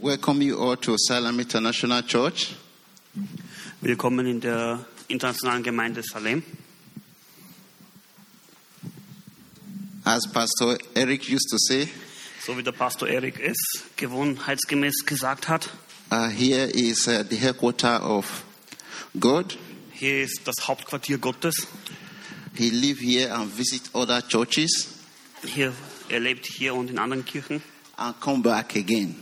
Welcome 0.00 0.42
you 0.42 0.58
all 0.58 0.76
to 0.76 0.96
Salem 0.98 1.40
International 1.40 2.02
Church. 2.02 2.54
Willkommen 3.80 4.26
in 4.26 4.40
der 4.40 4.86
internationalen 5.08 5.62
Gemeinde 5.62 6.02
Salem. 6.02 6.42
As 10.04 10.26
Pastor 10.32 10.78
Eric 10.94 11.28
used 11.28 11.48
to 11.50 11.58
say, 11.58 11.88
So 12.44 12.56
wie 12.56 12.62
der 12.62 12.72
Pastor 12.72 13.08
Erik 13.08 13.40
es 13.40 13.56
gewohnheitsgemäß 13.96 15.04
gesagt 15.04 15.48
hat, 15.48 15.68
uh, 16.12 16.28
here 16.28 16.66
is 16.66 17.08
uh, 17.08 17.24
the 17.28 17.36
headquarter 17.36 18.02
of 18.02 18.44
God. 19.18 19.58
hier 19.92 20.22
ist 20.22 20.42
das 20.44 20.68
Hauptquartier 20.68 21.18
Gottes. 21.18 21.66
He 22.54 22.70
live 22.70 23.00
here 23.00 23.34
and 23.34 23.52
visit 23.52 23.82
other 23.92 24.22
churches 24.22 24.95
Hier, 25.44 25.72
er 26.08 26.20
lebt 26.20 26.46
hier 26.46 26.74
und 26.74 26.90
in 26.90 26.98
anderen 26.98 27.24
Kirchen 27.24 27.62
and 27.96 28.20
come 28.20 28.42
back 28.42 28.76
again. 28.76 29.14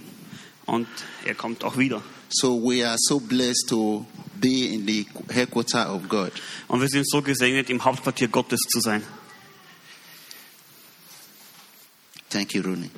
und 0.66 0.88
er 1.24 1.34
kommt 1.34 1.64
auch 1.64 1.76
wieder. 1.76 2.02
So 2.28 2.60
we 2.60 2.86
are 2.86 2.96
so 2.98 3.20
blessed 3.20 3.68
to 3.68 4.06
be 4.40 4.72
in 4.72 4.86
the 4.86 5.06
headquarter 5.30 5.92
of 5.92 6.08
God. 6.08 6.32
Und 6.68 6.80
wir 6.80 6.88
sind 6.88 7.08
so 7.08 7.22
gesegnet, 7.22 7.70
im 7.70 7.84
Hauptquartier 7.84 8.28
Gottes 8.28 8.60
zu 8.68 8.80
sein. 8.80 9.02
Thank 12.30 12.54
you, 12.54 12.62
Rooney. 12.62 12.90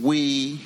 we 0.00 0.60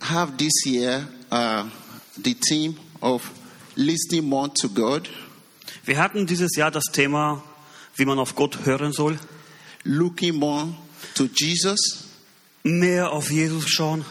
have 0.00 0.36
this 0.36 0.64
year 0.64 1.06
uh, 1.30 1.68
the 2.16 2.34
theme 2.34 2.76
of 3.02 3.28
listening 3.76 4.24
more 4.28 4.52
to 4.54 4.68
God, 4.68 5.08
Wir 5.84 5.98
hatten 5.98 6.26
dieses 6.26 6.56
Jahr 6.56 6.70
das 6.70 6.84
Thema, 6.92 7.42
wie 7.96 8.04
man 8.04 8.18
auf 8.18 8.34
Gott 8.34 8.64
hören 8.64 8.92
soll, 8.92 9.18
looking 9.84 10.34
more 10.34 10.74
to 11.14 11.28
Jesus, 11.34 12.04
mehr 12.62 13.12
auf 13.12 13.30
Jesus 13.30 13.68
schauen 13.68 14.04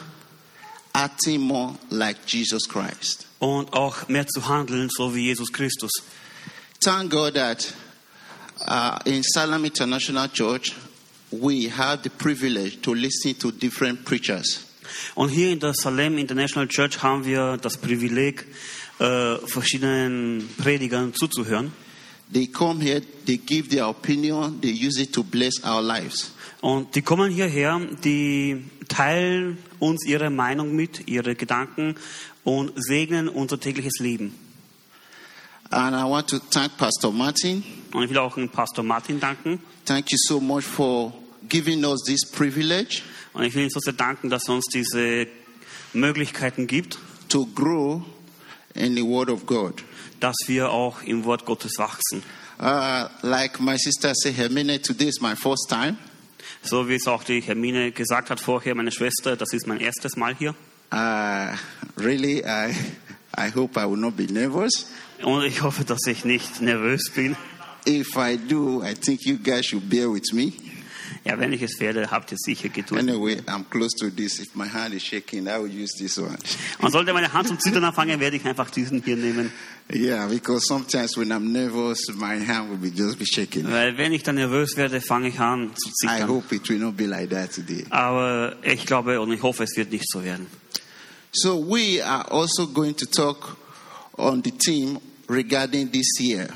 acting 0.93 1.41
more 1.41 1.75
like 1.89 2.17
Jesus 2.27 2.67
Christ. 2.67 3.25
und 3.39 3.73
auch 3.73 4.07
mehr 4.07 4.25
zu 4.27 4.47
handeln, 4.47 4.89
so 4.89 5.13
wie 5.13 5.25
Jesus 5.25 5.51
Christus. 5.51 5.91
Thank 6.79 7.11
God 7.11 7.33
that 7.33 7.73
uh, 8.67 8.99
in 9.05 9.21
Salem 9.23 9.65
International 9.65 10.29
Church 10.29 10.73
we 11.31 11.67
have 11.67 12.03
the 12.03 12.09
privilege 12.09 12.79
to 12.81 12.93
listen 12.93 13.33
to 13.39 13.51
different 13.51 14.05
preachers. 14.05 14.65
Und 15.15 15.29
hier 15.29 15.49
in 15.49 15.59
der 15.59 15.73
Salem 15.73 16.17
International 16.17 16.67
Church 16.67 17.01
haben 17.01 17.25
wir 17.25 17.57
das 17.57 17.77
Privileg, 17.77 18.45
äh, 18.99 19.37
verschiedenen 19.47 20.49
Predigern 20.57 21.13
zuzuhören. 21.13 21.71
They 22.31 22.47
come 22.47 22.81
here, 22.83 23.01
they 23.25 23.37
give 23.37 23.69
their 23.69 23.87
opinion, 23.87 24.59
they 24.61 24.71
use 24.71 24.99
it 25.01 25.13
to 25.13 25.23
bless 25.23 25.63
our 25.63 25.81
lives. 25.81 26.33
Und 26.61 26.95
die 26.95 27.01
kommen 27.01 27.31
hierher, 27.31 27.79
die 28.03 28.63
teilen 28.87 29.57
uns 29.79 30.05
ihre 30.05 30.29
Meinung 30.29 30.75
mit, 30.75 31.07
ihre 31.07 31.35
Gedanken 31.35 31.95
und 32.43 32.71
segnen 32.75 33.27
unser 33.27 33.59
tägliches 33.59 33.99
Leben. 33.99 34.33
And 35.69 35.95
I 35.95 36.03
want 36.03 36.29
to 36.29 36.39
thank 36.39 36.77
Pastor 36.77 37.11
Martin. 37.11 37.63
Und 37.93 38.03
ich 38.03 38.09
will 38.09 38.17
auch 38.19 38.37
Pastor 38.51 38.83
Martin 38.83 39.19
danken. 39.19 39.59
Thank 39.85 40.11
you 40.11 40.17
so 40.17 40.39
much 40.39 40.63
for 40.63 41.13
giving 41.49 41.83
us 41.83 42.01
this 42.05 42.21
privilege 42.31 43.01
Und 43.33 43.43
ich 43.43 43.53
will 43.55 43.63
Ihnen 43.63 43.71
so 43.71 43.79
sehr 43.79 43.93
danken, 43.93 44.29
dass 44.29 44.47
er 44.47 44.55
uns 44.55 44.65
diese 44.71 45.27
Möglichkeiten 45.93 46.67
gibt, 46.67 46.99
to 47.29 47.47
grow 47.47 48.03
in 48.75 48.95
the 48.95 49.03
Word 49.03 49.29
of 49.29 49.45
God. 49.45 49.83
dass 50.23 50.35
wir 50.47 50.69
auch 50.69 51.03
im 51.03 51.25
Wort 51.25 51.45
Gottes 51.45 51.77
wachsen. 51.77 52.23
Uh, 52.57 53.09
like 53.23 53.59
my 53.59 53.75
sister 53.77 54.13
said, 54.15 54.35
Hermine, 54.37 54.81
today 54.81 55.09
is 55.09 55.19
my 55.19 55.35
first 55.35 55.67
time. 55.67 55.97
So 56.61 56.87
wie 56.87 56.95
es 56.95 57.07
auch 57.07 57.25
die 57.25 57.41
Hermine 57.41 57.91
gesagt 57.91 58.29
hat 58.29 58.39
vorher, 58.39 58.73
meine 58.73 58.91
Schwester, 58.91 59.35
das 59.35 59.51
ist 59.51 59.67
mein 59.67 59.81
erstes 59.81 60.15
Mal 60.15 60.33
hier. 60.33 60.55
Uh, 60.93 61.57
really, 61.97 62.41
I, 62.45 62.73
I 63.37 63.49
hope 63.53 63.77
I 63.77 63.85
will 63.85 63.97
not 63.97 64.15
be 64.15 64.31
nervous. 64.31 64.87
Und 65.21 65.43
ich 65.43 65.61
hoffe, 65.61 65.83
dass 65.83 66.07
ich 66.07 66.23
nicht 66.23 66.61
nervös 66.61 67.11
bin. 67.13 67.35
If 67.85 68.15
I 68.15 68.37
do, 68.37 68.81
I 68.81 68.93
think 68.93 69.25
you 69.25 69.37
guys 69.37 69.65
should 69.65 69.89
bear 69.89 70.09
with 70.09 70.31
me. 70.31 70.53
Ja, 71.25 71.39
wenn 71.39 71.53
ich 71.53 71.61
es 71.61 71.79
werde, 71.79 72.11
habt 72.11 72.31
ihr 72.33 72.37
sicher 72.37 72.67
Geduld. 72.67 72.99
Anyway, 72.99 73.37
I'm 73.47 73.63
close 73.69 73.95
to 73.97 74.09
this. 74.09 74.39
If 74.39 74.55
my 74.55 74.67
hand 74.67 74.93
is 74.93 75.03
shaking, 75.03 75.47
I 75.47 75.57
will 75.57 75.71
use 75.71 75.93
this 75.97 76.17
one. 76.17 76.37
Und 76.81 76.91
sollte 76.91 77.13
meine 77.13 77.31
Hand 77.31 77.47
zum 77.47 77.57
Zittern 77.59 77.85
anfangen, 77.85 78.19
werde 78.19 78.35
ich 78.35 78.45
einfach 78.45 78.69
diesen 78.69 79.01
hier 79.01 79.15
nehmen. 79.15 79.49
Yeah, 79.93 80.27
because 80.27 80.65
sometimes 80.65 81.15
when 81.17 81.29
I'm 81.31 81.51
nervous, 81.51 82.09
my 82.15 82.37
hand 82.45 82.69
will 82.69 82.77
be 82.77 82.89
just 82.89 83.19
be 83.19 83.25
shaking. 83.25 83.69
Weil 83.71 83.97
wenn 83.97 84.11
ich 84.11 84.23
dann 84.23 84.35
nervös 84.35 84.75
werde, 84.75 84.99
fange 84.99 85.29
ich 85.29 85.39
an 85.39 85.71
zu 85.75 85.89
I 85.89 85.93
zittern. 85.93 86.27
hope 86.29 86.53
it 86.55 86.67
will 86.69 86.79
not 86.79 86.97
be 86.97 87.05
like 87.05 87.29
that 87.29 87.53
today. 87.53 87.85
Aber 87.89 88.55
ich 88.61 88.85
glaube 88.85 89.21
und 89.21 89.31
ich 89.31 89.41
hoffe, 89.41 89.63
es 89.63 89.77
wird 89.77 89.91
nicht 89.91 90.09
so 90.09 90.23
werden. 90.23 90.47
So 91.31 91.65
we 91.65 92.01
are 92.05 92.29
also 92.31 92.67
going 92.67 92.95
to 92.97 93.05
talk 93.05 93.55
on 94.17 94.41
the 94.43 94.51
theme 94.51 94.99
regarding 95.29 95.89
this 95.91 96.19
year. 96.19 96.47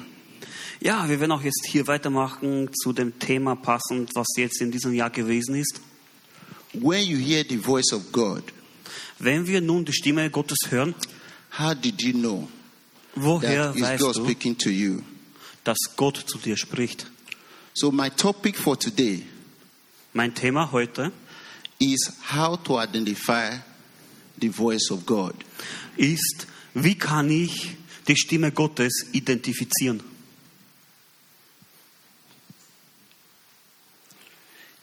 Ja, 0.79 1.09
wir 1.09 1.19
werden 1.19 1.31
auch 1.31 1.41
jetzt 1.41 1.65
hier 1.67 1.87
weitermachen 1.87 2.69
zu 2.73 2.93
dem 2.93 3.17
Thema 3.19 3.55
passend, 3.55 4.11
was 4.15 4.27
jetzt 4.37 4.61
in 4.61 4.71
diesem 4.71 4.93
Jahr 4.93 5.09
gewesen 5.09 5.55
ist. 5.55 5.81
When 6.73 7.03
you 7.05 7.17
hear 7.17 7.43
the 7.47 7.57
voice 7.57 7.91
of 7.93 8.11
God, 8.11 8.43
Wenn 9.19 9.47
wir 9.47 9.61
nun 9.61 9.83
die 9.85 9.93
Stimme 9.93 10.29
Gottes 10.29 10.59
hören, 10.69 10.93
how 11.57 11.73
did 11.73 11.99
you 12.03 12.13
know 12.13 12.47
woher 13.15 13.73
weißt 13.73 13.99
God 14.03 14.15
du, 14.17 14.23
speaking 14.25 14.55
to 14.57 14.69
you? 14.69 15.01
dass 15.63 15.77
Gott 15.95 16.23
zu 16.27 16.37
dir 16.37 16.55
spricht? 16.55 17.07
So 17.73 17.91
my 17.91 18.09
topic 18.11 18.55
for 18.57 18.77
today 18.77 19.23
Mein 20.13 20.33
Thema 20.35 20.71
heute 20.71 21.11
is 21.79 22.11
how 22.31 22.55
to 22.63 22.79
identify 22.79 23.57
the 24.39 24.49
voice 24.49 24.91
of 24.91 25.05
God. 25.07 25.33
ist, 25.95 26.45
wie 26.75 26.95
kann 26.95 27.31
ich 27.31 27.75
die 28.07 28.15
Stimme 28.15 28.51
Gottes 28.51 29.07
identifizieren? 29.13 30.01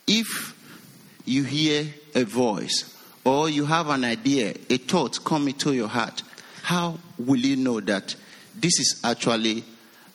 If 0.06 0.54
you 1.24 1.44
hear 1.44 1.86
a 2.14 2.24
voice 2.24 2.94
or 3.24 3.48
you 3.48 3.64
have 3.64 3.88
an 3.88 4.04
idea, 4.04 4.54
a 4.68 4.76
thought 4.76 5.24
come 5.24 5.48
into 5.48 5.72
your 5.72 5.88
heart, 5.88 6.22
how 6.62 6.98
will 7.18 7.40
you 7.40 7.56
know 7.56 7.80
that 7.80 8.14
this 8.54 8.78
is 8.78 9.00
actually 9.04 9.64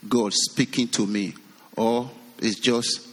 God 0.07 0.33
speaking 0.33 0.88
to 0.89 1.05
me 1.05 1.33
or 1.75 2.09
it's 2.39 2.59
just 2.59 3.07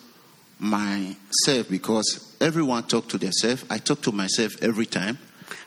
myself 0.58 1.68
because 1.68 2.36
everyone 2.40 2.84
talk 2.84 3.08
to 3.08 3.18
themselves. 3.18 3.64
I 3.70 3.78
talk 3.78 4.02
to 4.02 4.12
myself 4.12 4.62
every 4.62 4.86
time. 4.86 5.18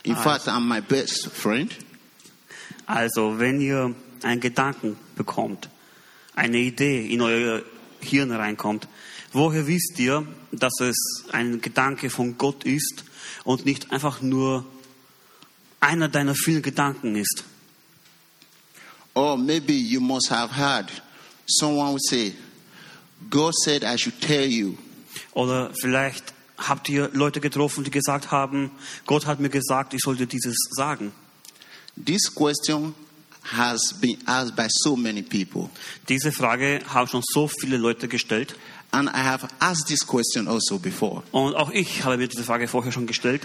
In 0.04 0.12
Ah, 0.14 0.22
fact, 0.22 0.48
I'm 0.48 0.66
my 0.66 0.80
best 0.80 1.28
friend. 1.30 1.72
Also, 2.88 3.38
wenn 3.38 3.60
ihr 3.60 3.94
einen 4.22 4.40
Gedanken 4.40 4.96
bekommt, 5.16 5.68
eine 6.34 6.58
Idee 6.58 7.06
in 7.12 7.20
euer 7.20 7.62
Hirn 8.00 8.32
reinkommt, 8.32 8.88
woher 9.32 9.66
wisst 9.66 9.98
ihr, 9.98 10.26
dass 10.52 10.80
es 10.80 11.24
ein 11.32 11.60
Gedanke 11.60 12.10
von 12.10 12.36
Gott 12.38 12.64
ist 12.64 13.04
und 13.44 13.64
nicht 13.64 13.92
einfach 13.92 14.20
nur 14.20 14.64
einer 15.80 16.08
deiner 16.08 16.34
vielen 16.34 16.62
Gedanken 16.62 17.16
ist? 17.16 17.44
Or 19.14 19.36
maybe 19.36 19.72
you 19.72 20.00
must 20.00 20.30
have 20.30 20.56
heard 20.56 20.90
someone 21.46 21.98
say, 21.98 22.32
God 23.28 23.54
said 23.54 23.82
I 23.82 23.96
should 23.96 24.20
tell 24.20 24.46
you. 24.46 24.76
Oder 25.32 25.72
vielleicht 25.80 26.32
habt 26.56 26.88
ihr 26.88 27.10
Leute 27.12 27.40
getroffen, 27.40 27.84
die 27.84 27.90
gesagt 27.90 28.30
haben, 28.30 28.70
Gott 29.06 29.26
hat 29.26 29.40
mir 29.40 29.48
gesagt, 29.48 29.94
ich 29.94 30.00
sollte 30.02 30.26
dieses 30.26 30.56
sagen. 30.70 31.12
This 32.02 32.32
question 32.32 32.94
has 33.42 33.94
been 34.00 34.18
asked 34.26 34.56
by 34.56 34.66
so 34.68 34.96
many 34.96 35.22
people. 35.22 35.70
Diese 36.08 36.32
Frage 36.32 36.80
haben 36.88 37.08
schon 37.08 37.22
so 37.24 37.48
viele 37.48 37.76
Leute 37.76 38.08
gestellt. 38.08 38.54
And 38.92 39.08
I 39.08 39.22
have 39.22 39.48
asked 39.60 39.86
this 39.86 40.04
question 40.04 40.48
also 40.48 40.78
before. 40.78 41.22
Und 41.30 41.54
auch 41.54 41.70
ich 41.70 42.04
habe 42.04 42.16
mir 42.16 42.28
diese 42.28 42.42
Frage 42.42 42.66
vorher 42.66 42.92
schon 42.92 43.06
gestellt. 43.06 43.42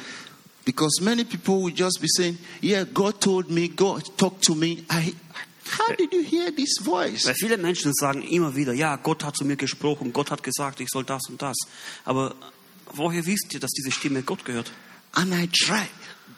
Because 0.65 0.99
many 1.01 1.23
people 1.23 1.63
will 1.63 1.73
just 1.73 2.01
be 2.01 2.07
saying, 2.07 2.39
Yeah, 2.61 2.85
God 2.85 3.21
told 3.21 3.51
me, 3.51 3.67
God 3.67 4.17
talked 4.17 4.43
to 4.45 4.55
me. 4.55 4.83
I, 4.89 5.13
how 5.77 5.95
did 5.95 6.11
you 6.11 6.23
hear 6.23 6.51
this 6.51 6.79
voice? 6.81 7.27
Weil 7.27 7.35
viele 7.35 7.57
Menschen 7.57 7.93
sagen 7.93 8.23
immer 8.23 8.55
wieder, 8.55 8.73
ja, 8.73 8.95
Gott 8.95 9.23
hat 9.23 9.37
zu 9.37 9.45
mir 9.45 9.55
gesprochen, 9.55 10.11
Gott 10.11 10.31
hat 10.31 10.41
gesagt, 10.41 10.79
ich 10.79 10.89
soll 10.89 11.03
das 11.03 11.29
und 11.29 11.41
das. 11.41 11.55
Aber 12.03 12.33
woher 12.93 13.23
wisst 13.27 13.53
ihr, 13.53 13.59
dass 13.59 13.71
diese 13.71 13.91
Stimme 13.91 14.23
Gott 14.23 14.43
gehört? 14.43 14.71
And 15.11 15.31
I 15.31 15.47
tried, 15.47 15.89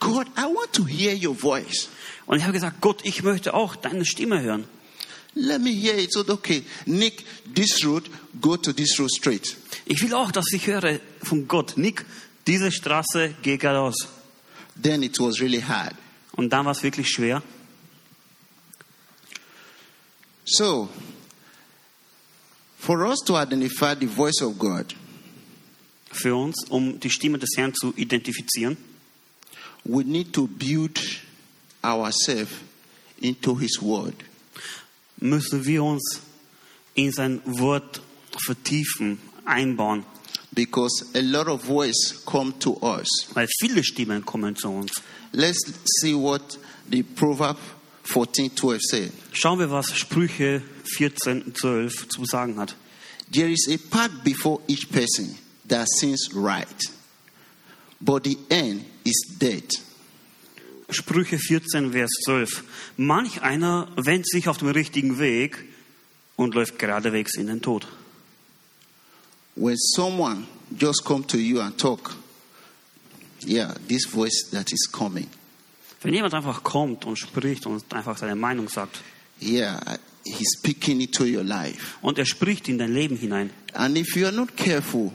God, 0.01 0.27
I 0.37 0.43
want 0.43 0.73
to 0.73 0.85
hear 0.85 1.15
your 1.15 1.33
voice. 1.33 1.87
Und 2.25 2.37
ich 2.37 2.43
habe 2.43 2.53
gesagt, 2.53 2.81
Gott, 2.81 3.05
ich 3.05 3.23
möchte 3.23 3.53
auch 3.53 3.77
deine 3.77 4.05
Stimme 4.05 4.41
hören. 4.41 4.65
Let 5.37 5.61
me 5.61 5.73
hear 5.73 5.95
it. 5.95 6.11
So, 6.11 6.23
okay, 6.27 6.63
Nick, 6.87 7.23
this 7.45 7.85
road, 7.85 8.09
go 8.41 8.55
to 8.55 8.73
this 8.73 8.99
road 8.99 9.11
straight. 9.11 9.55
Ich 9.85 10.01
will 10.01 10.13
auch, 10.15 10.31
dass 10.31 10.51
ich 10.51 10.65
höre 10.65 10.99
von 11.21 11.47
Gott, 11.47 11.77
Nick, 11.77 12.05
diese 12.45 12.71
Straße, 12.71 13.35
geh 13.41 13.57
geradeaus. 13.57 14.07
Then 14.81 15.03
it 15.03 15.19
was 15.19 15.39
really 15.39 15.61
hard. 15.61 15.95
Und 16.33 16.49
dann 16.49 16.65
war 16.65 16.71
es 16.71 16.83
wirklich 16.83 17.09
schwer. 17.09 17.43
So, 20.45 20.89
for 22.77 23.05
us 23.05 23.19
to 23.25 23.35
identify 23.35 23.95
the 23.95 24.07
voice 24.07 24.41
of 24.41 24.57
God, 24.57 24.95
Für 26.11 26.35
uns, 26.35 26.65
um 26.69 26.99
die 26.99 27.09
Stimme 27.11 27.37
des 27.37 27.51
Herrn 27.57 27.75
zu 27.75 27.93
identifizieren, 27.95 28.77
we 29.83 30.03
need 30.03 30.33
to 30.33 30.47
build 30.47 30.99
ourselves 31.83 32.53
into 33.19 33.55
His 33.59 33.79
Word. 33.81 34.15
Müssen 35.19 35.65
wir 35.65 35.83
uns 35.83 36.21
in 36.93 37.11
sein 37.11 37.41
Wort 37.45 38.01
vertiefen, 38.45 39.19
einbauen, 39.45 40.03
Because 40.53 41.05
a 41.13 41.19
lot 41.21 41.47
of 41.47 41.63
voice 41.65 42.23
come 42.25 42.57
to 42.59 42.77
us. 42.81 43.07
weil 43.33 43.47
viele 43.59 43.83
Stimmen 43.83 44.25
kommen 44.25 44.55
zu 44.55 44.69
uns. 44.69 44.91
Let's 45.31 45.59
see 46.01 46.15
what 46.15 46.57
the 46.89 47.03
Proverb 47.03 47.57
14:12 48.05 48.79
says. 48.81 49.11
Schauen 49.33 49.59
wir, 49.59 49.69
was 49.69 49.95
Sprüche 49.95 50.63
14, 50.97 51.53
12 51.53 52.07
zu 52.09 52.25
sagen 52.25 52.57
hat. 52.57 52.75
There 53.31 53.51
is 53.51 53.67
a 53.69 53.77
path 53.77 54.23
before 54.23 54.61
each 54.67 54.89
person 54.89 55.37
that 55.67 55.87
seems 55.99 56.29
right, 56.33 56.67
but 57.99 58.23
the 58.23 58.37
end 58.49 58.85
is 59.03 59.35
death. 59.37 59.69
Sprüche 60.89 61.37
14, 61.37 61.91
Vers 61.91 62.09
12. 62.25 62.63
Manch 62.97 63.41
einer 63.41 63.89
wendet 63.97 64.29
sich 64.29 64.47
auf 64.47 64.57
dem 64.57 64.69
richtigen 64.69 65.19
Weg 65.19 65.65
und 66.37 66.55
läuft 66.55 66.79
geradewegs 66.79 67.35
in 67.35 67.47
den 67.47 67.61
Tod. 67.61 67.87
When 69.55 69.75
someone 69.77 70.45
just 70.79 71.03
come 71.03 71.25
to 71.27 71.37
you 71.37 71.59
and 71.59 71.77
talk, 71.77 72.15
yeah, 73.45 73.73
this 73.87 74.05
voice 74.05 74.49
that 74.51 74.71
is 74.71 74.89
coming, 74.91 75.27
Wenn 76.03 76.13
jemand 76.13 76.35
einfach 76.35 76.63
kommt 76.63 77.05
und 77.05 77.17
spricht 77.17 77.65
und 77.65 77.83
einfach 77.93 78.17
seine 78.17 78.35
Meinung 78.35 78.69
sagt 78.69 79.01
yeah, 79.41 79.79
he's 80.23 80.53
speaking 80.59 81.01
into 81.01 81.23
your 81.25 81.43
life. 81.43 81.97
und 82.01 82.17
er 82.19 82.25
spricht 82.25 82.69
in 82.69 82.77
dein 82.77 82.93
Leben 82.93 83.17
hinein 83.17 83.49
And 83.73 83.97
if 83.97 84.15
you 84.15 84.25
are 84.25 84.35
not 84.35 84.55
careful 84.55 85.11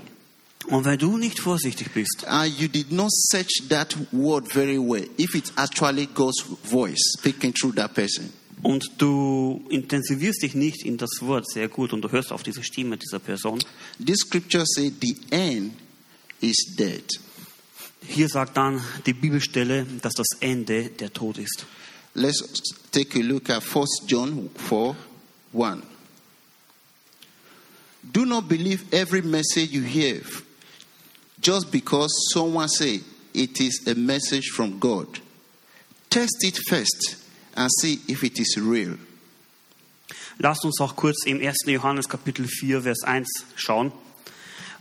und 0.72 0.86
wenn 0.86 0.98
du 0.98 1.18
nicht 1.18 1.38
vorsichtig 1.38 1.92
bist 1.92 2.24
and 2.26 2.58
you 2.58 2.66
did 2.66 2.90
not 2.90 3.10
search 3.12 3.62
that 3.68 3.94
word 4.10 4.50
very 4.50 4.78
well, 4.78 5.06
if 5.18 5.34
it's 5.34 5.52
actually 5.56 6.06
God's 6.06 6.42
voice 6.64 7.12
speaking 7.18 7.52
through 7.52 7.74
that 7.74 7.92
person, 7.92 8.32
und 8.62 8.90
du 8.96 9.62
intensivierst 9.68 10.42
dich 10.42 10.54
nicht 10.54 10.86
in 10.86 10.96
das 10.96 11.10
Wort 11.20 11.46
sehr 11.46 11.68
gut 11.68 11.92
und 11.92 12.00
du 12.00 12.10
hörst 12.10 12.32
auf 12.32 12.42
diese 12.42 12.62
Stimme 12.62 12.96
dieser 12.96 13.18
Person, 13.18 13.58
this 14.02 14.20
scripture 14.20 14.64
says 14.64 14.92
the 15.02 15.14
end 15.30 15.74
is 16.40 16.74
dead. 16.78 17.04
hier 18.06 18.30
sagt 18.30 18.56
dann 18.56 18.82
die 19.04 19.12
Bibelstelle, 19.12 19.86
dass 20.00 20.14
das 20.14 20.28
Ende 20.40 20.88
der 20.88 21.12
Tod 21.12 21.36
ist. 21.36 21.66
Let's 22.14 22.42
take 22.90 23.18
a 23.18 23.22
look 23.22 23.50
at 23.50 23.62
1 23.62 24.04
John 24.06 24.48
4 24.56 24.96
1. 25.52 25.82
Do 28.10 28.24
not 28.24 28.48
believe 28.48 28.84
every 28.90 29.20
message 29.20 29.70
you 29.70 29.82
hear 29.82 30.22
just 31.42 31.70
because 31.70 32.10
someone 32.32 32.68
say 32.68 33.00
it 33.34 33.60
is 33.60 33.86
a 33.86 33.94
message 33.94 34.50
from 34.50 34.78
God. 34.78 35.20
Test 36.08 36.36
it 36.42 36.56
first 36.68 37.16
and 37.56 37.68
see 37.80 38.00
if 38.08 38.22
it 38.22 38.38
is 38.38 38.56
real. 38.56 38.96
Lasst 40.38 40.64
uns 40.64 40.80
auch 40.80 40.96
kurz 40.96 41.26
im 41.26 41.40
1. 41.40 41.66
Johannes 41.66 42.08
Kapitel 42.08 42.46
4, 42.46 42.82
Vers 42.82 43.02
1 43.04 43.28
schauen. 43.56 43.92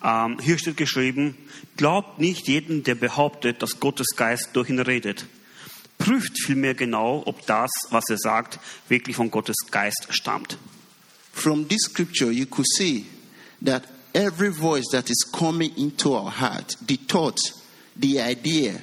Ähm, 0.04 0.40
hier 0.40 0.58
steht 0.58 0.78
geschrieben, 0.78 1.38
glaubt 1.78 2.20
nicht 2.20 2.48
jeden, 2.48 2.84
der 2.84 2.96
behauptet, 2.96 3.62
dass 3.62 3.80
Gottes 3.80 4.08
Geist 4.16 4.50
durch 4.54 4.70
ihn 4.70 4.80
redet. 4.80 5.26
Prüft 5.98 6.40
vielmehr 6.46 6.74
genau, 6.74 7.22
ob 7.26 7.46
das, 7.46 7.70
was 7.92 8.06
er 8.10 8.18
sagt, 8.18 8.60
wirklich 8.90 9.16
von 9.16 9.30
Gottes 9.30 9.58
Geist 9.70 10.08
stammt. 10.10 10.58
From 11.32 11.68
this 11.68 11.82
scripture, 11.84 12.32
you 12.32 12.46
could 12.46 12.68
see 12.68 13.06
that 13.64 13.84
every 14.14 14.50
voice 14.50 14.86
that 14.92 15.10
is 15.10 15.24
coming 15.24 15.72
into 15.78 16.14
our 16.14 16.32
heart, 16.32 16.76
the 16.86 16.98
thought, 16.98 17.40
the 17.96 18.20
idea, 18.20 18.80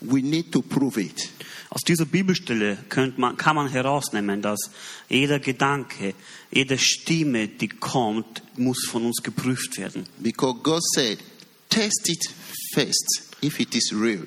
we 0.00 0.22
need 0.22 0.52
to 0.52 0.62
prove 0.62 0.98
it. 0.98 1.30
Aus 1.70 1.82
dieser 1.82 2.04
Bibelstelle 2.04 2.78
man, 3.16 3.36
kann 3.36 3.56
man 3.56 3.68
herausnehmen, 3.68 4.40
dass 4.42 4.70
jeder 5.08 5.40
Gedanke, 5.40 6.14
jede 6.52 6.78
Stimme, 6.78 7.48
die 7.48 7.68
kommt, 7.68 8.42
muss 8.56 8.86
von 8.86 9.06
uns 9.06 9.22
geprüft 9.22 9.76
werden. 9.78 10.06
Because 10.22 10.60
God 10.62 10.82
said, 10.94 11.18
test 11.68 12.08
it 12.08 12.24
first 12.74 13.36
if 13.42 13.58
it 13.58 13.74
is 13.74 13.92
real. 13.92 14.24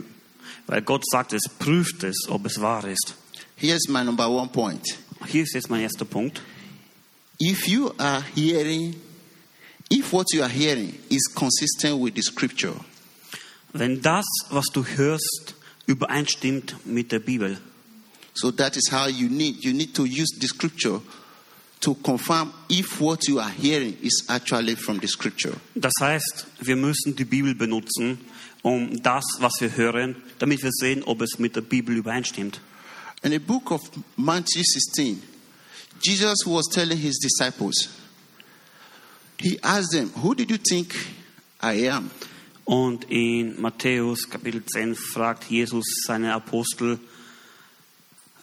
Weil 0.66 0.82
Gott 0.82 1.06
sagt 1.10 1.32
es, 1.32 1.44
prüft 1.58 2.04
es, 2.04 2.28
ob 2.28 2.46
es 2.46 2.60
wahr 2.60 2.86
ist. 2.86 3.16
Here's 3.56 3.88
my 3.88 4.04
number 4.04 4.30
one 4.30 4.50
point. 4.50 4.84
Hier 5.26 5.44
ist 5.44 5.54
jetzt 5.54 5.70
mein 5.70 5.82
erster 5.82 6.06
Punkt. 6.06 6.42
If 7.40 7.68
you 7.68 7.92
are 7.98 8.24
hearing, 8.36 8.96
if 9.90 10.12
what 10.12 10.26
you 10.34 10.44
are 10.44 10.50
hearing 10.50 10.98
is 11.10 11.28
consistent 11.34 12.00
with 12.00 12.16
the 12.16 12.22
scripture, 12.22 12.76
Wenn 13.74 14.02
das, 14.02 14.26
was 14.50 14.66
du 14.74 14.84
hörst, 14.86 15.54
übereinstimmt 15.86 16.76
mit 16.86 17.12
der 17.12 17.20
Bibel, 17.20 17.60
so 18.34 18.52
that 18.52 18.76
is 18.78 18.92
how 18.92 19.08
you 19.08 19.30
need, 19.30 19.64
you 19.64 19.74
need 19.74 19.94
to 19.94 20.04
use 20.06 20.36
the 20.40 20.48
scripture 20.48 21.02
to 21.82 21.96
confirm 21.96 22.52
if 22.70 23.00
what 23.00 23.28
you 23.28 23.40
are 23.40 23.52
hearing 23.52 23.96
is 24.02 24.26
actually 24.30 24.76
from 24.76 25.00
the 25.00 25.08
scripture. 25.08 25.54
das 25.76 25.94
heißt, 26.00 26.48
wir 26.62 26.76
müssen 26.76 27.16
die 27.16 27.26
Bibel 27.26 27.54
benutzen, 27.56 28.20
um 28.64 29.02
das, 29.04 29.24
was 29.40 29.54
wir 29.60 29.76
hören, 29.76 30.16
damit 30.40 30.64
wir 30.64 30.72
sehen, 30.72 31.04
ob 31.04 31.22
es 31.22 31.38
mit 31.38 31.56
der 31.56 31.62
Bibel 31.62 31.96
übereinstimmt. 31.96 32.60
In 33.24 33.32
the 33.32 33.40
book 33.40 33.72
of 33.72 33.82
Matthew 34.16 34.64
16, 34.64 35.22
Jesus 36.02 36.46
was 36.46 36.66
telling 36.72 36.98
his 36.98 37.18
disciples, 37.18 37.90
he 39.40 39.60
asked 39.62 39.92
them, 39.92 40.10
Who 40.22 40.36
did 40.36 40.50
you 40.50 40.58
think 40.58 40.94
I 41.62 41.88
am? 41.90 42.10
Und 42.66 43.06
in 43.10 43.62
Matthäus 43.62 44.30
Kapitel 44.30 44.62
10 44.66 44.96
fragt 44.96 45.50
Jesus 45.50 45.86
seine 46.06 46.34
Apostel, 46.34 47.00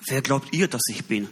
wer 0.08 0.22
glaubt 0.22 0.54
ihr, 0.54 0.66
dass 0.66 0.80
ich 0.88 1.04
bin? 1.04 1.28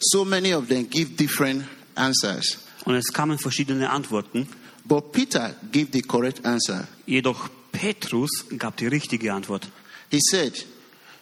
So 0.00 0.24
many 0.24 0.52
of 0.52 0.68
them 0.68 0.88
give 0.90 1.16
different 1.16 1.64
answers. 1.94 2.58
Und 2.84 2.96
es 2.96 3.12
kamen 3.12 3.38
verschiedene 3.38 3.90
Antworten, 3.90 4.48
But 4.84 5.12
Peter 5.12 5.54
gave 5.72 5.88
the 5.92 6.02
correct 6.02 6.44
answer. 6.44 6.86
jedoch 7.06 7.48
Petrus 7.72 8.46
gab 8.58 8.76
die 8.76 8.86
richtige 8.86 9.32
Antwort. 9.32 9.68
He 10.10 10.20
said, 10.20 10.52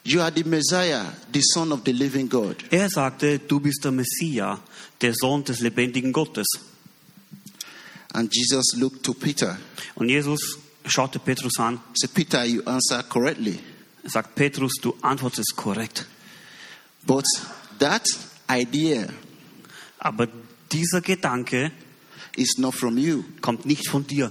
You 0.05 0.21
are 0.21 0.31
the 0.31 0.45
Messiah, 0.45 1.05
the 1.33 1.41
Son 1.43 1.73
of 1.73 1.81
the 1.85 1.93
living 1.93 2.29
God. 2.29 2.57
Er 2.71 2.91
sagte, 2.91 3.39
du 3.39 3.59
bist 3.61 3.85
der 3.85 3.93
Messias, 3.93 4.59
der 5.01 5.15
Sohn 5.15 5.45
des 5.45 5.61
lebendigen 5.61 6.13
Gottes. 6.13 6.47
And 8.15 8.31
Jesus 8.33 8.75
looked 8.77 9.03
to 9.05 9.13
Peter. 9.13 9.59
Und 9.97 10.09
Jesus 10.09 10.59
schaute 10.87 11.19
Petrus 11.19 11.59
an, 11.59 11.81
said, 11.95 12.15
Peter, 12.15 12.45
you 12.45 12.63
answer 12.65 13.03
correctly. 13.03 13.59
Er 14.03 14.11
sagt 14.11 14.35
Petrus, 14.35 14.73
du 14.81 14.95
antwortest 15.03 15.55
korrekt. 15.57 16.07
But 17.07 17.27
that 17.79 18.07
idea 18.49 19.09
Aber 20.05 20.29
dieser 20.71 21.01
Gedanke 21.01 21.73
is 22.37 22.59
not 22.59 22.75
from 22.75 22.99
you. 22.99 23.25
kommt 23.41 23.65
nicht 23.65 23.89
von 23.89 24.07
dir. 24.07 24.31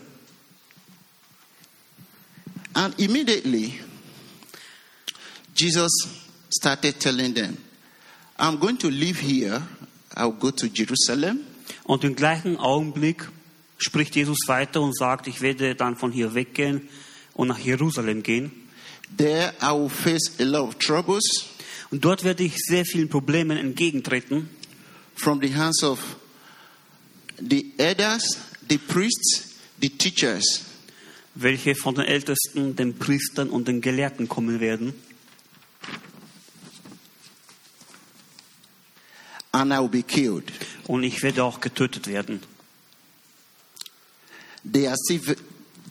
And 2.76 2.98
immediately, 3.00 3.80
Jesus 5.56 5.92
started 6.50 7.00
telling 7.00 7.34
them, 7.34 7.58
I'm 8.38 8.60
going 8.60 8.78
to 8.80 8.90
leave 8.90 9.20
here. 9.20 9.62
I'll 10.16 10.32
go 10.32 10.52
to 10.52 10.68
Jerusalem. 10.68 11.40
Und 11.86 12.04
im 12.04 12.16
gleichen 12.16 12.58
Augenblick 12.58 13.28
spricht 13.84 14.16
Jesus 14.16 14.40
weiter 14.48 14.82
und 14.82 14.98
sagt, 14.98 15.28
ich 15.28 15.42
werde 15.42 15.76
dann 15.76 15.96
von 15.96 16.12
hier 16.12 16.34
weggehen 16.34 16.88
und 17.34 17.48
nach 17.48 17.60
Jerusalem 17.60 18.24
gehen. 18.24 18.52
There 19.18 19.54
I 19.62 19.72
will 19.72 19.90
face 19.90 20.40
a 20.40 20.44
lot 20.44 20.70
of 20.70 20.76
troubles 20.76 21.24
Und 21.92 22.04
dort 22.04 22.24
werde 22.24 22.44
ich 22.44 22.56
sehr 22.58 22.86
vielen 22.86 23.10
Problemen 23.10 23.58
entgegentreten 23.58 24.50
from 25.16 25.40
the 25.42 25.54
hands 25.54 25.84
of 25.84 26.00
the 27.38 27.72
elders, 27.78 28.40
the 28.68 28.78
priests, 28.78 29.56
the 29.80 29.90
teachers. 29.90 30.74
welche 31.36 31.76
von 31.76 31.96
den 31.96 32.06
Ältesten, 32.06 32.76
den 32.76 32.98
Priestern 32.98 33.50
und 33.50 33.68
den 33.68 33.82
Gelehrten 33.82 34.28
kommen 34.28 34.60
werden. 34.60 34.94
And 39.52 39.72
I 39.72 39.78
will 39.78 39.90
be 39.90 40.04
killed. 40.04 40.52
Und 40.88 41.04
ich 41.04 41.22
werde 41.22 41.44
auch 41.44 41.60
getötet 41.60 42.08
werden. 42.08 42.42
They 44.66 44.88
are 44.88 44.96
still 44.96 45.36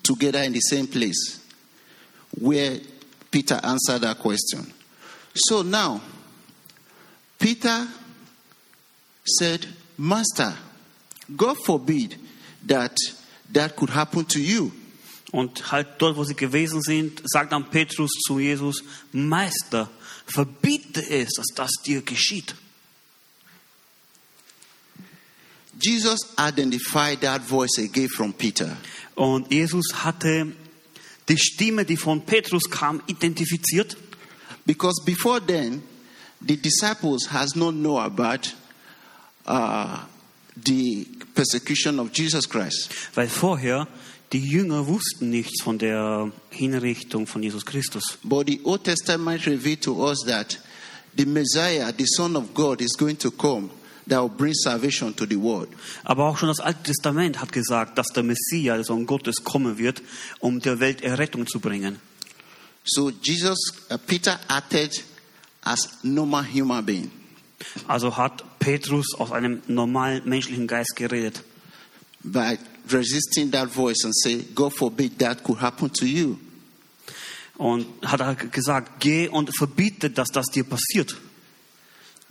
together 0.02 0.42
in 0.42 0.52
the 0.52 0.60
same 0.60 0.86
place 0.86 1.40
where 2.38 2.78
Peter 3.30 3.60
answered 3.62 4.02
that 4.02 4.18
question. 4.18 4.72
So 5.34 5.62
now, 5.62 6.00
Peter 7.38 7.86
said, 9.24 9.66
Master, 9.96 10.54
God 11.36 11.56
forbid 11.64 12.16
that 12.66 12.96
that 13.52 13.76
could 13.76 13.90
happen 13.90 14.24
to 14.26 14.40
you. 14.40 14.72
Und 15.32 15.72
halt 15.72 15.88
dort, 15.98 16.16
wo 16.16 16.24
sie 16.24 16.34
gewesen 16.34 16.82
sind, 16.82 17.22
sagt 17.24 17.52
dann 17.52 17.70
Petrus 17.70 18.10
zu 18.26 18.38
Jesus, 18.38 18.82
Meister, 19.12 19.88
verbiete 20.26 21.00
es, 21.08 21.30
dass 21.36 21.46
das 21.54 21.70
dir 21.86 22.02
geschieht. 22.02 22.54
Jesus 25.78 26.20
identified 26.38 27.20
that 27.22 27.40
voice 27.42 27.78
again 27.78 28.08
from 28.08 28.32
Peter. 28.32 28.76
Und 29.14 29.50
Jesus 29.50 29.86
hatte 30.04 30.52
die 31.28 31.38
Stimme, 31.38 31.84
die 31.84 31.96
von 31.96 32.22
Petrus 32.22 32.64
kam, 32.70 33.02
identifiziert. 33.08 33.96
Because 34.64 35.02
before 35.04 35.40
then, 35.40 35.82
the 36.40 36.56
disciples 36.56 37.26
has 37.32 37.56
not 37.56 37.74
known 37.74 38.04
about 38.04 38.54
uh, 39.46 39.98
the 40.56 41.06
persecution 41.34 41.98
of 41.98 42.12
Jesus 42.12 42.46
Christ. 42.46 42.90
Weil 43.14 43.28
vorher 43.28 43.88
die 44.32 44.40
Jünger 44.40 44.86
wussten 44.86 45.30
nichts 45.30 45.62
von 45.62 45.78
der 45.78 46.32
Hinrichtung 46.50 47.26
von 47.26 47.42
Jesus 47.42 47.64
Christus. 47.64 48.18
But 48.24 48.46
the 48.46 48.60
Old 48.64 48.84
Testament 48.84 49.46
revealed 49.46 49.82
to 49.82 50.04
us 50.04 50.22
that 50.26 50.58
the 51.14 51.26
Messiah, 51.26 51.92
the 51.92 52.06
Son 52.06 52.36
of 52.36 52.54
God, 52.54 52.80
is 52.80 52.96
going 52.96 53.16
to 53.18 53.30
come 53.30 53.70
that 54.08 54.20
will 54.20 54.28
bring 54.28 54.54
salvation 54.54 55.14
to 55.16 55.26
the 55.26 55.36
world. 55.36 55.68
Aber 56.04 56.28
auch 56.28 56.38
schon 56.38 56.48
das 56.48 56.60
Alte 56.60 56.82
Testament 56.84 57.40
hat 57.40 57.52
gesagt, 57.52 57.98
dass 57.98 58.08
der 58.08 58.22
Messias, 58.22 58.76
der 58.76 58.84
Sohn 58.84 59.06
Gottes, 59.06 59.44
kommen 59.44 59.78
wird, 59.78 60.02
um 60.40 60.60
der 60.60 60.80
Welt 60.80 61.02
Errettung 61.02 61.46
zu 61.46 61.60
bringen. 61.60 61.98
So 62.84 63.10
Jesus, 63.10 63.58
uh, 63.90 63.98
Peter 63.98 64.40
acted 64.48 65.04
as 65.62 65.88
normal 66.02 66.44
human 66.44 66.84
being. 66.84 67.10
Also 67.86 68.16
hat 68.16 68.42
Petrus 68.58 69.14
aus 69.16 69.30
einem 69.30 69.62
normalen 69.68 70.28
menschlichen 70.28 70.66
Geist 70.66 70.96
geredet. 70.96 71.42
by 72.24 72.58
resisting 72.90 73.50
that 73.50 73.68
voice 73.68 74.04
and 74.04 74.14
say, 74.14 74.42
God 74.54 74.72
forbid 74.74 75.18
that 75.18 75.42
could 75.42 75.58
happen 75.58 75.90
to 75.90 76.06
you. 76.06 76.38
Und 77.58 77.86
hat 78.02 78.20
er 78.20 78.34
gesagt, 78.34 79.00
geh 79.00 79.28
und 79.28 79.54
verbiete, 79.54 80.10
dass 80.10 80.28
das 80.28 80.46
dir 80.46 80.64
passiert. 80.64 81.14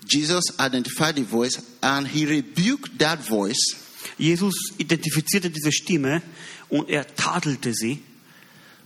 Jesus 0.07 0.59
identified 0.59 1.15
the 1.15 1.23
voice 1.23 1.61
and 1.81 2.07
he 2.07 2.25
rebuked 2.25 2.99
that 2.99 3.19
voice 3.19 3.81
Jesus 4.17 4.53
identifizierte 4.77 5.49
diese 5.49 5.71
Stimme 5.71 6.21
und 6.69 6.89
er 6.89 7.05
tadelte 7.15 7.73
sie, 7.73 8.03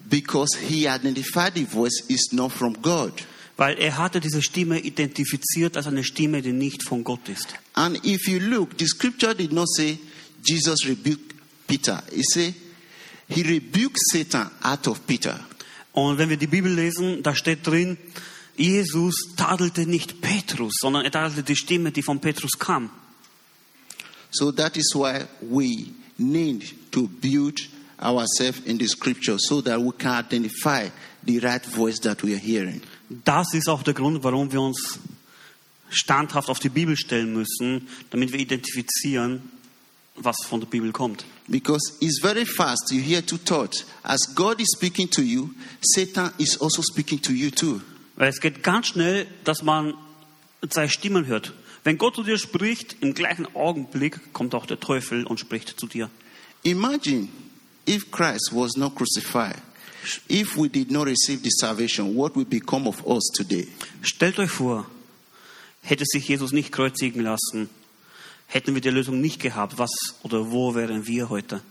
because 0.09 0.57
he 0.57 0.87
identified 0.87 1.55
the 1.55 1.65
voice 1.65 2.03
is 2.07 2.31
not 2.31 2.51
from 2.51 2.73
God. 2.81 3.11
weil 3.57 3.77
er 3.77 3.97
hatte 3.97 4.19
diese 4.19 4.41
Stimme 4.41 4.79
identifiziert 4.79 5.77
als 5.77 5.87
eine 5.87 6.03
Stimme, 6.03 6.41
die 6.41 6.51
nicht 6.51 6.83
von 6.83 7.03
Gott 7.03 7.29
ist. 7.29 7.55
And 7.73 8.05
if 8.05 8.27
you 8.27 8.39
look, 8.39 8.77
the 8.77 8.85
scripture 8.85 9.33
did 9.33 9.53
not 9.53 9.69
say 9.69 9.97
Jesus 10.45 10.85
rebuked 10.85 11.33
Peter. 11.65 12.03
It 12.11 12.25
said 12.29 12.53
he 13.29 13.43
rebuked 13.43 13.97
Satan 14.11 14.51
out 14.61 14.87
of 14.87 15.07
Peter. 15.07 15.39
Und 15.93 16.17
wenn 16.17 16.29
wir 16.29 16.37
die 16.37 16.47
Bibel 16.47 16.73
lesen, 16.73 17.23
da 17.23 17.33
steht 17.33 17.65
drin, 17.65 17.97
Jesus 18.57 19.15
tadelte 19.35 19.85
nicht 19.85 20.21
Petrus, 20.21 20.75
sondern 20.79 21.03
er 21.03 21.11
tadelte 21.11 21.43
die 21.43 21.55
Stimme, 21.55 21.91
die 21.91 22.03
von 22.03 22.19
Petrus 22.19 22.51
kam. 22.57 22.89
So 24.31 24.51
that 24.51 24.75
is 24.77 24.93
why 24.93 25.25
we 25.41 25.93
need 26.17 26.91
to 26.91 27.07
build 27.07 27.59
ourselves 27.99 28.59
in 28.65 28.77
the 28.77 28.87
scripture 28.87 29.37
so 29.39 29.61
that 29.61 29.79
we 29.79 29.91
can 29.97 30.25
identify 30.25 30.89
the 31.23 31.39
right 31.39 31.65
voice 31.65 31.99
that 32.01 32.23
we 32.23 32.33
are 32.33 32.39
hearing. 32.39 32.81
Das 33.23 33.53
ist 33.53 33.69
auch 33.69 33.83
der 33.83 33.93
Grund, 33.93 34.23
warum 34.23 34.51
wir 34.51 34.61
uns 34.61 34.99
standhaft 35.89 36.49
auf 36.49 36.59
die 36.59 36.69
Bibel 36.69 36.97
stellen 36.97 37.33
müssen, 37.33 37.87
damit 38.09 38.31
wir 38.31 38.39
identifizieren, 38.39 39.51
was 40.15 40.35
von 40.45 40.59
der 40.59 40.67
Bibel 40.67 40.91
kommt. 40.91 41.25
Because 41.47 41.93
it's 41.99 42.19
very 42.19 42.45
fast. 42.45 42.91
You 42.91 43.01
hear 43.01 43.25
two 43.25 43.37
thoughts. 43.37 43.85
As 44.03 44.33
God 44.33 44.59
is 44.59 44.67
speaking 44.75 45.09
to 45.11 45.21
you, 45.21 45.49
Satan 45.81 46.31
is 46.37 46.59
also 46.59 46.81
speaking 46.81 47.21
to 47.21 47.33
you 47.33 47.51
too. 47.51 47.81
Weil 48.15 48.29
es 48.29 48.39
geht 48.39 48.63
ganz 48.63 48.87
schnell, 48.87 49.27
dass 49.43 49.61
man 49.61 49.93
zwei 50.69 50.87
Stimmen 50.87 51.25
hört. 51.25 51.53
Wenn 51.83 51.97
Gott 51.97 52.15
zu 52.15 52.23
dir 52.23 52.37
spricht, 52.37 52.97
im 53.01 53.13
gleichen 53.13 53.47
Augenblick 53.55 54.33
kommt 54.33 54.55
auch 54.55 54.65
der 54.65 54.79
Teufel 54.79 55.25
und 55.25 55.39
spricht 55.39 55.79
zu 55.79 55.87
dir. 55.87 56.09
Imagine 56.63 57.27
if 57.87 58.09
Christ 58.09 58.51
was 58.51 58.75
not 58.75 58.95
crucified, 58.95 59.61
if 60.29 60.57
we 60.57 60.67
did 60.67 60.89
not 60.89 61.05
receive 61.05 61.43
the 61.43 61.51
salvation, 61.51 62.15
what 62.15 62.35
would 62.35 62.49
become 62.49 62.87
of 62.87 63.05
us 63.05 63.25
today? 63.35 63.67
Stellt 64.01 64.39
euch 64.39 64.49
vor, 64.49 64.89
hätte 65.81 66.05
sich 66.07 66.27
Jesus 66.27 66.53
nicht 66.53 66.71
kreuzigen 66.71 67.21
lassen, 67.21 67.69
hätten 68.47 68.73
wir 68.73 68.81
die 68.81 68.89
Lösung 68.89 69.21
nicht 69.21 69.39
gehabt, 69.39 69.77
was 69.77 69.91
oder 70.23 70.51
wo 70.51 70.73
wären 70.73 71.05
wir 71.05 71.29
heute? 71.29 71.61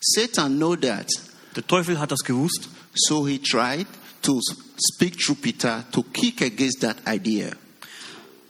Satan 0.00 0.56
know 0.56 0.76
that, 0.76 1.10
Der 1.56 1.66
Teufel 1.66 1.98
hat 1.98 2.10
das 2.10 2.20
gewusst 2.20 2.68
so 2.94 3.26
he 3.26 3.38
tried 3.38 3.86
to 4.24 4.40
speak 4.76 5.20
through 5.20 5.36
Peter 5.40 5.84
to 5.92 6.02
kick 6.02 6.40
against 6.40 6.80
that 6.80 6.96
idea. 7.06 7.52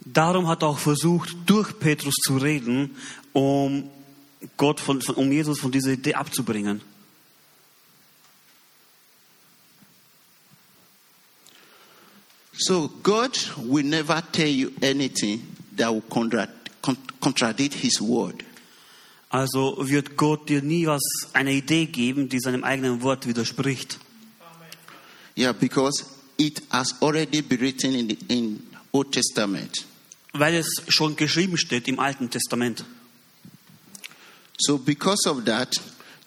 Darum 0.05 0.47
hat 0.47 0.63
er 0.63 0.69
auch 0.69 0.79
versucht, 0.79 1.35
durch 1.45 1.77
Petrus 1.79 2.15
zu 2.23 2.37
reden, 2.37 2.95
um 3.33 3.89
Gott 4.55 4.79
von, 4.79 5.01
von, 5.01 5.15
um 5.15 5.31
Jesus 5.31 5.59
von 5.59 5.71
dieser 5.71 5.91
Idee 5.91 6.13
abzubringen. 6.13 6.81
So 12.57 12.89
God 13.03 13.37
will 13.57 13.83
never 13.83 14.21
tell 14.31 14.47
you 14.47 14.71
anything 14.81 15.41
that 15.75 15.91
will 15.91 16.03
contra- 16.09 16.47
con- 16.81 16.97
contradict 17.19 17.73
His 17.73 17.99
word. 17.99 18.43
Also 19.29 19.75
wird 19.79 20.15
Gott 20.15 20.47
dir 20.47 20.61
nie 20.61 20.87
was, 20.87 21.01
eine 21.33 21.51
Idee 21.51 21.87
geben, 21.87 22.29
die 22.29 22.39
seinem 22.39 22.63
eigenen 22.63 23.01
Wort 23.01 23.27
widerspricht. 23.27 23.99
Yeah, 25.35 25.51
because 25.51 26.03
it 26.37 26.61
has 26.71 26.93
already 27.01 27.41
been 27.41 27.59
written 27.59 27.93
in 27.93 28.07
the 28.07 28.17
in 28.29 28.63
Old 28.93 29.11
Testament. 29.11 29.85
Weil 30.33 30.55
es 30.55 30.67
schon 30.89 31.15
geschrieben 31.15 31.57
steht 31.57 31.87
im 31.87 31.99
Alten 31.99 32.29
Testament. 32.29 32.83
So 34.57 34.77
because 34.77 35.29
of 35.29 35.45
that, 35.45 35.75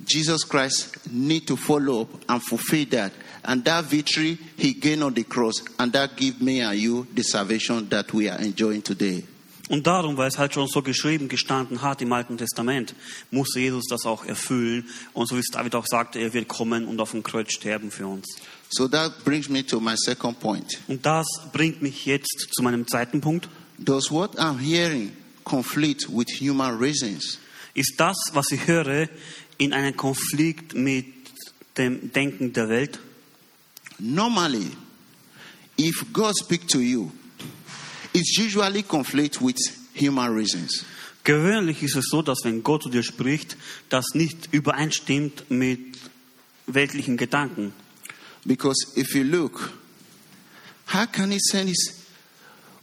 Jesus 0.07 0.47
Christ 0.47 1.11
need 1.11 1.47
to 1.47 1.57
follow 1.57 2.03
up 2.03 2.09
and 2.29 2.43
fulfill 2.43 2.87
that. 2.91 3.13
And 3.45 3.65
that 3.65 3.87
victory 3.87 4.39
he 4.57 4.75
gained 4.75 5.03
on 5.03 5.15
the 5.15 5.25
cross, 5.25 5.63
and 5.79 5.93
that 5.93 6.17
give 6.17 6.43
me 6.43 6.61
and 6.61 6.79
you 6.79 7.07
the 7.15 7.23
salvation 7.23 7.89
that 7.89 8.13
we 8.13 8.29
are 8.29 8.39
enjoying 8.39 8.83
today. 8.83 9.25
Und 9.69 9.87
darum, 9.87 10.17
weil 10.17 10.29
es 10.29 10.39
halt 10.39 10.55
schon 10.55 10.67
so 10.67 10.81
geschrieben 10.81 11.29
gestanden 11.29 11.83
hat 11.83 12.01
im 12.01 12.13
Alten 12.13 12.39
Testament, 12.39 12.95
musste 13.31 13.61
Jesus 13.61 13.85
das 13.89 14.07
auch 14.07 14.25
erfüllen. 14.25 14.89
Und 15.13 15.29
so 15.29 15.37
wie 15.37 15.41
es 15.41 15.51
David 15.53 15.75
auch 15.75 15.87
sagte, 15.87 16.19
er 16.19 16.33
wird 16.33 16.49
kommen 16.49 16.87
und 16.87 17.01
auf 17.01 17.11
dem 17.11 17.23
Kreuz 17.23 17.53
sterben 17.53 17.91
für 17.91 18.07
uns. 18.07 18.27
So 18.71 18.87
that 18.89 19.25
brings 19.25 19.49
me 19.49 19.65
to 19.67 19.81
my 19.81 19.95
second 19.97 20.39
point. 20.41 20.79
Und 20.89 21.05
das 21.05 21.27
bringt 21.53 21.81
mich 21.81 22.05
jetzt 22.05 22.49
zu 22.53 22.63
meinem 22.63 22.87
zweiten 22.87 23.21
Punkt. 23.21 23.49
Does 23.79 24.11
what 24.11 24.37
I'm 24.39 24.59
hearing 24.59 25.13
conflict 25.45 26.09
with 26.09 26.29
human 26.41 26.77
reasons? 26.79 27.39
Ist 27.75 27.95
das, 27.97 28.17
was 28.33 28.51
ich 28.51 28.67
höre, 28.67 29.09
in 29.57 29.73
einen 29.73 29.97
Konflikt 29.97 30.75
mit 30.75 31.07
dem 31.77 32.13
Denken 32.13 32.53
der 32.53 32.69
Welt? 32.69 32.99
Normally, 33.99 34.71
if 35.79 36.05
God 36.13 36.37
speaks 36.37 36.67
to 36.67 36.81
you, 36.81 37.11
it's 38.13 38.39
usually 38.39 38.83
conflict 38.83 39.41
with 39.41 39.57
human 39.95 40.35
reasons. 40.35 40.85
Gewöhnlich 41.25 41.83
ist 41.83 41.97
es 41.97 42.07
so, 42.11 42.23
dass 42.23 42.39
wenn 42.45 42.63
Gott 42.63 42.83
zu 42.83 42.91
dir 42.91 43.03
spricht, 43.03 43.57
das 43.89 44.15
nicht 44.15 44.49
übereinstimmt 44.53 45.51
mit 45.51 45.99
weltlichen 46.67 47.17
Gedanken. 47.17 47.73
Because 48.49 48.95
if 48.97 49.15
you 49.15 49.25
look, 49.25 49.71
how 50.87 51.05
can 51.05 51.31
he 51.31 51.39
send 51.39 51.69
his 51.69 52.03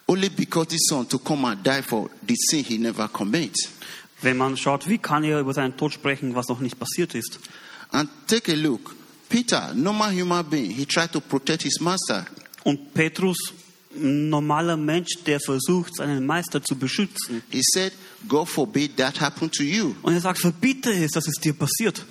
only 0.07 0.29
begotten 0.29 0.77
son 0.77 1.07
to 1.07 1.17
come 1.17 1.45
and 1.45 1.63
die 1.63 1.81
for 1.81 2.07
the 2.23 2.35
sin 2.35 2.63
he 2.63 2.77
never 2.77 3.07
commits? 3.07 3.71
Wenn 4.21 4.37
man 4.37 4.55
schaut, 4.55 4.87
wie 4.87 4.99
kann 4.99 5.23
er 5.23 5.39
über 5.39 5.55
seinen 5.55 5.75
Tod 5.75 5.91
sprechen, 5.91 6.35
was 6.35 6.47
noch 6.49 6.59
nicht 6.59 6.77
passiert 6.77 7.15
ist? 7.15 7.39
And 7.91 8.07
take 8.27 8.51
a 8.51 8.55
look. 8.55 8.95
Peter, 9.27 9.73
normal 9.73 10.11
human 10.11 10.45
being, 10.47 10.69
he 10.69 10.85
tried 10.85 11.11
to 11.11 11.19
protect 11.19 11.63
his 11.63 11.81
master. 11.81 12.27
Und 12.63 12.93
Petrus, 12.93 13.37
normaler 13.95 14.77
Mensch, 14.77 15.23
der 15.25 15.39
versucht, 15.39 15.95
seinen 15.95 16.27
Meister 16.27 16.63
zu 16.63 16.75
beschützen. 16.75 17.41
He 17.49 17.61
said, 17.63 17.91
God 18.27 18.47
forbid 18.47 18.97
that 18.97 19.19
happen 19.19 19.49
to 19.49 19.63
you. 19.63 19.95
Und 20.03 20.13
er 20.13 20.21
sagt, 20.21 20.39
verbiete 20.39 20.91
es, 20.93 21.11
dass 21.11 21.27
es 21.27 21.41
dir 21.41 21.53
passiert. 21.53 22.05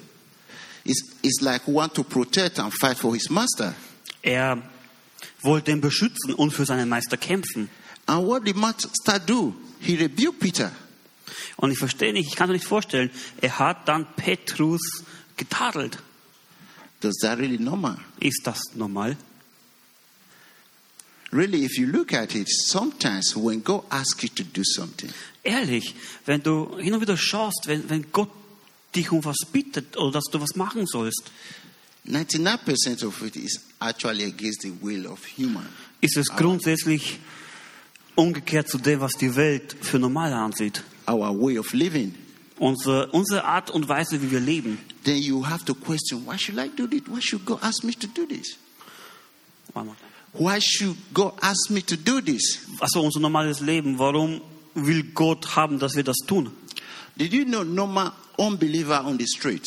It's, 0.85 1.03
it's 1.23 1.41
like 1.41 1.67
want 1.67 1.95
to 1.95 2.05
protect 2.05 2.59
and 2.59 2.73
fight 2.73 2.99
for 2.99 3.15
his 3.15 3.31
master. 3.31 3.75
Er 4.23 4.63
wollte 5.43 5.71
ihn 5.71 5.81
beschützen 5.81 6.35
und 6.35 6.51
für 6.53 6.67
seinen 6.67 6.89
Meister 6.89 7.17
kämpfen. 7.17 7.69
And 8.07 8.27
what 8.27 8.45
did 8.45 8.57
master 8.57 9.19
do? 9.19 9.55
He 9.81 9.97
rebuked 9.97 10.41
Peter. 10.41 10.73
Und 11.57 11.71
ich 11.71 11.79
verstehe 11.79 12.13
nicht, 12.13 12.29
ich 12.29 12.37
kann 12.37 12.49
mir 12.49 12.55
nicht 12.55 12.67
vorstellen, 12.67 13.11
er 13.41 13.59
hat 13.59 13.89
dann 13.89 14.07
Petrus 14.17 15.05
getadelt. 15.37 15.99
Does 17.01 17.17
that 17.21 17.39
really 17.39 17.59
normal? 17.59 17.99
Ist 18.21 18.43
das 18.45 18.61
normal? 18.75 19.17
Really, 21.33 21.65
if 21.65 21.79
you 21.79 21.87
look 21.87 22.13
at 22.13 22.35
it, 22.35 22.49
sometimes 22.49 23.35
when 23.37 23.63
God 23.63 23.85
asks 23.91 24.23
you 24.23 24.29
to 24.29 24.45
do 24.45 24.63
something, 24.65 25.11
Ehrlich, 25.45 25.95
wenn 26.25 26.43
du 26.43 26.79
hin 26.79 26.95
und 26.95 27.03
wieder 27.03 27.19
schaust, 27.19 27.65
wenn, 27.67 27.89
wenn 27.91 28.11
Gott 28.11 28.31
dich 28.95 29.11
um 29.13 29.25
was 29.25 29.39
bittet 29.53 29.97
oder 29.97 30.13
dass 30.13 30.25
du 30.31 30.41
was 30.41 30.55
machen 30.57 30.87
sollst, 30.87 31.31
99% 32.07 33.05
of 33.07 33.23
it 33.23 33.37
is 33.37 33.61
actually 33.81 34.25
against 34.25 34.63
the 34.63 34.73
will 34.83 35.07
of 35.07 35.21
human. 35.37 35.67
ist 36.01 36.17
es 36.17 36.29
grundsätzlich 36.29 37.19
umgekehrt 38.15 38.69
zu 38.69 38.79
dem, 38.79 39.01
was 39.01 39.13
die 39.13 39.35
Welt 39.35 39.75
für 39.81 39.99
normal 39.99 40.33
ansieht. 40.33 40.83
Our 41.09 41.35
way 41.39 41.59
of 41.59 41.73
living. 41.73 42.15
Unsere, 42.59 43.09
unsere 43.11 43.45
Art 43.45 43.71
und 43.71 43.89
Weise, 43.89 44.21
wie 44.23 44.31
wir 44.31 44.41
leben. 44.41 44.79
then 45.05 45.19
you 45.19 45.43
have 45.43 45.65
to 45.65 45.75
question 45.75 46.25
why 46.27 46.37
should 46.37 46.59
I 46.59 46.69
do 46.69 46.87
this? 46.87 47.03
Why 47.07 47.21
should 47.21 47.45
God 47.45 47.63
ask 47.63 47.85
me 47.85 47.93
to 47.93 48.07
do 48.07 48.27
this? 48.27 48.57
Why 50.33 50.59
should 50.61 50.97
God 51.13 51.35
ask 51.41 51.71
me 51.71 51.83
to 51.83 51.97
do 51.97 52.21
this? 52.21 52.67
Also 52.81 53.03
unser 53.03 53.21
normales 53.21 53.61
Leben. 53.61 53.99
Warum 53.99 54.41
will 54.75 55.03
Gott 55.15 55.57
haben, 55.57 55.79
dass 55.79 55.95
wir 55.95 56.05
das 56.05 56.17
tun? 56.27 56.51
Did 57.17 57.33
you 57.33 57.45
know 57.45 57.63
normal 57.63 58.13
unbeliever 58.39 59.01
on 59.05 59.17
the 59.17 59.27
street? 59.27 59.67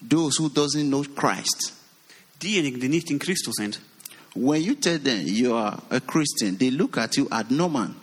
Those 0.00 0.36
who 0.36 0.48
doesn't 0.48 0.88
know 0.88 1.04
Christ. 1.04 1.72
Diejenigen, 2.40 2.80
die 2.80 2.88
nicht 2.88 3.10
in 3.10 3.18
Christus 3.18 3.54
sind. 3.56 3.80
When 4.34 4.62
you 4.62 4.74
tell 4.74 4.98
them 4.98 5.26
you 5.26 5.54
are 5.54 5.82
a 5.90 6.00
Christian, 6.00 6.58
they 6.58 6.70
look 6.70 6.98
at 6.98 7.16
you 7.16 7.26
as 7.30 7.50
normal. 7.50 7.94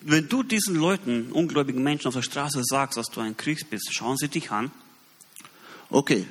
Wenn 0.00 0.28
du 0.28 0.42
diesen 0.42 0.76
Leuten, 0.76 1.30
ungläubigen 1.32 1.82
Menschen 1.82 2.08
auf 2.08 2.14
der 2.14 2.22
Straße 2.22 2.62
sagst, 2.64 2.96
dass 2.96 3.06
du 3.06 3.20
ein 3.20 3.36
Christ 3.36 3.68
bist, 3.70 3.92
schauen 3.92 4.16
sie 4.16 4.28
dich 4.28 4.50
an. 4.50 4.70
Okay. 5.90 6.26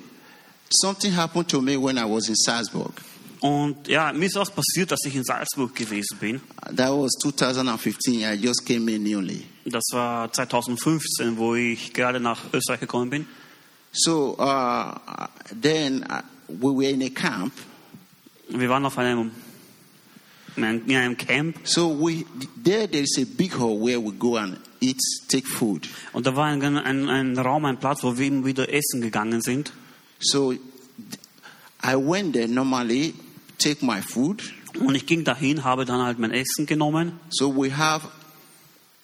Something 0.72 1.16
happened 1.16 1.48
to 1.50 1.62
me 1.62 1.78
when 1.78 1.98
I 1.98 2.06
was 2.06 2.28
in 2.28 2.36
Salzburg. 2.36 2.94
Und 3.42 3.88
ja, 3.88 4.12
mir 4.12 4.26
ist 4.26 4.38
auch 4.38 4.54
passiert, 4.54 4.92
dass 4.92 5.00
ich 5.06 5.16
in 5.16 5.24
Salzburg 5.24 5.74
gewesen 5.74 6.18
bin. 6.20 6.42
That 6.76 6.92
was 6.92 7.12
2015. 7.22 8.22
I 8.22 8.34
just 8.34 8.66
came 8.66 8.92
in 8.92 9.04
newly. 9.04 9.46
Das 9.66 9.86
war 9.92 10.32
2015, 10.32 11.38
wo 11.38 11.56
ich 11.56 11.94
gerade 11.94 12.20
nach 12.20 12.42
Österreich 12.52 12.82
gekommen 12.82 13.10
bin. 13.10 13.26
So 13.92 14.38
uh, 14.38 14.94
then 15.62 16.06
uh, 16.10 16.22
we 16.48 16.70
were 16.70 16.90
in 16.90 17.02
a 17.02 17.10
camp. 17.10 17.54
Wir 18.50 18.70
waren 18.70 18.86
auf 18.86 18.98
einem, 18.98 19.32
in 20.56 20.96
einem 20.96 21.16
Camp 21.16 21.56
So 21.64 21.90
we 21.90 22.26
there 22.64 22.88
there 22.88 23.04
is 23.04 23.18
a 23.20 23.26
big 23.26 23.54
hall 23.58 23.80
where 23.80 24.00
we 24.00 24.12
go 24.12 24.38
and 24.38 24.58
eat, 24.82 25.00
take 25.28 25.48
food. 25.48 25.88
und 26.14 26.26
da 26.26 26.36
war 26.36 26.46
ein, 26.46 26.62
ein, 26.64 27.10
ein 27.10 27.38
Raum, 27.38 27.66
ein 27.66 27.80
Platz, 27.80 28.04
wo 28.04 28.18
wir 28.18 28.26
eben 28.26 28.46
wieder 28.46 28.72
essen 28.72 29.02
gegangen 29.02 29.42
sind. 29.42 29.72
So 30.20 30.54
I 31.82 31.96
went 31.96 32.34
there 32.34 32.48
normally, 32.48 33.14
take 33.60 33.86
my 33.86 34.02
food. 34.02 34.42
Und 34.80 34.96
ich 34.96 35.06
ging 35.06 35.24
dahin, 35.24 35.64
habe 35.64 35.86
dann 35.86 36.02
halt 36.02 36.20
mein 36.20 36.32
Essen 36.32 36.66
genommen. 36.66 37.20
So 37.30 37.56
we 37.56 37.76
have 37.76 38.08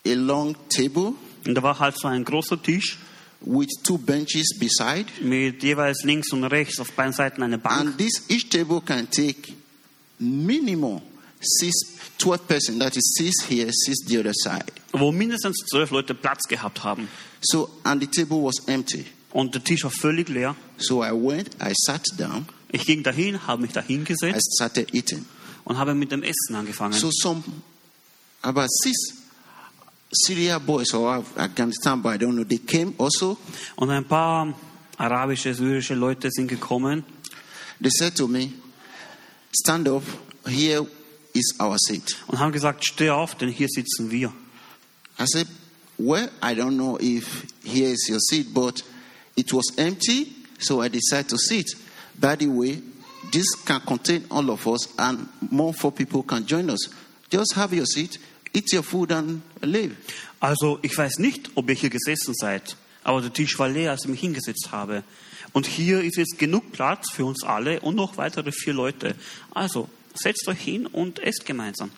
a 0.06 0.14
long 0.14 0.56
table 0.70 1.14
Und 1.48 1.56
da 1.56 1.64
war 1.64 1.78
halt 1.80 1.96
so 1.98 2.08
ein 2.08 2.24
großer 2.24 2.62
Tisch 2.62 2.98
with 3.42 3.70
two 3.84 3.98
benches 3.98 4.58
beside, 4.60 5.06
mit 5.22 5.62
jeweils 5.62 6.04
links 6.04 6.32
und 6.32 6.44
rechts 6.46 6.80
auf 6.80 6.92
beiden 6.94 7.14
Seiten 7.14 7.44
eine 7.44 7.58
Bank. 7.60 7.82
and 7.82 7.98
this 7.98 8.24
each 8.30 8.50
table 8.50 8.82
can 8.82 9.08
take 9.10 9.54
minimum 10.20 11.02
six, 11.42 11.74
12 12.18 12.48
person. 12.48 12.80
That 12.80 12.96
is 12.96 13.14
six 13.18 13.48
here, 13.48 13.70
six 13.72 13.98
the 14.08 14.20
other 14.20 14.34
side. 14.34 14.72
wo 14.94 15.12
mindestens 15.12 15.58
zwölf 15.70 15.92
Leute 15.92 16.14
Platz 16.16 16.48
gehabt 16.48 16.84
haben. 16.84 17.08
So 17.42 17.70
and 17.84 18.02
the 18.02 18.08
table 18.08 18.38
was 18.44 18.68
empty. 18.68 19.06
Und 19.32 19.54
der 19.54 19.64
Tisch 19.64 19.84
war 19.84 19.92
völlig 19.92 20.30
leer. 20.30 20.56
So 20.78 21.04
I 21.04 21.12
went, 21.12 21.50
I 21.62 21.74
sat 21.76 22.04
down, 22.18 22.48
Ich 22.72 22.86
ging 22.86 23.04
dahin, 23.04 23.46
habe 23.48 23.62
mich 23.62 23.72
da 23.72 23.82
I 23.82 23.88
hingesetzt 23.88 24.56
started 24.56 24.94
eating. 24.94 25.26
und 25.64 25.78
habe 25.78 25.94
mit 25.94 26.12
dem 26.12 26.24
Essen 26.24 26.56
angefangen. 26.56 26.94
So 26.94 27.10
some 27.12 27.44
about 28.42 28.68
six 28.70 28.96
Syria 30.12 30.60
boys 30.60 30.94
or 30.94 31.24
Afghanistan 31.36 32.02
boys, 32.02 32.16
I 32.16 32.18
don't 32.20 32.34
know, 32.34 32.44
they 32.44 32.60
came 32.60 32.94
also. 32.98 33.38
Und 33.76 33.90
ein 33.90 34.06
paar 34.06 34.54
arabische, 34.98 35.54
syrische 35.54 35.96
Leute 35.96 36.30
sind 36.32 36.48
gekommen 36.48 37.04
They 37.82 37.90
said 37.92 38.16
to 38.16 38.28
me, 38.28 38.54
Stand 39.52 39.88
up, 39.90 40.04
here 40.48 40.86
is 41.34 41.56
our 41.60 41.78
seat. 41.78 42.16
und 42.28 42.40
haben 42.40 42.52
gesagt, 42.54 42.86
steh 42.86 43.10
auf, 43.10 43.36
denn 43.36 43.50
hier 43.50 43.68
sitzen 43.68 44.10
wir. 44.12 44.32
I 45.20 45.26
said, 45.26 45.48
Well, 45.98 46.30
I 46.42 46.54
don't 46.54 46.76
know 46.76 46.98
if 47.00 47.46
here 47.64 47.92
is 47.92 48.08
your 48.10 48.20
seat, 48.20 48.54
but 48.54 48.84
it 49.36 49.52
was 49.54 49.66
empty, 49.78 50.34
so 50.60 50.82
I 50.82 50.90
decided 50.90 51.30
to 51.30 51.38
sit. 51.38 51.66
By 52.20 52.36
the 52.40 52.48
way, 52.48 52.82
this 53.32 53.46
can 53.66 53.82
contain 53.82 54.26
all 54.30 54.50
of 54.50 54.66
us, 54.68 54.88
and 54.98 55.28
more 55.52 55.74
four 55.74 55.92
people 55.92 56.24
can 56.24 56.46
join 56.46 56.70
us. 56.70 56.90
Just 57.32 57.56
have 57.56 57.74
your 57.76 57.86
seat, 57.86 58.20
eat 58.54 58.72
your 58.74 58.84
food, 58.84 59.12
and 59.12 59.42
leave. 59.62 59.96
Also, 60.40 60.80
ich 60.82 60.98
weiß 60.98 61.20
nicht, 61.20 61.50
ob 61.56 61.70
ihr 61.70 61.76
hier 61.76 61.90
gesessen 61.90 62.34
seid, 62.36 62.76
aber 63.04 63.22
der 63.22 63.34
Tisch 63.34 63.58
war 63.60 63.68
leer, 63.70 63.92
als 63.92 64.04
ich 64.04 64.10
mich 64.12 64.20
hingesetzt 64.20 64.70
habe. 64.72 65.04
Und 65.54 65.66
hier 65.68 66.02
ist 66.02 66.18
jetzt 66.18 66.38
genug 66.38 66.72
Platz 66.72 67.12
für 67.12 67.26
uns 67.26 67.44
alle 67.44 67.80
und 67.80 67.96
noch 67.96 68.18
weitere 68.18 68.52
vier 68.52 68.74
Leute. 68.74 69.16
Also, 69.52 69.90
setzt 70.14 70.48
euch 70.48 70.60
hin 70.60 70.86
und 70.86 71.20
esst 71.20 71.46
gemeinsam. 71.46 71.92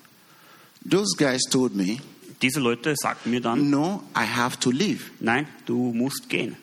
Those 0.89 1.15
guys 1.17 1.41
told 1.49 1.75
me, 1.75 1.97
Diese 2.41 2.59
Leute 2.59 2.95
sagten 2.95 3.31
mir 3.31 3.41
dann, 3.41 3.69
No, 3.71 4.03
I 4.15 4.19
have 4.25 4.59
to 4.59 4.69
leave. 4.69 5.05
nein, 5.19 5.47
du 5.65 5.91
musst 5.91 6.29
gehen. 6.29 6.55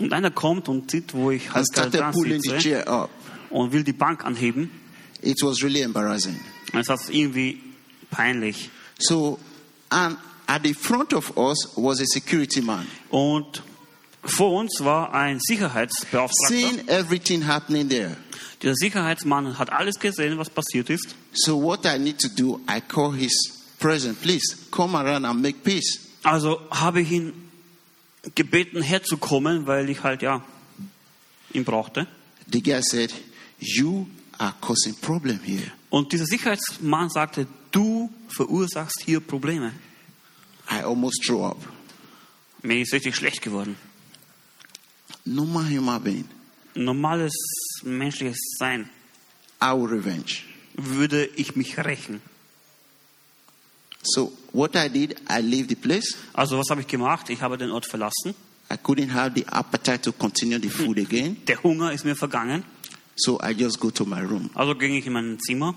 Und 0.00 0.12
einer 0.12 0.30
kommt 0.30 0.68
und 0.68 0.90
sieht, 0.90 1.14
wo 1.14 1.30
ich 1.30 1.52
halt 1.52 1.66
dran 1.74 2.12
sitze 2.12 2.58
chair 2.58 2.88
up. 2.88 3.10
und 3.50 3.72
will 3.72 3.84
die 3.84 3.92
Bank 3.92 4.24
anheben. 4.24 4.70
It 5.22 5.42
was 5.42 5.62
really 5.62 5.80
embarrassing. 5.80 6.38
Es 6.72 6.88
ist 6.88 7.10
irgendwie 7.10 7.60
peinlich. 8.10 8.70
So, 8.98 9.38
and 9.90 10.16
at 10.46 10.62
the 10.64 10.74
front 10.74 11.12
of 11.14 11.36
us 11.36 11.68
was 11.76 12.00
a 12.00 12.06
security 12.06 12.60
man. 12.60 12.86
Und 13.10 13.62
vor 14.24 14.52
uns 14.52 14.80
war 14.80 15.14
ein 15.14 15.38
Sicherheitsbeauftragter. 15.40 16.48
Seeing 16.48 16.88
everything 16.88 17.46
happening 17.46 17.88
there. 17.88 18.16
Dieser 18.62 18.74
Sicherheitsmann 18.74 19.58
hat 19.58 19.70
alles 19.70 19.98
gesehen, 19.98 20.36
was 20.38 20.50
passiert 20.50 20.90
ist. 20.90 21.14
So, 21.32 21.62
what 21.62 21.84
I 21.84 21.98
need 21.98 22.18
to 22.20 22.28
do, 22.28 22.60
I 22.68 22.80
call 22.80 23.14
his 23.14 23.32
present, 23.78 24.20
please 24.20 24.56
come 24.70 24.96
around 24.98 25.24
and 25.24 25.40
make 25.40 25.62
peace. 25.62 26.07
Also 26.22 26.60
habe 26.70 27.00
ich 27.00 27.10
ihn 27.10 27.32
gebeten, 28.34 28.82
herzukommen, 28.82 29.66
weil 29.66 29.88
ich 29.88 30.02
halt 30.02 30.22
ja 30.22 30.44
ihn 31.52 31.64
brauchte. 31.64 32.06
The 32.52 32.62
guy 32.62 32.80
said, 32.82 33.12
You 33.58 34.06
are 34.38 34.54
causing 34.60 34.94
problem 35.00 35.40
here. 35.42 35.70
Und 35.90 36.12
dieser 36.12 36.26
Sicherheitsmann 36.26 37.10
sagte, 37.10 37.46
du 37.70 38.10
verursachst 38.28 39.02
hier 39.04 39.20
Probleme. 39.20 39.72
I 40.70 40.82
almost 40.82 41.24
threw 41.24 41.44
up. 41.44 41.58
Mir 42.62 42.80
ist 42.80 42.92
richtig 42.92 43.16
schlecht 43.16 43.42
geworden. 43.42 43.76
Normal 45.24 45.64
human 45.64 46.02
being. 46.02 46.28
Normales 46.74 47.32
menschliches 47.82 48.38
Sein 48.58 48.88
will 49.60 49.86
revenge. 49.86 50.42
würde 50.74 51.26
ich 51.36 51.56
mich 51.56 51.78
rächen. 51.78 52.20
So, 54.14 54.32
what 54.52 54.76
I 54.76 54.88
did, 54.88 55.20
I 55.28 55.40
leave 55.40 55.68
the 55.68 55.74
place. 55.74 56.16
Also 56.32 56.58
was 56.58 56.70
habe 56.70 56.80
ich 56.80 56.86
gemacht? 56.86 57.30
Ich 57.30 57.40
habe 57.42 57.58
den 57.58 57.70
Ort 57.70 57.86
verlassen. 57.86 58.34
I 58.70 58.76
couldn't 58.76 59.12
have 59.12 59.32
the 59.34 59.46
appetite 59.46 60.02
to 60.02 60.12
continue 60.12 60.58
the 60.58 60.68
food 60.68 60.98
again. 60.98 61.36
Der 61.46 61.62
Hunger 61.62 61.92
ist 61.92 62.04
mir 62.04 62.14
vergangen. 62.14 62.64
So 63.16 63.40
I 63.40 63.52
just 63.52 63.80
go 63.80 63.90
to 63.90 64.04
my 64.04 64.20
room. 64.20 64.50
Also 64.54 64.74
ging 64.74 64.94
ich 64.94 65.06
in 65.06 65.12
mein 65.12 65.38
Zimmer. 65.40 65.74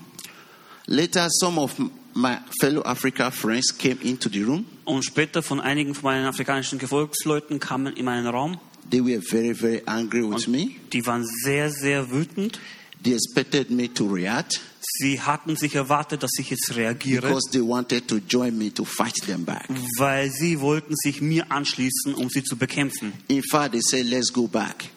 Later, 0.86 1.28
some 1.30 1.58
of 1.60 1.74
my 2.14 2.38
fellow 2.60 2.82
Africa 2.84 3.30
friends 3.30 3.76
came 3.76 3.98
into 4.02 4.28
the 4.28 4.42
room. 4.42 4.66
Und 4.84 5.04
später 5.04 5.42
von 5.42 5.60
einigen 5.60 5.94
von 5.94 6.04
meinen 6.04 6.26
afrikanischen 6.26 6.78
Gefolgsleuten 6.78 7.60
kamen 7.60 7.94
in 7.94 8.04
meinen 8.04 8.26
Raum. 8.26 8.58
They 8.90 9.00
were 9.00 9.22
very, 9.22 9.54
very 9.54 9.82
angry 9.86 10.22
with 10.22 10.48
me. 10.48 10.72
Die 10.92 11.06
waren 11.06 11.24
sehr, 11.24 11.70
sehr 11.70 12.10
wütend. 12.10 12.58
They 13.02 13.14
expected 13.14 13.70
me 13.70 13.92
to 13.94 14.06
react 14.06 14.60
Sie 14.84 15.20
hatten 15.20 15.56
sich 15.56 15.74
erwartet, 15.76 16.22
dass 16.22 16.32
ich 16.38 16.50
jetzt 16.50 16.74
reagiere, 16.74 17.22
because 17.22 17.50
they 17.50 17.60
wanted 17.62 18.08
to 18.08 18.16
join 18.28 18.58
me 18.58 18.72
to 18.74 18.84
fight 18.84 19.14
them 19.26 19.44
back. 19.44 19.68
weil 19.96 20.30
sie 20.30 20.60
wollten 20.60 20.94
sich 20.96 21.20
mir 21.20 21.50
anschließen, 21.50 22.14
um 22.14 22.28
sie 22.28 22.42
zu 22.42 22.56
bekämpfen. 22.56 23.12
In 23.28 23.42
fact, 23.42 23.72
they 23.72 23.80
said, 23.80 24.06
let's 24.06 24.32
go 24.32 24.46
back 24.48 24.90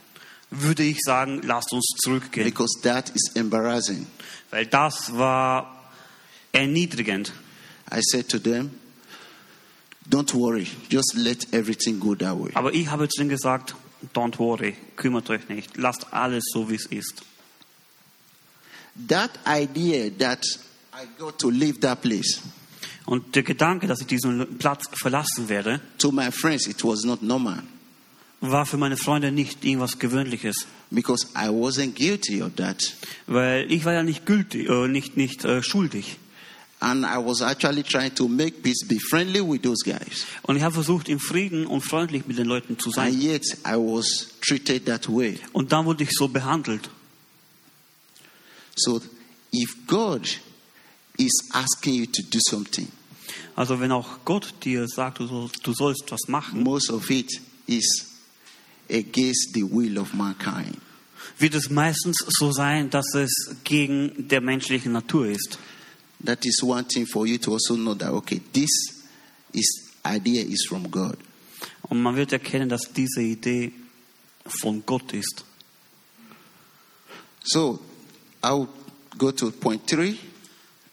Würde 0.49 0.83
ich 0.83 0.97
sagen, 1.01 1.41
lasst 1.43 1.71
uns 1.71 1.85
zurückgehen, 2.01 2.45
because 2.45 2.79
that 2.81 3.11
is 3.15 3.31
embarrassing. 3.35 4.07
weil 4.51 4.65
das 4.65 5.15
war 5.15 5.91
erniedrigend. 6.51 7.31
I 7.91 8.01
said 8.01 8.27
to 8.29 8.39
them, 8.39 8.71
don't 10.09 10.33
worry, 10.33 10.67
just 10.89 11.13
let 11.15 11.53
everything 11.53 11.99
go 11.99 12.15
that 12.15 12.37
way. 12.37 12.51
Aber 12.55 12.73
ich 12.73 12.89
habe 12.89 13.07
zu 13.07 13.21
ihnen 13.21 13.29
gesagt, 13.29 13.75
don't 14.13 14.39
worry, 14.39 14.75
kümmert 14.95 15.29
euch 15.29 15.47
nicht, 15.47 15.77
lasst 15.77 16.11
alles 16.11 16.43
so, 16.51 16.69
wie 16.69 16.75
es 16.75 16.87
ist. 16.87 17.23
That 19.08 19.31
idea 19.45 20.10
that 20.19 20.45
I 20.93 21.05
got 21.19 21.38
to 21.39 21.49
leave 21.49 21.79
that 21.81 22.01
place, 22.01 22.41
Und 23.05 23.36
der 23.36 23.43
Gedanke, 23.43 23.88
dass 23.88 24.01
ich 24.01 24.08
diesen 24.08 24.58
Platz 24.58 24.86
verlassen 24.93 25.47
werde, 25.49 25.79
to 25.97 26.12
my 26.12 26.31
friends, 26.31 26.67
it 26.67 26.84
was 26.84 27.03
not 27.03 27.21
normal 27.21 27.62
war 28.41 28.65
für 28.67 28.77
meine 28.77 28.95
Freunde 28.97 29.31
nicht 29.31 29.63
irgendwas 29.65 29.97
Gewöhnliches. 29.97 30.67
because 30.91 31.25
I 31.36 31.47
wasn't 31.49 31.95
guilty 31.95 32.41
of 32.43 32.55
that. 32.58 32.95
Weil 33.27 33.71
ich 33.71 33.86
war 33.86 33.93
ja 33.93 34.03
nicht 34.03 34.25
gültig, 34.25 34.69
äh, 34.69 34.88
nicht, 34.88 35.17
nicht 35.17 35.43
äh, 35.45 35.63
schuldig. 35.63 36.17
And 36.79 37.03
I 37.05 37.17
was 37.17 37.41
actually 37.41 37.81
trying 37.84 38.13
to 38.15 38.27
make 38.27 38.62
peace, 38.62 38.86
be 38.88 38.99
friendly 38.99 39.41
with 39.41 39.62
those 39.63 39.84
guys. 39.84 40.25
Und 40.43 40.58
ich 40.58 40.63
habe 40.63 40.73
versucht, 40.75 41.10
im 41.10 41.19
Frieden 41.19 41.65
und 41.65 41.81
freundlich 41.81 42.27
mit 42.27 42.38
den 42.38 42.45
Leuten 42.45 42.77
zu 42.77 42.89
And 42.89 42.95
sein. 42.95 43.19
yet 43.21 43.43
I 43.65 43.75
was 43.75 44.27
treated 44.45 44.86
that 44.86 45.08
way. 45.10 45.39
Und 45.53 45.71
dann 45.71 45.86
wurde 45.86 46.03
ich 46.03 46.12
so 46.12 46.27
behandelt. 46.27 46.89
So 48.75 49.01
if 49.51 49.88
God 49.88 50.27
is 51.17 51.49
asking 51.53 51.93
you 51.95 52.05
to 52.07 52.21
do 52.23 52.39
something, 52.49 52.91
Also 53.55 53.79
wenn 53.79 53.91
auch 53.91 54.19
Gott 54.25 54.53
dir 54.63 54.85
sagt, 54.88 55.19
du 55.19 55.27
sollst, 55.27 55.65
du 55.65 55.73
sollst 55.73 56.11
was 56.11 56.27
machen, 56.27 56.63
most 56.63 56.89
of 56.91 57.09
it 57.09 57.41
is 57.67 58.07
against 58.89 59.53
the 59.53 59.63
will 59.63 59.97
of 59.97 60.13
mankind. 60.13 60.77
wird 61.39 61.55
es 61.55 61.69
meistens 61.69 62.17
so 62.27 62.51
sein, 62.51 62.89
dass 62.89 63.15
es 63.15 63.31
gegen 63.63 64.27
der 64.27 64.41
menschlichen 64.41 64.91
Natur 64.91 65.27
ist. 65.27 65.57
That 66.23 66.45
is 66.45 66.61
one 66.63 66.85
thing 66.88 67.05
for 67.07 67.25
you 67.25 67.38
to 67.39 67.53
also 67.53 67.75
know 67.75 67.95
that 67.95 68.11
okay, 68.11 68.41
this 68.53 68.69
is 69.53 69.91
idea 70.05 70.43
is 70.43 70.65
from 70.67 70.89
God. 70.91 71.17
Und 71.83 72.01
man 72.01 72.15
wird 72.15 72.31
erkennen, 72.31 72.69
dass 72.69 72.91
diese 72.93 73.21
Idee 73.21 73.71
von 74.45 74.83
Gott 74.85 75.13
ist. 75.13 75.45
So 77.43 77.79
I'll 78.45 78.69
go 79.17 79.31
to 79.31 79.51
point 79.51 79.88
three. 79.88 80.19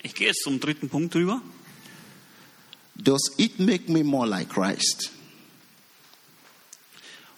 Ich 0.03 0.15
gehe 0.15 0.29
jetzt 0.29 0.43
zum 0.43 0.59
dritten 0.59 0.89
Punkt. 0.89 1.15
Does 2.97 3.35
it 3.39 3.59
make 3.61 3.89
me 3.89 4.03
more 4.03 4.27
like 4.27 4.49
Christ? 4.49 5.11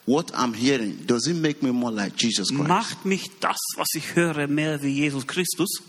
What 0.06 0.30
I'm 0.34 0.54
hearing, 0.54 1.06
does 1.06 1.26
it 1.26 1.36
make 1.36 1.62
me 1.62 1.72
more 1.72 1.90
like 1.90 2.14
Jesus 2.16 2.50
Christ? 2.50 2.68
Macht 2.68 3.04
mich 3.04 3.28
das, 3.40 3.56
was 3.76 3.88
ich 3.94 4.14
höre, 4.14 4.46
mehr 4.46 4.80
wie 4.82 4.92
Jesus 4.92 5.26
Christus? 5.26 5.80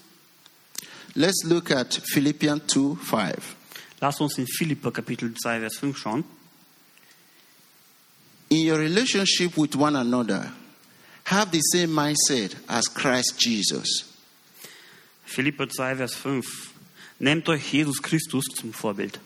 Let's 1.16 1.44
look 1.46 1.70
at 1.72 1.94
Philippians 1.94 2.64
2 2.68 2.96
5. 2.96 3.56
Lass 4.02 4.20
uns 4.22 4.38
in 4.38 4.48
Philipper 4.48 4.92
Kapitel 4.92 5.34
2, 5.34 5.60
Vers 5.60 5.78
5 5.78 5.98
schauen. 5.98 6.24
In 8.50 8.66
your 8.66 8.80
relationship 8.80 9.56
with 9.58 9.76
one 9.76 9.96
another, 9.96 10.52
have 11.26 11.52
the 11.52 11.62
same 11.62 11.90
mindset 11.90 12.56
as 12.68 12.88
Christ 12.88 13.40
Jesus. 13.40 14.15
Philipper 15.26 15.68
2, 15.68 15.98
Vers 15.98 16.16
5. 16.16 16.46
Nehmt 17.20 17.48
euch 17.50 17.72
Jesus 17.72 18.02
Christus 18.02 18.46
zum 18.56 18.74
Vorbild. 18.74 19.20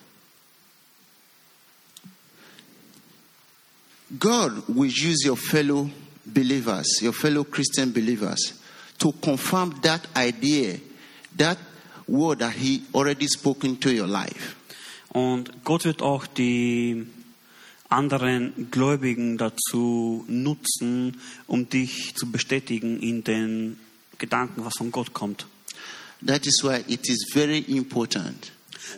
God 4.18 4.64
will 4.68 4.90
use 4.90 5.24
your 5.24 5.36
fellow 5.36 5.88
believers, 6.24 7.00
your 7.00 7.12
fellow 7.12 7.44
Christian 7.44 7.92
believers, 7.92 8.54
to 8.98 9.12
confirm 9.12 9.80
that 9.82 10.00
idea, 10.16 10.78
that 11.36 11.58
word 12.08 12.40
that 12.40 12.52
He 12.52 12.82
already 12.92 13.28
spoken 13.28 13.78
to 13.78 13.90
your 13.90 14.08
life. 14.08 14.56
Und 15.10 15.64
Gott 15.64 15.84
wird 15.84 16.02
auch 16.02 16.26
die 16.26 17.06
anderen 17.88 18.70
Gläubigen 18.70 19.38
dazu 19.38 20.24
nutzen, 20.28 21.20
um 21.46 21.68
dich 21.68 22.14
zu 22.14 22.30
bestätigen 22.30 23.00
in 23.00 23.24
den 23.24 23.78
Gedanken, 24.18 24.64
was 24.64 24.74
von 24.76 24.92
Gott 24.92 25.12
kommt. 25.12 25.46
That 26.26 26.46
is 26.46 26.62
why 26.62 26.84
it 26.86 27.08
is 27.08 27.30
very 27.32 27.64
important 27.68 28.52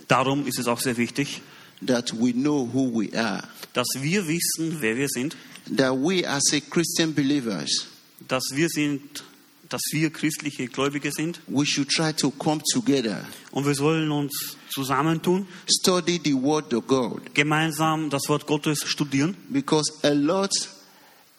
Darum 0.08 0.46
ist 0.46 0.58
es 0.58 0.66
auch 0.66 0.80
sehr 0.80 0.96
wichtig, 0.96 1.42
that 1.86 2.12
we 2.12 2.32
know 2.32 2.68
who 2.72 2.90
we 2.92 3.16
are, 3.18 3.42
dass 3.72 3.88
wir 3.98 4.26
wissen, 4.26 4.80
wer 4.80 4.96
wir 4.96 5.08
sind, 5.08 5.36
that 5.76 5.92
we 5.92 6.26
as 6.26 6.52
a 6.52 6.60
Christian 6.60 7.14
believers, 7.14 7.86
dass 8.28 8.44
wir 8.52 8.68
sind, 8.68 9.24
dass 9.68 9.82
wir 9.92 10.10
christliche 10.10 10.66
Gläubige 10.68 11.10
sind. 11.12 11.40
we 11.46 11.64
should 11.64 11.88
try 11.88 12.12
to 12.12 12.30
come 12.30 12.60
together, 12.72 13.24
und 13.50 13.66
wir 13.66 13.74
sollen 13.74 14.10
uns 14.10 14.56
zusammentun, 14.70 15.46
study 15.66 16.20
the 16.22 16.34
word 16.34 16.72
of 16.74 16.86
God, 16.86 17.34
gemeinsam 17.34 18.10
das 18.10 18.28
Wort 18.28 18.46
Gottes 18.46 18.84
studieren, 18.84 19.36
because 19.50 19.90
a 20.02 20.12
lot 20.12 20.52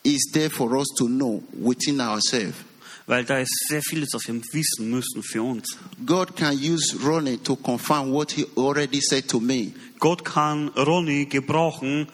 is 0.03 0.29
there 0.33 0.49
for 0.49 0.75
us 0.77 0.87
to 0.97 1.07
know 1.07 1.43
within 1.53 2.01
ourselves. 2.01 2.55
Weil 3.05 3.25
da 3.25 3.39
ist 3.39 3.67
sehr 3.67 3.81
vieles, 3.81 4.09
was 4.13 4.27
wir 4.27 4.35
wissen 4.53 4.89
müssen 4.89 5.23
für 5.23 5.43
uns. 5.43 5.77
God 6.05 6.35
can 6.35 6.57
use 6.57 6.95
Ronnie 7.03 7.37
to 7.37 7.55
confirm 7.55 8.11
what 8.11 8.31
he 8.31 8.45
already 8.55 9.01
said 9.01 9.27
to 9.27 9.39
me. 9.39 9.73
Gott 9.99 10.23
kann 10.23 10.69
Ronny 10.69 11.25
gebrauchen, 11.25 12.07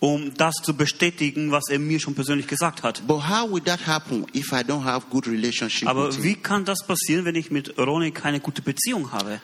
um 0.00 0.34
das 0.34 0.56
zu 0.56 0.74
bestätigen, 0.74 1.52
was 1.52 1.68
er 1.70 1.78
mir 1.78 2.00
schon 2.00 2.14
persönlich 2.14 2.48
gesagt 2.48 2.82
hat. 2.82 3.06
But 3.06 3.28
how 3.28 3.48
will 3.48 3.62
that 3.62 3.86
happen 3.86 4.26
if 4.34 4.52
I 4.52 4.62
don't 4.62 4.82
have 4.82 5.06
good 5.10 5.28
relationship 5.28 5.82
with 5.82 5.88
Aber 5.88 6.22
wie 6.22 6.34
kann 6.34 6.64
das 6.64 6.84
passieren, 6.84 7.24
wenn 7.24 7.36
ich 7.36 7.50
mit 7.50 7.78
Ronny 7.78 8.10
keine 8.10 8.40
gute 8.40 8.62
Beziehung 8.62 9.12
habe? 9.12 9.40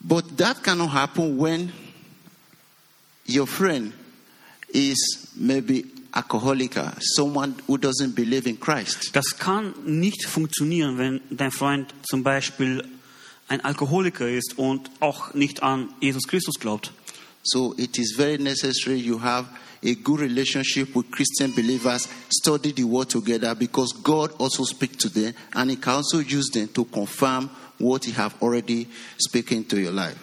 But 0.00 0.36
that 0.36 0.62
cannot 0.62 0.92
happen 0.92 1.38
when 1.38 1.72
your 3.26 3.46
friend 3.46 3.94
is 4.68 5.28
maybe 5.36 5.84
alcoholic, 6.12 6.78
someone 7.00 7.54
who 7.66 7.78
doesn't 7.78 8.14
believe 8.14 8.48
in 8.48 8.58
Christ. 8.58 9.10
Das 9.14 9.38
kann 9.38 9.74
nicht 9.84 10.26
funktionieren, 10.26 10.98
wenn 10.98 11.20
dein 11.30 11.50
Freund 11.50 11.94
zum 12.08 12.22
Beispiel 12.22 12.84
ein 13.48 13.60
Alkoholiker 13.62 14.28
ist 14.28 14.58
und 14.58 14.90
auch 15.00 15.34
nicht 15.34 15.62
an 15.62 15.88
Jesus 16.00 16.26
Christus 16.26 16.58
glaubt. 16.58 16.92
So 17.42 17.74
it 17.76 17.98
is 17.98 18.14
very 18.16 18.38
necessary 18.38 18.96
you 18.96 19.20
have 19.20 19.48
a 19.84 19.94
good 19.94 20.20
relationship 20.20 20.94
with 20.94 21.10
Christian 21.10 21.52
believers, 21.54 22.08
study 22.30 22.72
the 22.72 22.84
word 22.84 23.10
together 23.10 23.54
because 23.54 23.92
God 24.02 24.30
also 24.38 24.64
speaks 24.64 24.96
to 24.98 25.08
them 25.08 25.34
and 25.54 25.70
he 25.70 25.76
can 25.76 25.94
also 25.94 26.20
use 26.20 26.50
them 26.50 26.68
to 26.68 26.84
confirm 26.84 27.50
what 27.78 28.04
he 28.04 28.12
have 28.12 28.34
already 28.40 28.86
spoken 29.18 29.64
to 29.64 29.76
your 29.76 29.92
life. 29.92 30.16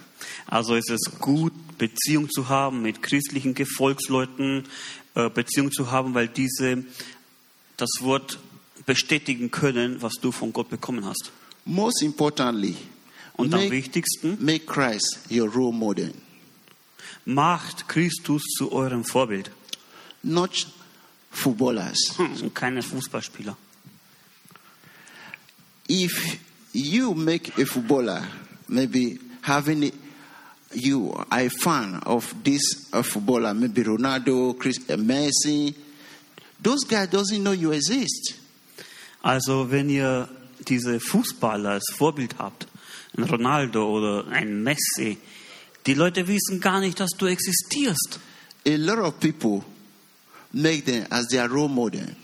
Also 0.47 0.75
ist 0.75 0.89
es 0.89 1.19
gut, 1.19 1.53
Beziehung 1.77 2.29
zu 2.29 2.49
haben 2.49 2.81
mit 2.81 3.01
christlichen 3.01 3.53
Gefolgsleuten, 3.53 4.63
Beziehung 5.13 5.71
zu 5.71 5.91
haben, 5.91 6.13
weil 6.13 6.27
diese 6.27 6.83
das 7.77 7.89
Wort 8.01 8.39
bestätigen 8.85 9.51
können, 9.51 10.01
was 10.01 10.13
du 10.21 10.31
von 10.31 10.53
Gott 10.53 10.69
bekommen 10.69 11.05
hast. 11.05 11.31
Most 11.65 12.01
importantly, 12.01 12.75
Und 13.35 13.53
am 13.53 13.59
make, 13.61 13.71
wichtigsten, 13.71 14.37
make 14.43 14.65
Christ 14.65 15.19
your 15.31 15.49
role 15.49 15.73
model. 15.73 16.13
macht 17.25 17.87
Christus 17.87 18.43
zu 18.57 18.71
eurem 18.71 19.03
Vorbild. 19.03 19.51
not 20.23 20.67
footballers. 21.31 22.17
Hm, 22.17 22.53
keine 22.53 22.81
Fußballspieler. 22.81 23.55
If 25.87 26.37
you 26.73 27.13
make 27.13 27.51
a 27.61 27.65
footballer, 27.65 28.27
maybe 28.67 29.19
having 29.41 29.83
a, 29.85 29.91
you 30.73 31.13
are 31.13 31.41
a 31.41 31.49
fan 31.49 32.01
of 32.05 32.33
this 32.43 32.89
uh, 32.93 33.01
footballer, 33.01 33.53
maybe 33.53 33.83
Ronaldo, 33.83 34.57
Chris, 34.57 34.77
uh, 34.89 34.97
Messi, 34.97 35.73
those 36.61 36.83
guys 36.83 37.07
doesn't 37.07 37.41
know 37.41 37.51
you 37.51 37.71
exist. 37.71 38.35
Also 39.23 39.69
wenn 39.69 39.89
ihr 39.89 40.29
diese 40.67 40.99
Fußballer 40.99 41.71
als 41.71 41.85
Vorbild 41.95 42.37
habt, 42.37 42.67
ein 43.17 43.23
Ronaldo 43.23 43.89
oder 43.89 44.27
ein 44.27 44.63
Messi, 44.63 45.17
die 45.85 45.93
Leute 45.93 46.27
wissen 46.27 46.59
gar 46.59 46.79
nicht, 46.79 46.99
dass 46.99 47.11
du 47.17 47.25
existierst. 47.25 48.19
A 48.67 48.75
lot 48.75 48.99
of 48.99 49.19
people 49.19 49.63
make 50.53 50.83
them 50.85 51.05
as 51.09 51.27
their 51.27 51.49
role 51.49 51.69
model. 51.69 52.15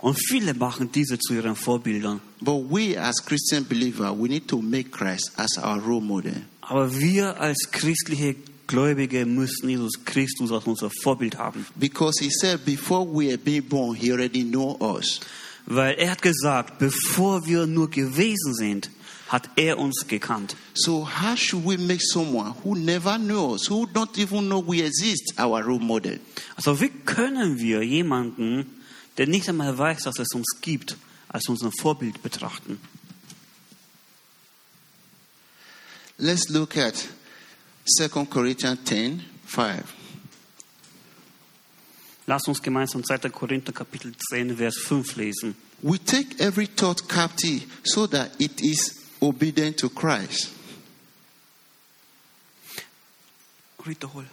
Und 0.00 0.14
viele 0.14 0.54
machen 0.54 0.90
diese 0.92 1.18
zu 1.18 1.34
ihren 1.34 1.56
Vorbildern. 1.56 2.20
But 2.40 2.70
we 2.70 2.96
as 2.96 3.24
Christian 3.24 3.66
believers, 3.66 4.12
we 4.16 4.28
need 4.28 4.46
to 4.48 4.60
make 4.60 4.90
Christ 4.90 5.32
as 5.36 5.58
our 5.58 5.80
role 5.80 6.02
model. 6.02 6.42
Aber 6.68 6.98
wir 6.98 7.40
als 7.40 7.70
christliche 7.70 8.34
Gläubige 8.66 9.24
müssen 9.24 9.68
Jesus 9.68 10.04
Christus 10.04 10.50
als 10.50 10.64
unser 10.64 10.90
Vorbild 11.02 11.38
haben. 11.38 11.64
Because 11.76 12.18
he 12.20 12.30
said 12.30 12.64
before 12.64 13.06
we 13.06 13.28
are 13.28 13.38
being 13.38 13.62
born, 13.62 13.94
he 13.94 14.12
already 14.12 14.42
know 14.42 14.76
us. 14.80 15.20
Weil 15.66 15.94
er 15.94 16.10
hat 16.12 16.22
gesagt, 16.22 16.78
bevor 16.78 17.46
wir 17.46 17.66
nur 17.66 17.88
gewesen 17.88 18.54
sind, 18.54 18.90
hat 19.28 19.48
er 19.56 19.78
uns 19.78 20.06
gekannt. 20.08 20.56
So 20.74 21.06
how 21.06 21.36
should 21.36 21.64
we 21.64 21.78
make 21.78 22.00
someone 22.00 22.54
who 22.64 22.74
never 22.74 23.16
knows, 23.18 23.68
who 23.68 23.86
don't 23.86 24.16
even 24.18 24.46
know 24.46 24.60
we 24.60 24.82
exist, 24.82 25.34
our 25.38 25.62
role 25.64 25.80
model? 25.80 26.18
Also 26.56 26.80
wie 26.80 26.88
können 26.88 27.58
wir 27.58 27.82
jemanden, 27.82 28.66
der 29.18 29.26
nicht 29.28 29.48
einmal 29.48 29.76
weiß, 29.76 30.02
dass 30.02 30.18
es 30.18 30.34
uns 30.34 30.60
gibt, 30.60 30.96
als 31.28 31.48
unser 31.48 31.70
Vorbild 31.80 32.22
betrachten? 32.22 32.80
Let's 36.18 36.48
look 36.50 36.76
at 36.76 37.08
2 37.98 38.26
Corinthians 38.26 38.78
10, 38.84 39.24
5. 39.44 39.94
Lass 42.26 42.48
uns 42.48 42.60
gemeinsam 42.60 43.04
2. 43.04 43.30
Korinther 43.30 43.72
Kapitel 43.72 44.12
10, 44.30 44.56
Vers 44.56 44.76
5 44.78 45.16
lesen. 45.16 45.54
We 45.82 45.98
take 45.98 46.40
every 46.40 46.66
thought 46.66 47.06
captive 47.08 47.66
so 47.84 48.06
that 48.08 48.40
it 48.40 48.60
is 48.62 49.06
obedient 49.20 49.76
to 49.78 49.90
Christ. 49.90 50.50
Wiederhol. 53.84 54.24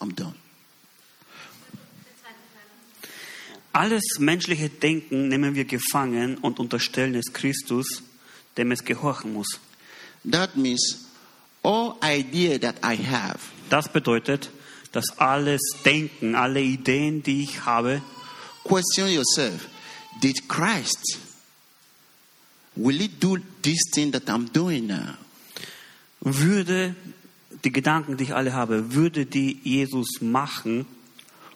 I'm 0.00 0.14
done. 0.14 0.34
Alles 3.72 4.18
menschliche 4.18 4.68
Denken 4.68 5.28
nehmen 5.28 5.54
wir 5.54 5.64
gefangen 5.64 6.38
und 6.38 6.58
unterstellen 6.58 7.14
es 7.14 7.32
Christus, 7.32 8.02
dem 8.56 8.72
es 8.72 8.84
gehorchen 8.84 9.32
muss. 9.32 9.60
That 10.24 10.56
means 10.56 11.08
all 11.62 11.96
idea 12.02 12.58
that 12.58 12.76
I 12.82 12.96
have, 12.96 13.38
Das 13.70 13.88
bedeutet, 13.88 14.50
dass 14.92 15.18
alles 15.18 15.60
Denken, 15.84 16.34
alle 16.34 16.60
Ideen, 16.60 17.22
die 17.22 17.42
ich 17.42 17.64
habe, 17.64 18.02
question 18.62 19.08
yourself, 19.08 19.68
did 20.22 20.48
Christ 20.48 21.18
will 22.76 22.98
he 22.98 23.08
do 23.08 23.38
this 23.62 23.80
thing 23.92 24.12
that 24.12 24.28
I'm 24.28 24.52
doing 24.52 24.86
now? 24.86 25.14
würde 26.24 26.94
die 27.64 27.72
Gedanken, 27.72 28.16
die 28.16 28.24
ich 28.24 28.34
alle 28.34 28.52
habe, 28.52 28.94
würde 28.94 29.26
die 29.26 29.60
Jesus 29.62 30.20
machen, 30.20 30.86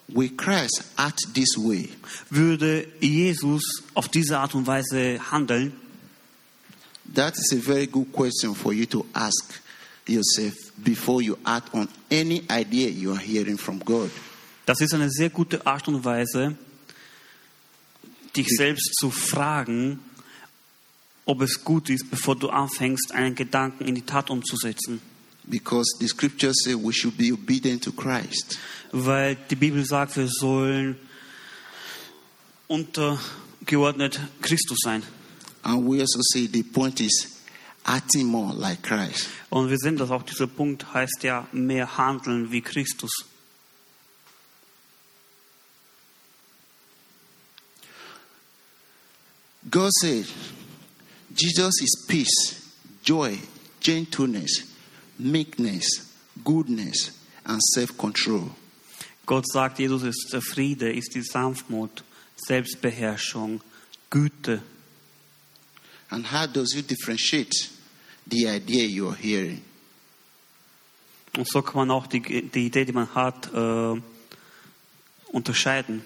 will 0.09 0.31
Christ 0.37 0.85
act 0.97 1.35
this 1.35 1.57
way? 1.57 1.89
würde 2.31 2.87
Jesus 3.01 3.63
auf 3.95 4.09
diese 4.09 4.39
Art 4.39 4.55
und 4.55 4.67
Weise 4.67 5.19
handeln? 5.31 5.73
That 7.15 7.35
is 7.37 7.53
a 7.53 7.57
very 7.57 7.87
good 7.87 8.13
question 8.13 8.55
for 8.55 8.73
you 8.73 8.87
to 8.87 9.07
ask 9.15 9.61
yourself 10.07 10.55
before 10.83 11.23
you 11.23 11.39
act 11.45 11.75
on 11.75 11.89
any 12.11 12.43
idea 12.51 12.89
you 12.89 13.13
are 13.13 13.21
hearing 13.21 13.57
from 13.59 13.79
God. 13.81 14.11
Das 14.67 14.81
ist 14.81 14.93
eine 14.93 15.11
sehr 15.11 15.31
gute 15.31 15.67
Art 15.67 15.89
und 15.89 16.05
Weise, 16.05 16.57
dich 18.37 18.49
selbst 18.49 18.95
zu 19.01 19.11
fragen, 19.11 20.01
ob 21.25 21.41
es 21.43 21.65
gut 21.65 21.89
ist, 21.91 22.11
bevor 22.11 22.37
du 22.37 22.51
anfängst, 22.51 23.13
einen 23.13 23.35
Gedanken 23.35 23.85
in 23.87 23.95
die 23.95 24.03
Tat 24.03 24.31
umzusetzen. 24.31 25.01
Because 25.45 25.97
the 25.99 26.07
scriptures 26.07 26.57
say 26.63 26.75
we 26.75 26.93
should 26.93 27.17
be 27.17 27.33
obedient 27.33 27.83
to 27.85 27.93
Christ. 27.93 28.59
Weil 28.93 29.37
die 29.49 29.57
Bibel 29.57 29.85
sagt, 29.85 30.17
wir 30.17 30.29
sollen 30.29 30.97
untergeordnet 32.67 34.21
Christus 34.43 34.79
sein. 34.83 35.03
And 35.69 35.85
we 35.87 36.01
also 36.01 36.21
say 36.23 36.47
the 36.47 36.63
point 36.63 36.99
is 36.99 37.43
acting 37.85 38.25
more 38.25 38.55
like 38.55 38.83
Christ. 38.83 39.29
Und 39.51 39.69
wir 39.69 39.77
sehen, 39.77 39.99
dass 39.99 40.11
auch 40.11 40.23
dieser 40.23 40.47
Punkt 40.47 40.95
heißt 40.95 41.23
ja 41.25 41.47
mehr 41.53 41.99
handeln 41.99 42.51
wie 42.51 42.63
Christus. 42.63 43.11
God 49.71 49.93
said, 50.01 50.25
Jesus 51.37 51.83
is 51.83 52.07
peace, 52.09 52.63
joy, 53.05 53.39
gentleness, 53.81 54.63
meekness, 55.19 56.11
goodness, 56.43 57.11
and 57.45 57.63
self 57.75 57.99
control. 57.99 58.51
Gott 59.27 59.47
sagt, 59.47 59.81
Jesus 59.81 60.03
ist 60.03 60.35
Friede, 60.41 60.91
ist 60.91 61.15
die 61.15 61.21
Sanftmut, 61.21 62.03
Selbstbeherrschung, 62.37 63.61
Güte. 64.09 64.63
And 66.11 66.25
how 66.27 66.47
does 66.47 66.75
you 66.75 66.83
differentiate 66.83 67.71
the 68.27 68.49
idea 68.49 68.87
you 68.87 69.09
are 69.09 69.17
hearing? 69.17 69.63
Und 71.37 71.47
so 71.47 71.63
kann 71.63 71.87
man 71.87 71.91
auch 71.91 72.07
die, 72.07 72.21
die 72.21 72.67
Idee, 72.67 72.85
die 72.85 72.93
man 72.93 73.15
hat, 73.15 73.53
äh, 73.53 74.01
unterscheiden. 75.33 76.03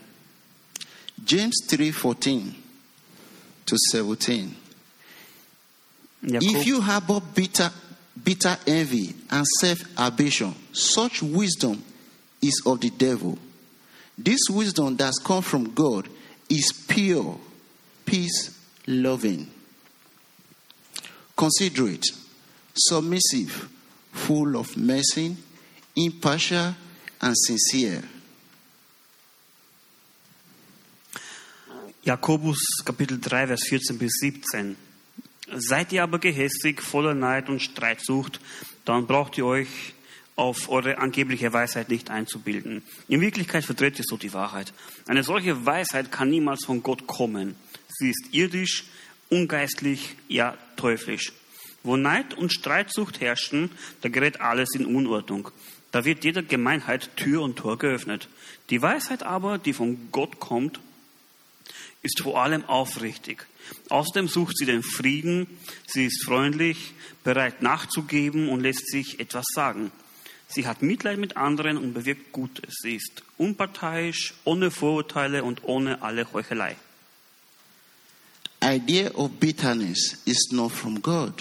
James 1.27 1.55
3:14 1.69 2.55
to 3.67 3.77
17. 3.77 4.57
If 6.23 6.43
Jakob, 6.43 6.67
you 6.67 6.81
harbor 6.81 7.21
bitter, 7.21 7.73
bitter 8.23 8.59
envy 8.67 9.15
and 9.31 9.47
self-ambition, 9.61 10.55
such 10.73 11.23
wisdom 11.23 11.83
is 12.41 12.61
of 12.65 12.81
the 12.81 12.91
devil. 12.91 13.39
This 14.17 14.41
wisdom 14.51 14.97
that's 14.97 15.19
come 15.19 15.43
from 15.43 15.75
God 15.75 16.09
is 16.49 16.73
pure, 16.87 17.39
peace-loving, 18.05 19.49
considerate, 21.43 22.15
submissive, 22.73 23.69
full 24.13 24.55
of 24.57 24.77
mercy, 24.77 25.37
impartial, 25.97 26.75
and 27.21 27.37
sincere. 27.37 28.05
Jakobus 32.05 32.85
Kapitel 32.85 33.19
3, 33.19 33.49
Vers 33.49 33.65
14 33.69 33.99
bis 33.99 34.13
17. 34.21 34.77
Seid 35.57 35.93
ihr 35.93 36.05
aber 36.05 36.21
gehässig, 36.21 36.81
voller 36.81 37.15
Neid 37.15 37.49
und 37.49 37.61
Streitsucht, 37.61 38.41
dann 38.85 39.09
braucht 39.09 39.37
ihr 39.37 39.47
euch 39.47 39.95
auf 40.37 40.69
eure 40.69 40.99
angebliche 40.99 41.53
Weisheit 41.53 41.89
nicht 41.89 42.09
einzubilden. 42.09 42.83
In 43.09 43.21
Wirklichkeit 43.21 43.65
vertritt 43.65 43.99
ihr 43.99 44.05
so 44.07 44.17
die 44.17 44.33
Wahrheit. 44.33 44.73
Eine 45.09 45.25
solche 45.25 45.67
Weisheit 45.67 46.13
kann 46.13 46.31
niemals 46.31 46.65
von 46.65 46.83
Gott 46.85 47.07
kommen. 47.09 47.57
Sie 47.89 48.11
ist 48.11 48.29
irdisch, 48.31 48.85
ungeistlich, 49.33 50.15
ja 50.29 50.57
teuflisch. 50.77 51.33
Wo 51.83 51.97
Neid 51.97 52.35
und 52.35 52.53
Streitsucht 52.53 53.21
herrschen, 53.21 53.71
da 54.03 54.09
gerät 54.09 54.41
alles 54.41 54.69
in 54.75 54.87
Unordnung. 54.87 55.51
Da 55.91 56.05
wird 56.05 56.25
jeder 56.25 56.43
Gemeinheit 56.43 57.17
Tür 57.17 57.43
und 57.43 57.57
Tor 57.57 57.79
geöffnet. 57.79 58.29
Die 58.71 58.81
Weisheit 58.81 59.23
aber, 59.25 59.59
die 59.59 59.73
von 59.73 60.09
Gott 60.13 60.39
kommt, 60.39 60.81
ist 62.03 62.21
vor 62.21 62.41
allem 62.43 62.65
aufrichtig. 62.67 63.47
Außerdem 63.89 64.29
sucht 64.29 64.57
sie 64.59 64.67
den 64.67 64.83
Frieden, 64.83 65.47
sie 65.87 66.07
ist 66.07 66.25
freundlich, 66.25 66.95
bereit 67.25 67.63
nachzugeben 67.63 68.49
und 68.49 68.61
lässt 68.61 68.91
sich 68.91 69.19
etwas 69.21 69.45
sagen. 69.55 69.91
Sie 70.49 70.67
hat 70.67 70.83
Mitleid 70.83 71.19
mit 71.19 71.37
anderen 71.37 71.79
und 71.79 71.95
bewirkt 71.95 72.33
Gutes. 72.33 72.75
Sie 72.83 72.97
ist 72.97 73.23
unparteiisch, 73.39 74.35
ohne 74.45 74.71
Vorurteile 74.71 75.45
und 75.45 75.65
ohne 75.65 76.03
alle 76.03 76.31
Heuchelei. 76.33 76.77
Idea 78.63 79.11
of 79.15 79.41
bitterness 79.41 80.23
is 80.25 80.51
not 80.53 80.71
from 80.73 81.01
God. 81.01 81.35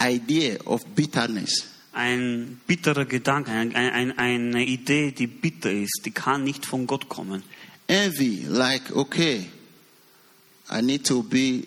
Idea 0.00 0.58
of 0.66 0.84
bitterness 0.94 1.72
Ein 1.92 2.60
bitterer 2.66 3.06
Gedanke, 3.06 3.50
ein, 3.50 3.74
ein, 3.74 4.18
eine 4.18 4.66
Idee, 4.66 5.12
die 5.12 5.26
bitter 5.26 5.72
ist, 5.72 6.02
die 6.04 6.10
kann 6.10 6.44
nicht 6.44 6.66
von 6.66 6.86
Gott 6.86 7.08
kommen. 7.08 7.42
envy 7.88 8.44
like 8.48 8.94
okay 8.94 9.46
i 10.70 10.80
need 10.80 11.04
to 11.04 11.22
be 11.22 11.64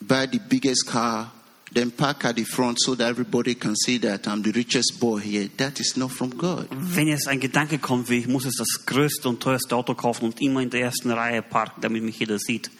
buy 0.00 0.26
the 0.26 0.38
biggest 0.38 0.86
car 0.86 1.32
then 1.74 1.90
park 1.90 2.24
at 2.24 2.36
the 2.36 2.44
front 2.44 2.80
so 2.80 2.94
that 2.94 3.08
everybody 3.10 3.54
can 3.54 3.74
see 3.76 3.98
that 3.98 4.26
i'm 4.26 4.42
the 4.42 4.52
richest 4.52 4.98
boy 5.00 5.18
here 5.18 5.48
that 5.56 5.78
is 5.80 5.96
not 5.96 6.10
from 6.10 6.30
god 6.36 6.66
Wenn 6.70 7.08
jetzt 7.08 7.28
ein 7.28 7.40
Gedanke 7.40 7.78
kommt, 7.78 8.08
wie 8.08 8.18
ich 8.18 8.28
muss 8.28 8.44
jetzt 8.44 8.58
das 8.60 8.86
größte 8.86 9.28
und 9.28 9.40
teuerste 9.40 9.76
Auto 9.76 9.94
kaufen 9.94 10.24
und 10.26 10.40
immer 10.40 10.60
in 10.60 10.70
der 10.70 10.82
ersten 10.82 11.10
Reihe 11.10 11.42
parken, 11.42 11.80
damit 11.80 12.02
mich 12.02 12.18
jeder 12.18 12.38
sieht, 12.38 12.70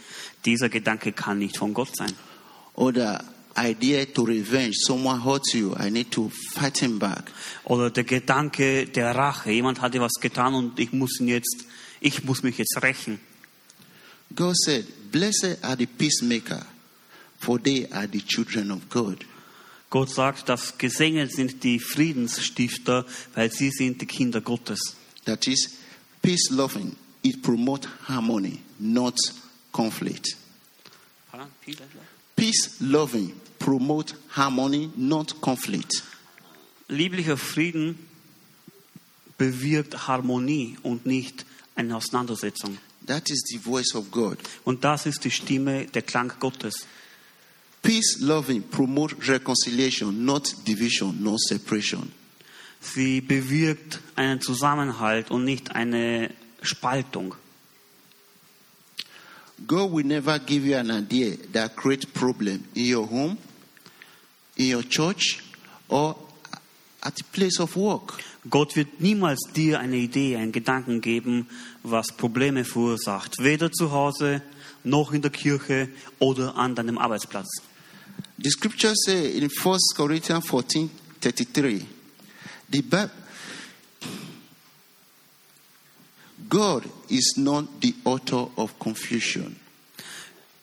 dieser 0.45 0.69
Gedanke 0.69 1.13
kann 1.13 1.39
nicht 1.39 1.57
von 1.57 1.75
Gott 1.75 1.95
sein. 1.97 2.13
the 2.77 3.19
idea 3.57 4.05
to 4.07 4.23
revenge 4.23 4.75
someone 4.87 5.25
hurts 5.25 5.53
you 5.53 5.75
i 5.81 5.91
need 5.91 6.11
to 6.11 6.31
fight 6.55 6.79
him 6.79 6.99
back 6.99 7.31
Oder 7.65 7.91
der 7.91 8.05
Gedanke 8.05 8.87
der 8.87 9.15
Rache. 9.15 9.51
Jemand 9.51 9.81
hat 9.81 9.95
dir 9.95 10.01
was 10.01 10.15
getan 10.21 10.55
und 10.55 10.79
ich 10.79 10.93
muss 10.93 11.19
ihn 11.21 11.29
jetzt, 11.29 11.65
ich 12.01 12.25
muss 12.25 12.43
mich 12.43 12.57
jetzt 12.59 12.81
rächen. 12.83 13.19
god 14.35 14.57
said 14.57 14.85
blessed 15.11 15.59
are 15.63 15.77
the 15.77 15.87
peacemaker 15.87 16.65
for 17.39 17.59
they 17.59 17.87
are 17.93 18.07
the 18.09 18.21
children 18.21 18.71
of 18.71 18.89
god 18.89 19.25
Gott 19.91 20.11
sagt, 20.11 20.51
dass 20.51 20.77
gesegnet 20.77 21.33
sind 21.33 21.65
die 21.65 21.79
Friedensstifter, 21.81 23.07
weil 23.35 23.51
sie 23.51 23.71
sind 23.71 24.03
die 24.03 24.07
Kinder 24.07 24.41
Gottes. 24.43 24.97
that 25.25 25.47
is 25.47 25.79
peace 26.23 26.51
loving 26.51 26.95
it 27.23 27.43
promotes 27.43 27.89
harmony 28.07 28.61
not 28.79 29.17
conflict 29.73 30.37
peace 32.37 32.77
loving 32.81 33.33
promote 33.59 34.15
harmony 34.31 34.91
not 34.97 35.41
conflict 35.41 36.03
Lieblicher 36.91 37.37
Frieden 37.37 37.99
bewirkt 39.37 40.09
Harmonie 40.09 40.79
und 40.83 41.05
nicht 41.05 41.45
eine 41.75 41.97
Auseinandersetzung. 41.97 42.79
that 43.07 43.29
is 43.31 43.43
the 43.51 43.59
voice 43.59 43.95
of 43.95 44.11
god 44.11 44.39
Und 44.65 44.85
das 44.85 45.07
ist 45.07 45.25
die 45.25 45.31
Stimme, 45.31 45.87
der 45.87 46.03
Klang 46.03 46.33
Gottes. 46.41 46.87
Peace 47.89 48.21
loving 48.21 48.63
promote 48.63 49.15
reconciliation 49.27 50.27
not 50.27 50.55
division 50.67 51.17
not 51.23 51.41
separation 51.41 52.13
Sie 52.81 53.23
bewirkt 53.23 54.01
einen 54.15 54.41
Zusammenhalt 54.43 55.31
und 55.31 55.45
nicht 55.45 55.75
eine 55.75 56.31
Spaltung. 56.61 57.35
god 59.67 59.91
will 59.91 60.05
never 60.05 60.39
give 60.39 60.67
you 60.67 60.77
an 60.77 60.91
idea 60.91 61.37
that 61.55 61.77
creates 61.77 62.05
problem 62.05 62.63
in 62.75 62.95
your 62.95 63.09
home 63.09 63.39
in 64.57 64.75
your 64.75 64.83
church 64.83 65.43
or 65.89 66.15
at 67.01 67.17
the 67.17 67.25
place 67.33 67.59
of 67.59 67.75
work 67.75 68.23
Gott 68.51 68.77
wird 68.77 69.01
niemals 69.01 69.41
dir 69.55 69.81
eine 69.81 69.97
Idee, 69.97 70.37
einen 70.37 70.53
Gedanken 70.53 71.01
geben, 71.03 71.49
was 71.83 72.07
Probleme 72.17 72.65
verursacht. 72.65 73.37
Weder 73.41 73.71
zu 73.71 73.91
Hause, 73.91 74.43
noch 74.85 75.13
in 75.13 75.21
der 75.21 75.33
Kirche 75.33 75.89
oder 76.19 76.57
an 76.57 76.75
deinem 76.75 76.97
Arbeitsplatz. 76.97 77.49
The 78.39 78.51
scripture 78.51 78.95
say 78.95 79.37
in 79.37 79.49
1 79.49 79.79
Corinthians 79.97 80.47
14 80.47 80.89
33, 81.21 81.87
the 82.71 82.83
Bible, 82.83 83.11
God 86.49 86.85
is 87.11 87.35
not 87.37 87.81
the 87.81 87.95
author 88.05 88.47
of 88.57 88.79
confusion. 88.79 89.57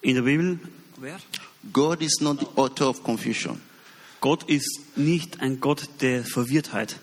In 0.01 0.15
der 0.15 0.21
Bibel, 0.21 0.59
wer? 0.97 1.19
God 1.71 2.01
is 2.01 2.19
not 2.21 2.39
the 2.39 2.47
author 2.55 2.85
of 2.85 3.03
confusion. 3.03 3.61
Gott 4.21 4.49
ist 4.49 4.79
nicht 4.95 5.41
ein 5.41 5.59
Gott 5.59 5.89
der 6.01 6.23
Verwirrtheit. 6.23 6.95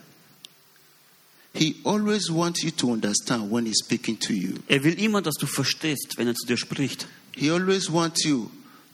He 1.54 1.76
always 1.84 2.30
wants 2.30 2.62
you 2.62 2.70
to 2.70 2.92
understand 2.92 3.50
when 3.50 3.66
He's 3.66 3.80
speaking 3.84 4.16
to 4.20 4.32
you. 4.32 4.54
Er 4.68 4.82
will 4.82 4.98
immer, 4.98 5.20
dass 5.20 5.34
du 5.34 5.46
verstehst, 5.46 6.16
wenn 6.16 6.26
er 6.26 6.34
zu 6.34 6.46
dir 6.46 6.56
spricht. 6.56 7.06
He 7.36 7.50
always 7.50 7.92
wants 7.92 8.24
you 8.24 8.50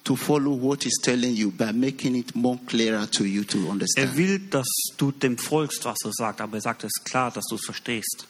to 0.09 0.17
follow 0.17 0.55
what 0.55 0.85
he's 0.85 0.99
telling 1.03 1.37
you 1.37 1.51
by 1.51 1.71
making 1.71 2.17
it 2.17 2.35
more 2.35 2.59
clearer 2.67 3.07
to 3.11 3.25
you 3.27 3.45
to 3.45 3.59
Er 3.59 3.71
understand. 3.73 4.17
will, 4.17 4.39
dass 4.39 4.67
du 4.97 5.13
dem 5.13 5.37
folgst, 5.37 5.85
was 5.85 5.99
er 6.03 6.13
sagt, 6.13 6.41
aber 6.41 6.57
er 6.57 6.63
sagt 6.63 6.83
es 6.85 6.93
klar, 7.05 7.31
dass 7.31 7.45
du 7.51 7.57
es 7.57 7.65
verstehst. 7.67 8.27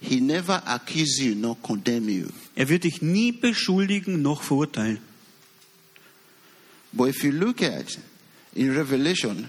He 0.00 0.20
never 0.20 0.66
accuse 0.66 1.22
you 1.22 1.36
nor 1.36 1.56
condemn 1.62 2.08
you. 2.08 2.26
Er 2.56 2.68
wird 2.68 2.82
dich 2.82 3.02
nie 3.02 3.30
beschuldigen 3.30 4.20
noch 4.20 4.42
verurteilen. 4.42 4.98
But 6.92 7.10
if 7.10 7.22
you 7.22 7.30
look 7.30 7.62
at 7.62 7.96
in 8.56 8.74
Revelation, 8.74 9.48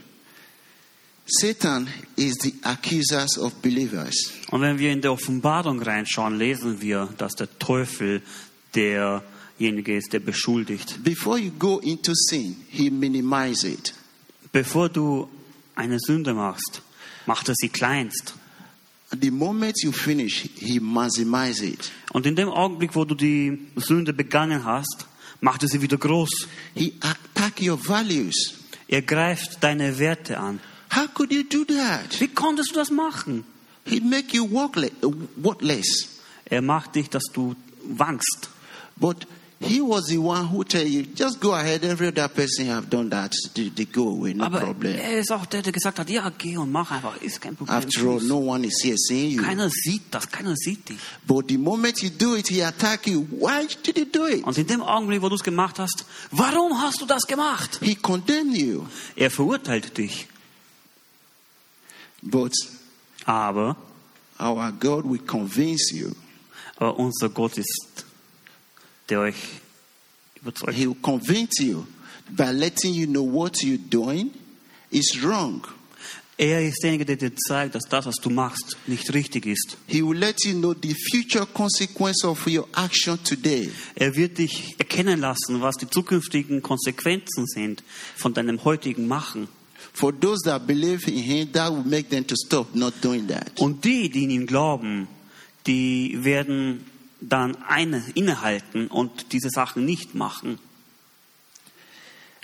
Satan 1.25 1.87
is 2.15 2.35
the 2.43 2.53
accusers 2.61 3.39
of 3.39 3.55
believers. 3.63 4.31
Und 4.51 4.61
wenn 4.61 4.77
wir 4.77 4.91
in 4.91 5.01
der 5.01 5.11
Offenbarung 5.11 5.81
reinschauen, 5.81 6.37
lesen 6.37 6.81
wir, 6.81 7.09
dass 7.17 7.33
der 7.33 7.49
Teufel 7.57 8.21
derjenige 9.59 9.95
ist, 9.95 10.13
der 10.13 10.19
beschuldigt. 10.19 11.03
Before 11.03 11.39
you 11.39 11.51
go 11.51 11.79
into 11.79 12.13
sin, 12.13 12.55
he 12.69 12.89
minimizes 12.89 13.63
it. 13.63 13.93
Bevor 14.51 14.89
du 14.89 15.29
eine 15.75 15.99
Sünde 15.99 16.33
machst, 16.33 16.81
macht 17.25 17.49
er 17.49 17.55
sie 17.55 17.69
kleinst. 17.69 18.35
The 19.19 19.31
moment 19.31 19.75
you 19.83 19.91
finish, 19.91 20.49
he 20.55 20.79
maximizes 20.79 21.61
it. 21.61 21.91
Und 22.11 22.25
in 22.25 22.35
dem 22.35 22.49
Augenblick, 22.49 22.95
wo 22.95 23.05
du 23.05 23.15
die 23.15 23.59
Sünde 23.75 24.13
begangen 24.13 24.65
hast, 24.65 25.05
macht 25.39 25.63
er 25.63 25.69
sie 25.69 25.81
wieder 25.81 25.97
groß. 25.97 26.47
He 26.73 26.93
attack 27.01 27.61
your 27.61 27.77
values. 27.77 28.55
Er 28.87 29.01
greift 29.01 29.63
deine 29.63 29.97
Werte 29.99 30.37
an. 30.39 30.59
How 30.95 31.11
could 31.13 31.31
you 31.31 31.43
do 31.43 31.63
that? 31.65 32.19
Wie 32.19 32.27
konntest 32.27 32.71
du 32.71 32.75
das 32.75 32.91
machen? 32.91 33.43
He 33.85 33.99
make 33.99 34.35
you 34.35 34.49
worthless. 34.49 36.19
Er 36.45 36.61
macht 36.61 36.95
dich, 36.95 37.09
dass 37.09 37.23
du 37.33 37.55
wankst. 37.83 38.49
But 38.95 39.27
he 39.63 39.81
was 39.81 40.05
the 40.07 40.17
one 40.17 40.47
who 40.51 40.63
tell 40.63 40.85
you, 40.85 41.03
just 41.15 41.39
go 41.39 41.53
ahead. 41.53 41.83
Every 41.83 42.07
other 42.07 42.27
person 42.27 42.67
have 42.67 42.89
done 42.89 43.09
that. 43.09 43.33
They, 43.55 43.69
they 43.69 43.85
go 43.85 44.09
away, 44.09 44.33
no 44.33 44.45
Aber 44.45 44.59
problem. 44.59 44.95
er 44.97 45.19
ist 45.19 45.31
auch 45.31 45.45
der, 45.45 45.61
der 45.61 45.71
gesagt 45.71 45.99
hat, 45.99 46.09
ja, 46.09 46.29
geh 46.37 46.57
und 46.57 46.71
mach 46.71 46.91
einfach, 46.91 47.21
ist 47.21 47.41
kein 47.41 47.55
Problem. 47.55 47.77
After 47.77 48.01
all, 48.07 48.21
no 48.21 48.37
one 48.37 48.65
is 48.67 48.81
here 48.83 48.97
seeing 48.97 49.31
you. 49.31 49.41
Keiner 49.43 49.69
sieht 49.69 50.03
das, 50.11 50.29
keiner 50.29 50.55
sieht 50.55 50.89
dich. 50.89 50.97
But 51.25 51.49
the 51.49 51.57
moment 51.57 52.01
you 52.01 52.09
do 52.09 52.35
it, 52.35 52.47
he 52.49 52.61
attack 52.63 53.07
you. 53.07 53.25
Why 53.31 53.67
did 53.83 53.97
you 53.97 54.05
do 54.05 54.27
it? 54.27 54.43
Und 54.43 54.57
in 54.57 54.67
dem 54.67 54.81
Augenblick, 54.81 55.21
wo 55.21 55.29
du 55.29 55.35
es 55.35 55.43
gemacht 55.43 55.79
hast, 55.79 56.05
warum 56.31 56.81
hast 56.81 57.01
du 57.01 57.05
das 57.05 57.23
gemacht? 57.27 57.79
He 57.81 57.95
condemn 57.95 58.53
you. 58.53 58.83
Er 59.15 59.31
verurteilt 59.31 59.97
dich. 59.97 60.27
But 62.21 62.53
Aber, 63.25 63.75
our 64.39 64.71
God 64.71 65.05
will 65.09 65.19
convince 65.19 65.91
you. 65.93 66.11
aber 66.77 66.97
unser 66.97 67.29
Gott 67.29 67.57
ist, 67.57 68.05
der 69.09 69.21
euch 69.21 69.35
überzeugt. 70.41 70.73
He 70.73 70.87
will 70.87 70.97
convince 71.01 71.63
you 71.63 71.85
by 72.29 72.51
letting 72.51 72.93
you 72.93 73.07
know 73.07 73.23
what 73.23 73.57
you're 73.63 73.77
doing 73.77 74.31
is 74.89 75.21
wrong. 75.23 75.65
Er 76.35 76.67
ist 76.67 76.81
derjenige, 76.81 77.05
der 77.05 77.15
dir 77.15 77.35
zeigt, 77.35 77.75
dass 77.75 77.83
das, 77.83 78.07
was 78.07 78.15
du 78.15 78.31
machst, 78.31 78.75
nicht 78.87 79.13
richtig 79.13 79.45
ist. 79.45 79.77
He 79.85 80.01
will 80.01 80.17
let 80.17 80.43
you 80.43 80.53
know 80.53 80.73
the 80.73 80.95
future 81.11 81.45
consequence 81.45 82.25
of 82.25 82.47
your 82.47 82.67
action 82.75 83.23
today. 83.23 83.69
Er 83.93 84.15
wird 84.15 84.39
dich 84.39 84.75
erkennen 84.79 85.19
lassen, 85.19 85.61
was 85.61 85.75
die 85.75 85.87
zukünftigen 85.87 86.63
Konsequenzen 86.63 87.45
sind 87.45 87.83
von 88.15 88.33
deinem 88.33 88.63
heutigen 88.63 89.07
Machen. 89.07 89.47
For 89.93 90.11
those 90.11 90.41
that 90.45 90.65
believe 90.65 91.07
in 91.07 91.19
Him, 91.19 91.51
that 91.51 91.71
will 91.71 91.85
make 91.85 92.09
them 92.09 92.25
to 92.25 92.35
stop 92.35 92.73
not 92.73 92.95
doing 93.01 93.27
that. 93.27 93.59
Und 93.59 93.85
die, 93.85 94.09
die 94.09 94.23
in 94.23 94.31
ihn 94.31 94.47
glauben, 94.47 95.07
die 95.67 96.17
werden 96.23 96.83
dann 97.29 97.55
eine, 97.67 98.03
innehalten 98.15 98.87
und 98.87 99.31
diese 99.31 99.49
Sachen 99.49 99.85
nicht 99.85 100.15
machen. 100.15 100.59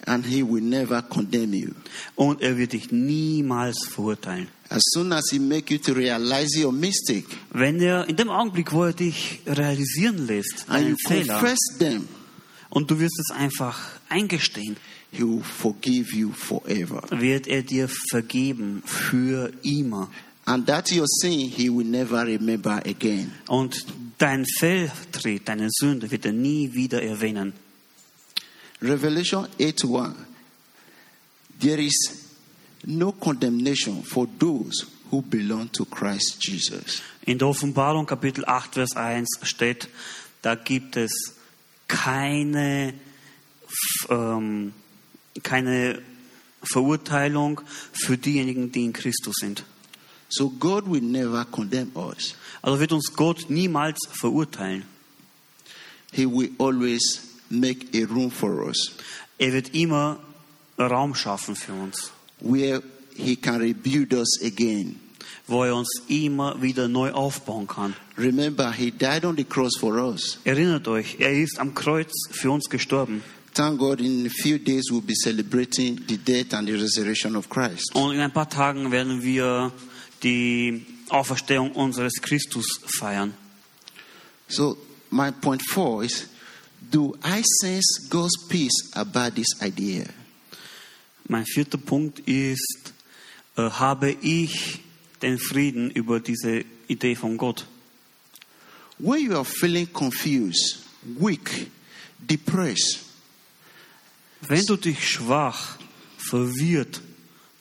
And 0.05 0.25
He 0.25 0.43
will 0.43 0.61
never 0.61 1.01
condemn 1.01 1.53
you. 1.53 1.71
Und 2.15 2.41
er 2.41 2.57
wird 2.57 2.73
dich 2.73 2.91
niemals 2.91 3.85
verurteilen. 3.85 4.47
As 4.69 4.81
soon 4.93 5.11
as 5.11 5.29
He 5.29 5.39
make 5.39 5.73
you 5.73 5.79
to 5.79 5.93
realize 5.93 6.57
your 6.57 6.71
mistake 6.71 7.25
Wenn 7.51 7.81
er 7.81 8.07
in 8.07 8.15
dem 8.15 8.29
Augenblick, 8.29 8.71
wo 8.71 8.85
er 8.85 8.93
dich 8.93 9.41
realisieren 9.45 10.25
lässt, 10.25 10.65
and 10.67 10.81
you 10.81 10.87
einen 10.87 10.97
Fehler, 11.05 11.39
confess 11.39 11.59
them, 11.79 12.07
und 12.69 12.89
du 12.89 12.99
wirst 12.99 13.19
es 13.19 13.35
einfach 13.35 13.77
eingestehen, 14.07 14.77
He 15.11 15.23
will 15.23 15.43
forgive 15.43 16.15
you 16.15 16.31
forever. 16.31 17.03
wird 17.09 17.47
er 17.47 17.63
dir 17.63 17.89
vergeben 18.09 18.83
für 18.85 19.51
immer. 19.63 20.09
And 20.49 20.65
that 20.65 20.91
your 20.91 21.05
sin, 21.05 21.49
He 21.49 21.69
will 21.69 21.85
never 21.85 22.25
remember 22.25 22.81
again. 22.83 23.31
Und 23.49 23.85
dein 24.17 24.45
Fehltritt, 24.57 25.47
deine 25.47 25.67
Sünde 25.69 26.09
wird 26.09 26.25
er 26.25 26.31
nie 26.31 26.73
wieder 26.73 27.03
erwähnen. 27.03 27.53
Revelation 28.81 29.47
8 29.59 29.85
1. 29.85 30.15
There 31.59 31.79
is 31.79 32.33
no 32.87 33.11
condemnation 33.11 34.03
for 34.03 34.27
those 34.39 34.87
who 35.11 35.21
belong 35.21 35.71
to 35.71 35.85
Christ 35.85 36.39
Jesus. 36.41 37.03
In 37.27 37.37
der 37.37 37.47
Offenbarung 37.47 38.07
Kapitel 38.07 38.43
8, 38.43 38.73
Vers 38.73 38.95
1 38.95 39.27
steht, 39.43 39.87
da 40.41 40.55
gibt 40.55 40.97
es 40.97 41.11
keine, 41.87 42.95
ähm, 44.09 44.73
keine 45.43 46.01
Verurteilung 46.63 47.61
für 47.93 48.17
diejenigen, 48.17 48.71
die 48.71 48.85
in 48.85 48.93
Christus 48.93 49.35
sind. 49.39 49.63
So 50.29 50.49
God 50.49 50.87
will 50.87 51.01
never 51.01 51.45
condemn 51.45 51.91
us. 51.95 52.35
Also 52.61 52.79
wird 52.79 52.91
uns 52.91 53.11
Gott 53.15 53.49
niemals 53.49 53.97
verurteilen. 54.11 54.83
He 56.11 56.25
will 56.25 56.51
always 56.57 57.21
make 57.49 57.87
a 57.93 58.05
room 58.05 58.31
for 58.31 58.67
us 58.67 58.91
Er 59.37 59.53
wird 59.53 59.73
immer 59.73 60.19
Raum 60.77 61.13
schaffen 61.15 61.55
für 61.55 61.73
uns, 61.73 62.11
where 62.41 62.81
He 63.15 63.35
can 63.35 63.57
rebuild 63.61 64.13
us 64.13 64.39
again. 64.43 64.99
wo 65.47 65.63
er 65.63 65.75
uns 65.75 65.89
immer 66.07 66.61
wieder 66.61 66.87
neu 66.87 67.11
aufbauen 67.11 67.65
kann. 67.65 67.95
Remember, 68.17 68.71
He 68.71 68.91
died 68.91 69.25
on 69.25 69.35
the 69.35 69.43
cross 69.43 69.75
for 69.79 69.95
us. 69.97 70.37
Erinnert 70.43 70.87
euch, 70.87 71.15
er 71.19 71.31
ist 71.33 71.57
am 71.59 71.73
Kreuz 71.73 72.11
für 72.29 72.51
uns 72.51 72.69
gestorben. 72.69 73.23
Thank 73.55 73.79
God, 73.79 73.99
in 73.99 74.27
a 74.27 74.29
few 74.29 74.59
days 74.59 74.91
we'll 74.91 75.01
be 75.01 75.15
celebrating 75.15 75.99
the 76.07 76.17
death 76.17 76.53
and 76.53 76.67
the 76.67 76.75
resurrection 76.75 77.35
of 77.35 77.49
Christ. 77.49 77.95
Und 77.95 78.13
in 78.13 78.19
ein 78.21 78.31
paar 78.31 78.49
Tagen 78.49 78.91
werden 78.91 79.23
wir 79.23 79.71
die 80.23 80.85
Auferstehung 81.09 81.71
unseres 81.71 82.13
Christus 82.21 82.65
feiern. 82.99 83.33
So, 84.47 84.77
my 85.11 85.31
point 85.31 85.61
four 85.61 86.03
is 86.03 86.27
do 86.91 87.15
I 87.23 87.43
sense 87.61 88.07
God's 88.09 88.47
peace 88.47 88.91
about 88.93 89.35
this 89.35 89.61
idea? 89.61 90.05
Mein 91.27 91.45
vierter 91.45 91.77
Punkt 91.77 92.19
ist, 92.27 92.93
äh, 93.55 93.69
habe 93.69 94.11
ich 94.21 94.79
den 95.21 95.37
Frieden 95.37 95.91
über 95.91 96.19
diese 96.19 96.63
Idee 96.87 97.15
von 97.15 97.37
Gott? 97.37 97.65
When 98.97 99.23
you 99.23 99.35
are 99.35 99.45
feeling 99.45 99.87
confused, 99.93 100.79
weak, 101.03 101.69
depressed, 102.17 103.09
Wenn 104.41 104.65
du 104.65 104.77
dich 104.77 105.07
schwach, 105.07 105.77
verwirrt, 106.17 107.01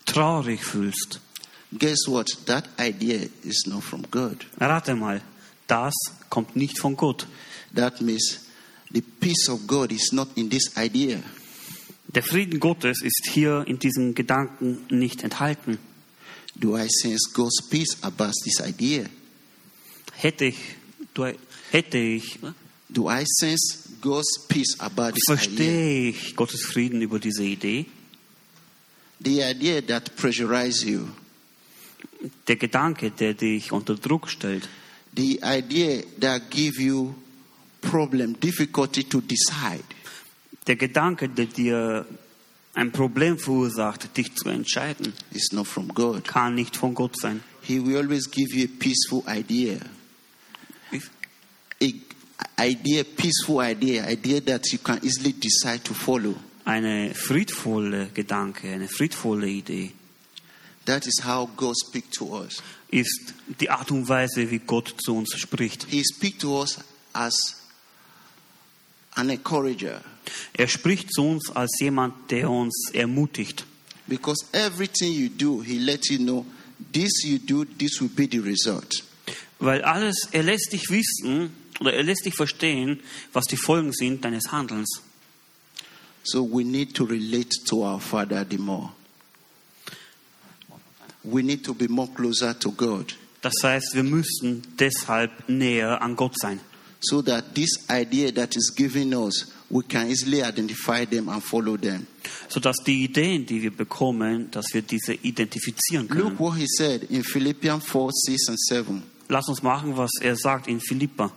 traurig 0.05 0.65
fühlst, 0.65 1.21
guess 1.77 2.07
what? 2.07 2.27
That 2.47 2.69
idea 2.79 3.29
is 3.45 3.65
not 3.67 3.83
from 3.83 4.07
God. 4.11 4.45
rate 4.61 4.95
mal, 4.95 5.21
das 5.67 5.95
kommt 6.31 6.57
nicht 6.57 6.79
von 6.79 6.97
Gott. 6.97 7.27
That 7.75 8.01
means 8.01 8.49
the 8.91 9.03
peace 9.03 9.49
of 9.49 9.67
God 9.67 9.93
is 9.93 10.13
not 10.13 10.29
in 10.37 10.49
this 10.49 10.77
idea. 10.77 11.23
Der 12.15 12.23
Frieden 12.23 12.59
Gottes 12.59 13.03
ist 13.03 13.29
hier 13.33 13.65
in 13.67 13.79
diesem 13.79 14.15
Gedanken 14.15 14.87
nicht 14.91 15.23
enthalten. 15.23 15.79
Do 16.57 16.77
I 16.77 16.89
sense 16.89 17.31
God's 17.35 17.63
peace 17.69 17.99
about 18.03 18.33
this 18.45 18.61
idea? 18.61 19.05
Hätte 20.13 20.47
ich, 20.47 20.57
du, 21.15 21.33
hätte 21.71 21.99
ich, 21.99 22.41
ne? 22.41 22.55
Do 22.89 23.11
I 23.11 23.25
sense 23.27 23.91
God's 24.01 24.47
peace 24.49 24.75
about 24.81 25.13
this 25.13 25.29
idea? 25.29 25.37
verstehe 25.37 26.09
ich 26.09 26.35
Gottes 26.35 26.65
Frieden 26.65 27.03
über 27.03 27.19
diese 27.19 27.45
Idee? 27.45 27.87
The 29.21 29.43
idea 29.43 29.83
that 29.83 30.17
pressurizes 30.17 30.85
you, 30.85 31.09
Der 32.49 32.57
Gedanke, 32.57 33.11
der 33.11 33.35
dich 33.35 33.71
unter 33.73 33.95
Druck 33.95 34.29
stellt, 34.29 34.69
the 35.17 35.41
idea 35.45 36.03
that 36.21 36.51
give 36.51 36.81
you 36.83 37.15
problem, 37.81 38.39
difficulty 38.41 39.05
to 39.05 39.21
decide. 39.21 39.85
der 40.67 40.77
Gedanke, 40.77 41.29
der 41.29 41.47
dir 41.47 42.07
ein 42.75 42.93
Problem 42.93 43.39
verursacht, 43.39 44.17
dich 44.17 44.35
zu 44.35 44.49
entscheiden, 44.49 45.13
It's 45.33 45.53
not 45.53 45.67
from 45.67 45.89
God. 45.89 46.25
kann 46.27 46.55
nicht 46.55 46.77
von 46.77 46.95
Gott 46.95 47.19
sein. 47.19 47.41
He 47.63 47.79
will 47.85 47.97
always 47.97 48.31
give 48.31 48.55
you 48.55 48.65
a 48.67 48.69
peaceful 48.79 49.23
idea. 49.29 49.79
A 51.81 52.65
idea, 52.65 53.05
peaceful 53.05 53.61
idea, 53.63 54.09
idea 54.11 54.41
that 54.41 54.67
you 54.73 54.79
can 54.79 54.99
easily 55.05 55.33
decide 55.33 55.83
to 55.85 55.95
follow. 55.95 56.35
Eine 56.65 57.15
friedvolle 57.15 58.11
Gedanke, 58.13 58.69
eine 58.69 58.89
friedvolle 58.89 59.49
Idee 59.49 59.93
That 60.89 61.07
is 61.07 61.21
how 61.23 61.47
God 61.55 61.75
speaks 61.77 62.17
to 62.17 62.25
us. 62.41 62.63
ist 62.91 63.35
die 63.61 63.69
Art 63.69 63.91
und 63.91 64.09
Weise, 64.09 64.51
wie 64.51 64.59
Gott 64.59 64.95
zu 65.05 65.15
uns 65.15 65.37
spricht. 65.39 65.85
He 65.91 66.03
speaks 66.03 66.39
to 66.39 66.59
us 66.61 66.79
as 67.13 67.35
an 69.15 69.29
encourager 69.29 70.03
Er 70.55 70.67
spricht 70.69 71.13
zu 71.13 71.23
uns 71.23 71.51
als 71.55 71.71
jemand, 71.81 72.31
der 72.31 72.49
uns 72.51 72.91
ermutigt. 72.95 73.65
because 74.07 74.47
everything 74.53 75.13
you 75.13 75.29
do, 75.29 75.63
He 75.63 75.79
lets 75.79 76.09
you 76.09 76.19
know 76.19 76.47
this 76.93 77.23
you 77.23 77.39
do, 77.39 77.65
this 77.67 78.01
will 78.01 78.09
be 78.09 78.27
the 78.27 78.39
result. 78.41 79.05
Weil 79.59 79.83
alles, 79.83 80.29
er 80.33 80.45
lässt 80.45 80.73
dich 80.73 80.89
wissen 80.89 81.53
oder 81.81 81.93
er 81.93 82.03
lässt 82.03 82.25
dich 82.25 82.35
verstehen, 82.35 83.01
was 83.35 83.45
die 83.45 83.57
Folgen 83.59 83.93
sind 83.93 84.25
deines 84.25 84.51
Handelns. 84.53 85.03
So 86.23 86.43
we 86.51 86.65
need 86.65 86.95
to 86.95 87.05
relate 87.05 87.51
to 87.67 87.85
our 87.85 88.01
Father 88.01 88.47
the 88.49 88.57
more. 88.57 88.93
We 88.95 88.95
need 88.95 88.95
to 88.95 88.95
be 88.95 88.95
more 88.95 88.95
closer 89.89 91.18
to 91.18 91.18
God 91.18 91.18
Das 93.41 93.55
heißt, 93.63 93.95
wir 93.95 94.03
müssen 94.03 94.63
deshalb 94.79 95.49
näher 95.49 96.03
an 96.03 96.17
Gott 96.17 96.39
sein, 96.39 96.61
so 97.01 97.23
that 97.23 97.55
this 97.55 97.87
idea 97.91 98.33
that 98.33 98.57
is 98.57 98.75
given 98.75 99.15
us, 99.15 99.53
we 99.71 99.83
can 99.83 100.09
easily 100.09 100.43
identify 100.43 101.05
them 101.07 101.29
and 101.29 101.43
follow 101.43 101.77
them. 101.77 102.07
sodass 102.49 102.77
die 102.85 103.05
Ideen, 103.05 103.47
die 103.47 103.63
wir 103.63 103.71
bekommen, 103.71 104.51
dass 104.51 104.73
wir 104.73 104.83
diese 104.83 105.15
identifizieren 105.15 106.09
können. 106.09 106.21
Look 106.21 106.41
what 106.41 106.57
he 106.57 106.67
said 106.67 107.05
in 107.11 107.23
Philippians 107.23 107.85
4 107.85 108.11
6 108.11 108.49
and 108.49 108.61
7. 108.61 109.03
Lass 109.29 109.49
uns 109.49 109.63
machen, 109.63 109.97
was 109.97 110.11
er 110.21 110.37
sagt 110.37 110.69
in 110.69 110.81
Philippa. 110.81 111.31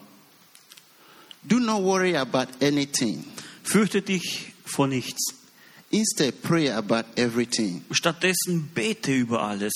Do 1.43 1.59
not 1.59 1.83
worry 1.83 2.15
about 2.15 2.47
anything. 2.61 3.25
Fürchte 3.63 4.01
dich 4.01 4.53
vor 4.65 4.87
nichts. 4.87 5.40
Instead, 5.91 6.41
pray 6.41 6.69
about 6.69 7.05
everything. 7.15 7.83
Stattdessen 7.91 8.69
bete 8.73 9.11
über 9.13 9.41
alles. 9.41 9.73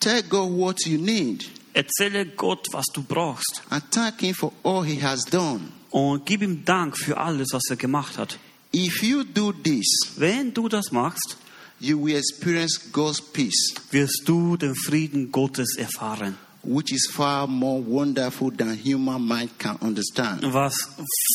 Tell 0.00 0.22
God 0.22 0.50
what 0.52 0.86
you 0.86 0.98
need 0.98 1.44
Erzähle 1.74 2.26
Gott, 2.36 2.66
was 2.72 2.86
du 2.92 3.02
brauchst. 3.02 3.62
and 3.70 3.82
thank 3.90 4.20
Him 4.20 4.34
for 4.34 4.52
all 4.62 4.82
He 4.84 5.00
has 5.02 5.24
done. 5.24 5.72
Und 5.90 6.26
gib 6.26 6.42
ihm 6.42 6.64
Dank 6.64 6.96
für 6.98 7.16
alles, 7.16 7.48
was 7.52 7.62
er 7.70 7.76
gemacht 7.76 8.18
hat. 8.18 8.38
If 8.74 9.02
you 9.02 9.24
do 9.24 9.52
this, 9.52 9.86
Wenn 10.16 10.52
du 10.52 10.68
das 10.68 10.90
machst, 10.92 11.36
you 11.80 11.98
will 12.02 12.16
experience 12.16 12.78
God's 12.92 13.20
peace, 13.20 13.74
wirst 13.90 14.22
du 14.26 14.56
den 14.56 14.74
Frieden 14.74 15.30
Gottes 15.32 15.76
erfahren. 15.76 16.36
Which 16.66 16.92
is 16.92 17.08
far 17.12 17.46
more 17.46 17.80
wonderful 17.80 18.50
than 18.50 18.74
human 18.74 19.22
mind 19.22 19.50
can 19.58 19.76
understand. 19.80 20.42
Was 20.52 20.76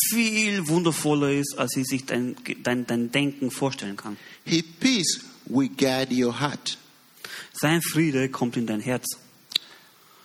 viel 0.10 0.68
wundervoller 0.68 1.32
ist, 1.32 1.58
als 1.58 1.72
sie 1.72 1.84
sich 1.84 2.06
dein, 2.06 2.36
dein, 2.64 2.86
dein 2.86 3.12
Denken 3.12 3.50
vorstellen 3.50 3.96
kann. 3.96 4.18
His 4.44 4.64
peace 4.80 5.22
will 5.48 5.70
guide 5.70 6.12
your 6.12 6.40
heart 6.40 6.78
Sein 7.54 7.82
Friede 7.82 8.30
kommt 8.30 8.58
in 8.58 8.66
dein 8.66 8.80
Herz 8.80 9.18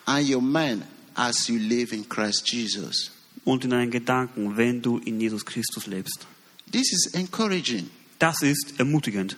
and 0.06 0.28
your 0.28 0.40
mind 0.42 0.84
as 1.14 1.48
you 1.48 1.58
live 1.58 1.92
in 1.92 2.08
Christ 2.08 2.50
Jesus. 2.52 3.10
und 3.44 3.64
in 3.64 3.70
deinen 3.70 3.90
Gedanken, 3.90 4.56
wenn 4.56 4.82
du 4.82 4.98
in 4.98 5.20
Jesus 5.20 5.44
Christus 5.44 5.86
lebst. 5.86 6.26
This 6.70 6.92
is 6.92 7.14
encouraging. 7.14 7.88
Das 8.18 8.42
ist 8.42 8.74
ermutigend. 8.78 9.36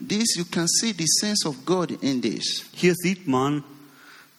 This 0.00 0.36
you 0.36 0.44
can 0.44 0.66
see 0.66 0.92
the 0.92 1.06
sense 1.06 1.46
of 1.46 1.64
God 1.66 1.90
in 2.02 2.22
this. 2.22 2.64
Hier 2.72 2.94
sieht 2.94 3.26
man 3.26 3.62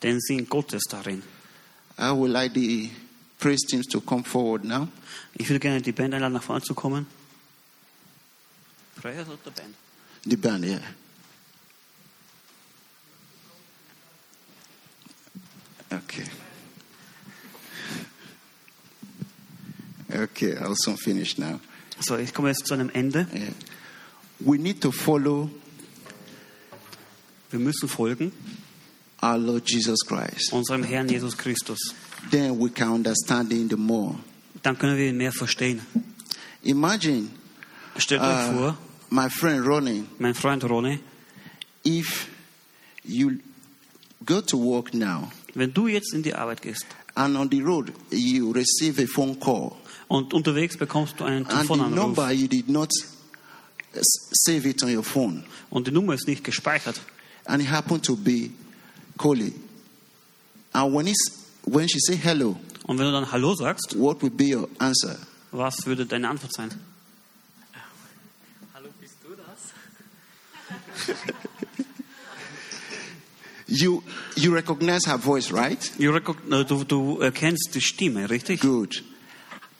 den 0.03 0.19
Sinn 0.19 0.47
Gottes 0.47 0.83
darin. 0.89 1.23
I 1.97 2.11
would 2.11 2.31
like 2.31 2.53
the 2.53 2.89
praise 3.39 3.61
teams 3.67 3.87
to 3.87 4.01
come 4.01 4.23
forward 4.23 4.63
now. 4.63 4.87
Ich 5.35 5.49
würde 5.49 5.59
gerne 5.59 5.81
die 5.81 5.91
Band 5.91 6.13
einladen, 6.13 6.33
nach 6.33 6.43
vorne 6.43 6.61
zu 6.61 6.73
kommen. 6.73 7.07
Prayers 9.01 9.27
oder 9.27 9.51
Band? 9.51 9.75
The 10.25 10.37
band, 10.37 10.65
yeah. 10.65 10.79
Okay. 15.91 16.25
Okay, 20.11 20.57
I'll 20.57 20.75
soon 20.75 20.97
finish 20.97 21.37
now. 21.37 21.59
So, 21.99 22.17
ich 22.17 22.33
komme 22.33 22.49
jetzt 22.49 22.65
zu 22.67 22.73
einem 22.73 22.89
Ende. 22.89 23.27
Yeah. 23.33 23.53
We 24.39 24.57
need 24.57 24.81
to 24.81 24.91
follow 24.91 25.49
Wir 27.53 27.59
müssen 27.59 27.87
folgen 27.87 28.31
our 29.23 29.37
Lord 29.37 29.63
Jesus 29.65 29.99
Christ. 30.05 30.51
unserem 30.51 30.83
Herrn 30.83 31.07
Jesus 31.07 31.35
Christus. 31.35 31.79
Then 32.29 32.59
we 32.59 32.69
can 32.69 32.89
understand 32.89 33.51
Him 33.51 33.69
the 33.69 33.77
more. 33.77 34.15
Dann 34.61 34.77
können 34.77 34.97
wir 34.97 35.09
ihn 35.09 35.17
mehr 35.17 35.31
verstehen. 35.31 35.81
Imagine 36.63 37.29
Stellt 37.97 38.21
euch 38.21 38.49
uh, 38.49 38.53
vor, 38.53 38.77
my 39.09 39.29
friend 39.29 39.65
Ronnie, 39.65 40.03
mein 40.17 40.33
Freund 40.33 40.63
Ronny, 40.63 40.99
if 41.85 42.27
you 43.03 43.39
go 44.25 44.41
to 44.41 44.57
work 44.57 44.93
now 44.93 45.31
wenn 45.55 45.73
du 45.73 45.87
jetzt 45.87 46.13
in 46.13 46.23
die 46.23 46.33
Arbeit 46.33 46.61
gehst 46.61 46.85
and 47.15 47.35
on 47.37 47.49
the 47.51 47.61
road 47.61 47.91
you 48.09 48.51
receive 48.51 48.99
a 48.99 49.05
phone 49.05 49.39
call 49.39 49.73
und 50.07 50.33
unterwegs 50.33 50.77
bekommst 50.77 51.19
du 51.19 51.25
einen 51.25 51.45
and 51.45 51.49
the 51.49 51.55
Telefonanruf 51.55 51.95
number 51.95 52.31
you 52.31 52.47
did 52.47 52.69
not 52.69 52.89
save 54.45 54.67
it 54.67 54.81
on 54.83 54.95
your 54.95 55.03
phone 55.03 55.43
und 55.69 55.87
die 55.87 55.91
Nummer 55.91 56.13
ist 56.13 56.27
nicht 56.27 56.43
gespeichert 56.43 57.01
and 57.45 57.61
it 57.61 57.69
happened 57.69 58.03
to 58.03 58.15
be 58.15 58.51
Coley. 59.17 59.53
And 60.73 60.93
when 60.93 61.07
it's 61.07 61.47
when 61.65 61.87
she 61.87 61.99
say 61.99 62.15
hello, 62.15 62.57
und 62.85 62.97
wenn 62.97 63.05
du 63.05 63.11
dann 63.11 63.31
Hallo 63.31 63.55
sagst, 63.55 63.95
what 63.97 64.21
would 64.21 64.35
be 64.37 64.45
your 64.55 64.67
answer? 64.79 65.17
was 65.51 65.85
würde 65.85 66.05
deine 66.05 66.27
Antwort 66.29 66.51
sein? 66.53 66.71
Hallo, 68.73 68.89
bist 68.99 69.15
du 69.23 69.35
das? 69.35 69.73
You 73.67 74.03
you 74.35 74.53
recognize 74.53 75.05
her 75.05 75.17
voice, 75.17 75.51
right? 75.51 75.91
You 75.97 76.11
recog- 76.11 76.51
äh, 76.51 76.65
Du, 76.65 76.83
du 76.83 77.19
erkennst 77.19 77.73
die 77.73 77.81
Stimme, 77.81 78.29
richtig? 78.29 78.59
Good. 78.61 79.03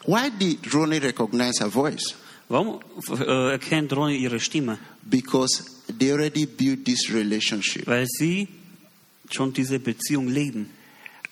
Why 0.06 0.30
did 0.30 0.74
Ronnie 0.74 1.00
recognize 1.00 1.60
her 1.60 1.70
voice? 1.70 2.16
Warum 2.50 2.80
äh, 3.10 3.52
erkennt 3.52 3.92
Ronny 3.94 4.18
ihre 4.18 4.40
Stimme? 4.40 4.78
Because 5.10 5.64
they 6.00 6.12
already 6.12 6.46
built 6.46 6.86
this 6.86 7.10
relationship. 7.12 7.88
Weil 7.88 8.06
sie 8.08 8.48
schon 9.32 9.54
diese 9.54 9.80
Beziehung 9.80 10.28
leben. 10.28 10.70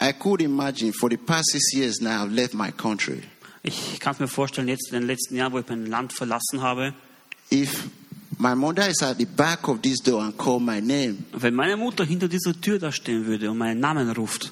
I 0.02 0.14
could 0.14 0.42
imagine 0.42 0.92
for 0.94 1.10
the 1.10 1.18
past 1.18 1.52
six 1.52 1.74
years 1.74 2.02
now 2.02 2.24
I've 2.24 2.34
left 2.34 2.54
my 2.54 2.72
country. 2.72 3.22
Ich 3.64 4.00
kann 4.00 4.14
es 4.14 4.20
mir 4.20 4.28
vorstellen, 4.28 4.68
jetzt 4.68 4.88
in 4.92 5.02
den 5.02 5.08
letzten 5.08 5.36
Jahren, 5.36 5.54
wo 5.54 5.60
ich 5.60 5.68
mein 5.68 5.86
Land 5.86 6.14
verlassen 6.14 6.62
habe, 6.62 6.94
If 7.52 7.90
my 8.40 8.56
mother 8.56 8.88
is 8.88 9.04
at 9.04 9.18
the 9.20 9.26
back 9.26 9.68
of 9.68 9.82
this 9.82 10.00
door 10.00 10.24
and 10.24 10.36
call 10.38 10.60
my 10.60 10.80
name, 10.82 11.18
wenn 11.34 11.54
meine 11.54 11.78
Mutter 11.78 12.04
hinter 12.06 12.28
dieser 12.28 12.60
Tür 12.60 12.80
da 12.80 12.92
stehen 12.92 13.26
würde 13.26 13.52
und 13.52 13.58
meinen 13.58 13.80
Namen 13.80 14.10
ruft, 14.12 14.52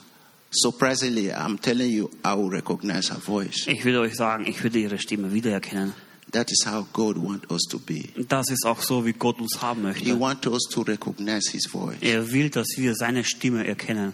surprisingly, 0.51 1.31
I'm 1.31 1.59
telling 1.59 1.89
you, 1.89 2.09
I 2.23 2.35
will 2.35 2.49
recognize 2.49 3.09
her 3.09 3.19
voice. 3.19 3.65
ich 3.67 3.83
würde 3.85 4.01
euch 4.01 4.15
sagen, 4.15 4.45
ich 4.45 4.61
würde 4.61 4.77
ihre 4.77 4.99
Stimme 4.99 5.33
wiedererkennen. 5.33 5.93
That 6.31 6.51
is 6.51 6.63
how 6.65 6.85
God 6.93 7.17
wants 7.17 7.49
us 7.49 7.63
to 7.71 7.79
be. 7.79 8.09
Das 8.27 8.49
ist 8.51 8.63
auch 8.65 8.81
so, 8.83 9.03
wie 9.05 9.13
Gott 9.13 9.39
uns 9.39 9.61
haben 9.61 9.81
He 9.93 10.13
möchte. 10.13 10.19
wants 10.19 10.47
us 10.47 10.63
to 10.71 10.81
recognize 10.81 11.49
His 11.51 11.65
voice. 11.67 11.97
Er 12.01 12.31
will, 12.31 12.49
dass 12.51 12.67
wir 12.77 12.93
seine 12.95 13.23
Stimme 13.23 13.65
erkennen. 13.67 14.13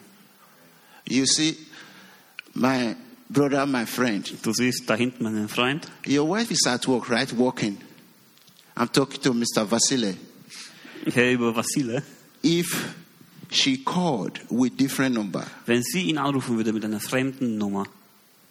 You 1.07 1.25
see, 1.25 1.57
my 2.53 2.95
brother, 3.29 3.65
my 3.65 3.85
friend, 3.85 4.33
Du 4.43 4.53
siehst 4.53 4.83
da 4.89 4.95
hinten 4.95 5.23
meinen 5.23 5.49
Freund. 5.49 5.87
your 6.07 6.27
wife 6.29 6.51
is 6.51 6.65
at 6.65 6.87
work, 6.87 7.09
right? 7.09 7.31
Working. 7.37 7.77
I'm 8.77 8.89
talking 8.91 9.21
to 9.21 9.33
Mr. 9.33 9.69
Vasile. 9.69 10.15
Höre 11.13 11.31
über 11.33 11.55
Vasile. 11.55 12.01
If 12.43 12.93
she 13.51 13.77
called 13.83 14.39
with 14.49 14.77
different 14.77 15.15
number, 15.15 15.45
Wenn 15.65 15.83
sie 15.83 16.03
ihn 16.03 16.17
anrufen 16.17 16.57
würde 16.57 16.71
mit 16.73 16.83
einer 16.85 16.99
fremden 16.99 17.57
Nummer, 17.57 17.85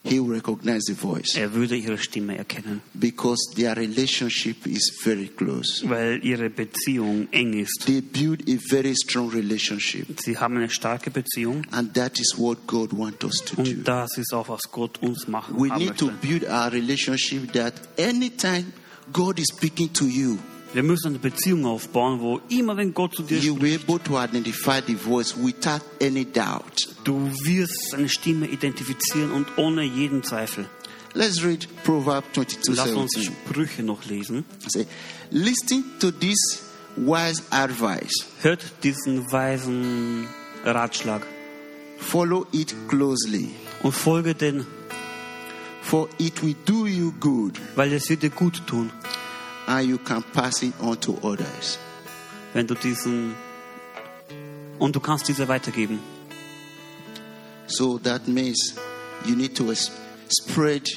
he 0.07 0.21
will 0.21 0.35
recognize 0.35 0.83
the 0.87 0.95
voice 0.95 1.35
er 1.37 1.55
würde 1.55 1.77
ihre 1.77 1.97
Stimme 1.99 2.37
erkennen. 2.37 2.83
because 2.93 3.41
their 3.57 3.75
relationship 3.77 4.67
is 4.67 4.93
very 5.03 5.29
close. 5.29 5.83
Weil 5.89 6.21
ihre 6.25 6.51
Beziehung 6.51 7.27
eng 7.33 7.55
ist. 7.55 7.85
They 7.87 8.01
build 8.03 8.43
a 8.49 8.59
very 8.69 8.95
strong 8.95 9.31
relationship, 9.33 10.21
Sie 10.21 10.37
haben 10.37 10.57
eine 10.57 10.69
starke 10.71 11.11
Beziehung. 11.11 11.63
and 11.71 11.95
that 11.95 12.19
is 12.21 12.35
what 12.37 12.67
God 12.67 12.93
wants 12.93 13.25
us 13.25 13.37
to 13.47 13.57
do. 13.57 13.63
Und 13.63 13.85
das 13.89 14.19
ist 14.19 14.33
auch, 14.35 14.49
was 14.49 14.63
Gott 14.71 15.01
uns 15.03 15.27
machen 15.27 15.57
We 15.59 15.69
need 15.77 15.97
to 15.97 16.07
möchte. 16.07 16.27
build 16.27 16.45
our 16.45 16.71
relationship 16.71 17.53
that 17.55 17.73
anytime 17.99 18.67
God 19.13 19.39
is 19.39 19.47
speaking 19.55 19.93
to 19.95 20.07
you, 20.07 20.39
Wir 20.75 20.83
müssen 20.83 21.09
eine 21.09 21.19
Beziehung 21.19 21.65
aufbauen, 21.67 22.21
wo 22.21 22.41
immer, 22.49 22.77
wenn 22.77 22.93
Gott 22.93 23.15
zu 23.15 23.23
dir 23.23 23.39
you 23.39 23.55
spricht, 23.55 23.63
will 23.63 23.79
be 23.79 23.93
able 23.93 24.05
to 24.05 24.21
identify 24.21 24.81
the 24.87 24.97
voice 24.97 25.35
without 25.37 25.81
any 26.03 26.25
doubt. 26.25 26.89
du 27.05 27.31
wirst 27.45 27.91
seine 27.91 28.09
Stimme 28.09 28.47
identifizieren 28.47 29.31
und 29.31 29.47
ohne 29.57 29.83
jeden 29.85 30.23
Zweifel. 30.23 30.67
Let's 31.15 31.43
read 31.45 31.67
Proverbs 31.85 32.27
22 32.35 32.77
Lass 32.77 32.91
uns 32.91 33.13
17. 33.13 33.33
Sprüche 33.47 33.83
noch 33.85 34.05
lesen. 34.05 34.45
Say, 34.67 34.87
Listen 35.31 35.85
to 36.01 36.11
this 36.11 36.63
wise 36.97 37.41
advice, 37.51 38.27
Hört 38.43 38.65
diesen 38.83 39.31
weisen 39.31 40.27
Ratschlag 40.65 41.25
follow 42.05 42.47
it 42.53 42.75
closely, 42.89 43.51
und 43.83 43.93
folge 43.93 44.35
den, 44.35 44.67
for 45.83 46.09
it 46.19 46.43
will 46.43 46.55
do 46.65 46.87
you 46.87 47.13
good, 47.21 47.61
weil 47.77 47.93
es 47.93 48.09
wird 48.09 48.23
dir 48.23 48.31
gut 48.31 48.63
tun, 48.67 48.91
and 49.67 49.89
you 49.89 49.99
can 49.99 50.23
pass 50.33 50.63
it 50.63 50.75
on 50.81 50.99
to 51.01 51.17
others. 51.23 51.79
wenn 52.53 52.67
du 52.67 52.75
diesen 52.75 53.35
und 54.79 54.95
du 54.95 55.01
kannst 55.01 55.27
diese 55.29 55.49
weitergeben. 55.49 55.99
So 57.67 57.99
that 57.99 58.29
means 58.29 58.75
you 59.25 59.35
need 59.35 59.55
to 59.57 59.73
spread 60.29 60.89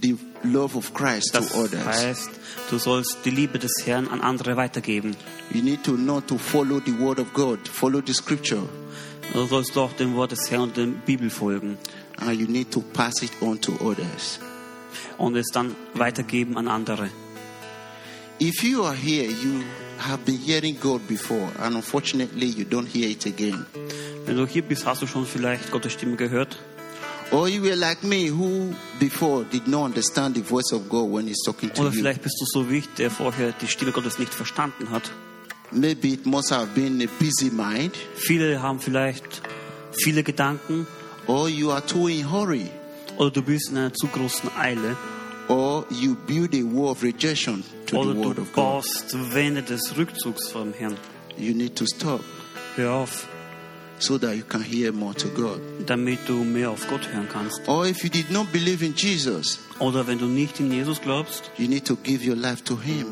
the 0.00 0.16
love 0.44 0.76
of 0.76 0.94
Christ 0.94 1.34
Das 1.34 1.48
to 1.48 1.58
others. 1.64 1.84
heißt, 1.84 2.30
du 2.70 2.78
sollst 2.78 3.18
die 3.24 3.30
Liebe 3.30 3.58
des 3.58 3.72
Herrn 3.84 4.08
an 4.08 4.20
andere 4.20 4.56
weitergeben. 4.56 5.16
You 5.52 5.62
need 5.62 5.82
to 5.84 5.96
know 5.96 6.20
to 6.20 6.38
follow 6.38 6.80
the 6.84 6.96
word 6.98 7.18
of 7.18 7.32
God, 7.34 7.66
follow 7.68 8.00
the 8.04 8.14
scripture, 8.14 8.62
Du 9.32 9.46
sollst 9.46 9.76
auch 9.76 9.92
dem 9.92 10.14
Wort 10.16 10.32
des 10.32 10.50
Herrn 10.50 10.62
und 10.62 10.76
der 10.76 10.86
Bibel 10.86 11.30
folgen 11.30 11.76
and 12.18 12.38
you 12.38 12.46
need 12.46 12.70
to 12.70 12.80
pass 12.80 13.22
it 13.22 13.30
on 13.40 13.60
to 13.60 13.72
others. 13.80 14.38
und 15.18 15.36
es 15.36 15.46
dann 15.52 15.74
weitergeben 15.94 16.56
an 16.56 16.68
andere. 16.68 17.08
If 18.42 18.64
you 18.64 18.84
are 18.84 18.94
here, 18.94 19.30
you 19.30 19.62
have 19.98 20.24
been 20.24 20.38
hearing 20.38 20.74
God 20.80 21.06
before, 21.06 21.46
and 21.58 21.76
unfortunately, 21.76 22.46
you 22.46 22.64
don't 22.64 22.86
hear 22.86 23.10
it 23.10 23.26
again. 23.26 23.66
Wenn 24.24 24.36
du 24.36 24.46
hier 24.46 24.62
bist, 24.62 24.86
hast 24.86 25.02
du 25.02 25.06
schon 25.06 25.26
vielleicht 25.26 25.70
Gottes 25.70 25.92
Stimme 25.92 26.16
gehört. 26.16 26.56
Or 27.32 27.50
you 27.50 27.60
were 27.60 27.76
like 27.76 28.02
me, 28.02 28.28
who 28.28 28.74
before 28.98 29.44
did 29.44 29.68
not 29.68 29.84
understand 29.84 30.36
the 30.36 30.40
voice 30.40 30.72
of 30.72 30.88
God 30.88 31.10
when 31.10 31.26
He's 31.26 31.42
talking 31.44 31.68
to 31.74 31.82
Oder 31.82 31.92
vielleicht 31.92 32.22
bist 32.22 32.40
du 32.40 32.46
so 32.46 32.70
wie 32.70 32.78
ich, 32.78 32.88
der 32.96 33.10
vorher 33.10 33.52
die 33.60 33.66
Stimme 33.66 33.92
Gottes 33.92 34.18
nicht 34.18 34.32
verstanden 34.32 34.88
hat. 34.90 35.10
Maybe 35.70 36.14
it 36.14 36.24
must 36.24 36.50
have 36.50 36.68
been 36.74 37.02
a 37.02 37.08
busy 37.18 37.50
mind, 37.50 37.94
Viele 38.14 38.62
haben 38.62 38.80
vielleicht 38.80 39.42
viele 39.92 40.22
Gedanken 40.22 40.86
or 41.26 41.46
you 41.50 41.70
are 41.70 41.84
too 41.84 42.08
in 42.08 42.32
hurry, 42.32 42.70
oder 43.18 43.30
du 43.30 43.42
bist 43.42 43.68
in 43.68 43.76
einer 43.76 43.92
zu 43.92 44.06
großen 44.06 44.50
Eile 44.56 44.96
or 45.50 45.84
you 45.90 46.14
build 46.26 46.54
a 46.54 46.62
wall 46.62 46.90
of 46.92 47.02
rejection 47.02 47.62
to 47.86 47.96
oder 47.98 48.14
the 48.14 48.20
word 48.20 48.38
of 48.38 48.52
God. 48.52 48.84
Wände 49.34 49.62
des 49.62 49.96
Rückzugs 49.96 50.48
vom 50.48 50.72
Herrn. 50.72 50.96
You 51.38 51.54
need 51.54 51.74
to 51.76 51.84
stop 51.86 52.20
Hör 52.76 52.92
auf, 52.92 53.26
so 53.98 54.16
that 54.18 54.36
you 54.36 54.44
can 54.44 54.62
hear 54.62 54.92
more 54.92 55.14
to 55.14 55.28
God. 55.28 55.60
damit 55.86 56.20
du 56.28 56.44
mehr 56.44 56.70
auf 56.70 56.86
Gott 56.88 57.06
hören 57.12 57.28
kannst. 57.30 57.60
Or 57.66 57.84
if 57.86 58.02
you 58.04 58.08
did 58.10 58.30
not 58.30 58.50
believe 58.52 58.84
in 58.84 58.94
Jesus, 58.94 59.58
Oder 59.80 60.06
wenn 60.06 60.18
du 60.18 60.26
nicht 60.26 60.60
in 60.60 60.70
Jesus 60.70 61.00
glaubst, 61.00 61.50
you 61.58 61.66
need 61.68 61.84
to 61.86 61.96
give 61.96 62.24
your 62.26 62.36
life 62.36 62.62
to 62.64 62.78
Him 62.80 63.06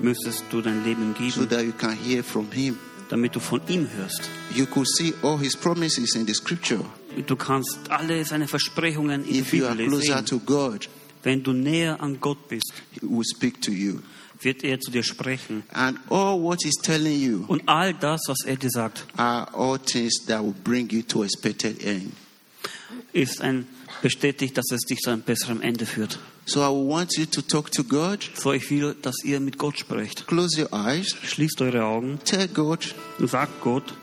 müsstest 0.00 0.44
du 0.50 0.60
dein 0.62 0.82
Leben 0.84 1.14
geben. 1.14 1.30
so 1.30 1.44
that 1.44 1.62
you 1.64 1.72
can 1.72 1.92
hear 1.96 2.24
from 2.24 2.50
Him. 2.52 2.78
damit 3.10 3.34
du 3.36 3.40
von 3.40 3.60
ihm 3.68 3.86
hörst. 3.96 4.22
You 4.54 4.64
could 4.66 4.88
see 4.88 5.12
all 5.22 5.38
His 5.38 5.54
promises 5.56 6.14
in 6.16 6.26
the 6.26 6.32
scripture. 6.34 6.80
Du 7.26 7.36
kannst 7.36 7.78
alle 7.90 8.24
seine 8.24 8.48
Versprechungen 8.48 9.24
in 9.24 9.32
der 9.34 9.42
If 9.42 9.52
you 9.52 9.66
are 9.66 9.76
closer 9.76 10.16
sehen. 10.16 10.26
to 10.26 10.38
God, 10.38 10.88
Wenn 11.22 11.42
du 11.42 11.52
näher 11.52 12.00
an 12.00 12.18
Gott 12.20 12.48
bist, 12.48 12.72
He 12.92 13.00
will 13.02 13.24
speak 13.24 13.60
to 13.62 13.70
you. 13.70 14.00
wird 14.40 14.64
er 14.64 14.80
zu 14.80 14.90
dir 14.90 15.04
sprechen. 15.04 15.62
And 15.72 15.98
all 16.10 16.40
what 16.42 16.60
He's 16.64 16.80
telling 16.82 17.20
you 17.20 17.44
Und 17.46 17.62
all 17.68 17.94
das, 17.94 18.22
was 18.26 18.38
er 18.44 18.56
dir 18.56 18.70
sagt, 18.70 19.04
are 19.16 19.46
all 19.54 19.78
things 19.78 20.24
that 20.26 20.42
will 20.42 20.54
bring 20.64 20.88
you 20.90 21.02
to 21.02 21.22
expected 21.22 21.80
end. 21.84 22.12
ist 23.12 23.40
ein 23.40 23.66
bestätigt, 24.00 24.56
dass 24.58 24.70
es 24.72 24.80
dich 24.80 24.98
zu 24.98 25.10
einem 25.10 25.22
besseren 25.22 25.62
Ende 25.62 25.86
führt. 25.86 26.18
So 26.44 26.60
I 26.60 26.68
want 26.90 27.16
you 27.16 27.24
to 27.26 27.40
talk 27.40 27.70
to 27.70 27.84
God. 27.84 28.28
So 28.34 28.52
ich 28.52 28.68
will, 28.68 28.96
dass 29.00 29.14
ihr 29.22 29.38
mit 29.38 29.58
Gott 29.58 29.78
sprecht. 29.78 30.26
Close 30.26 30.60
your 30.60 30.72
eyes. 30.72 31.14
Schließt 31.22 31.60
eure 31.62 31.84
Augen 31.84 32.18
Tell 32.24 32.48
God 32.48 32.94
und 33.20 33.30
sagt 33.30 33.60
Gott, 33.60 33.94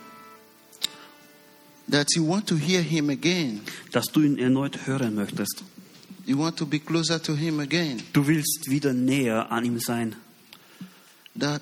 that 1.90 2.06
you 2.14 2.26
want 2.26 2.46
to 2.48 2.56
hear 2.56 2.80
Him 2.80 3.10
again. 3.10 3.60
dass 3.92 4.06
du 4.06 4.22
ihn 4.22 4.38
erneut 4.38 4.86
hören 4.86 5.14
möchtest. 5.16 5.62
You 6.30 6.38
want 6.38 6.56
to 6.58 6.64
be 6.64 6.78
closer 6.78 7.18
to 7.18 7.34
Him 7.34 7.58
again. 7.58 8.00
Du 8.12 8.24
willst 8.24 8.70
wieder 8.70 8.92
näher 8.92 9.50
an 9.50 9.64
ihm 9.64 9.80
sein. 9.80 10.14
That 11.36 11.60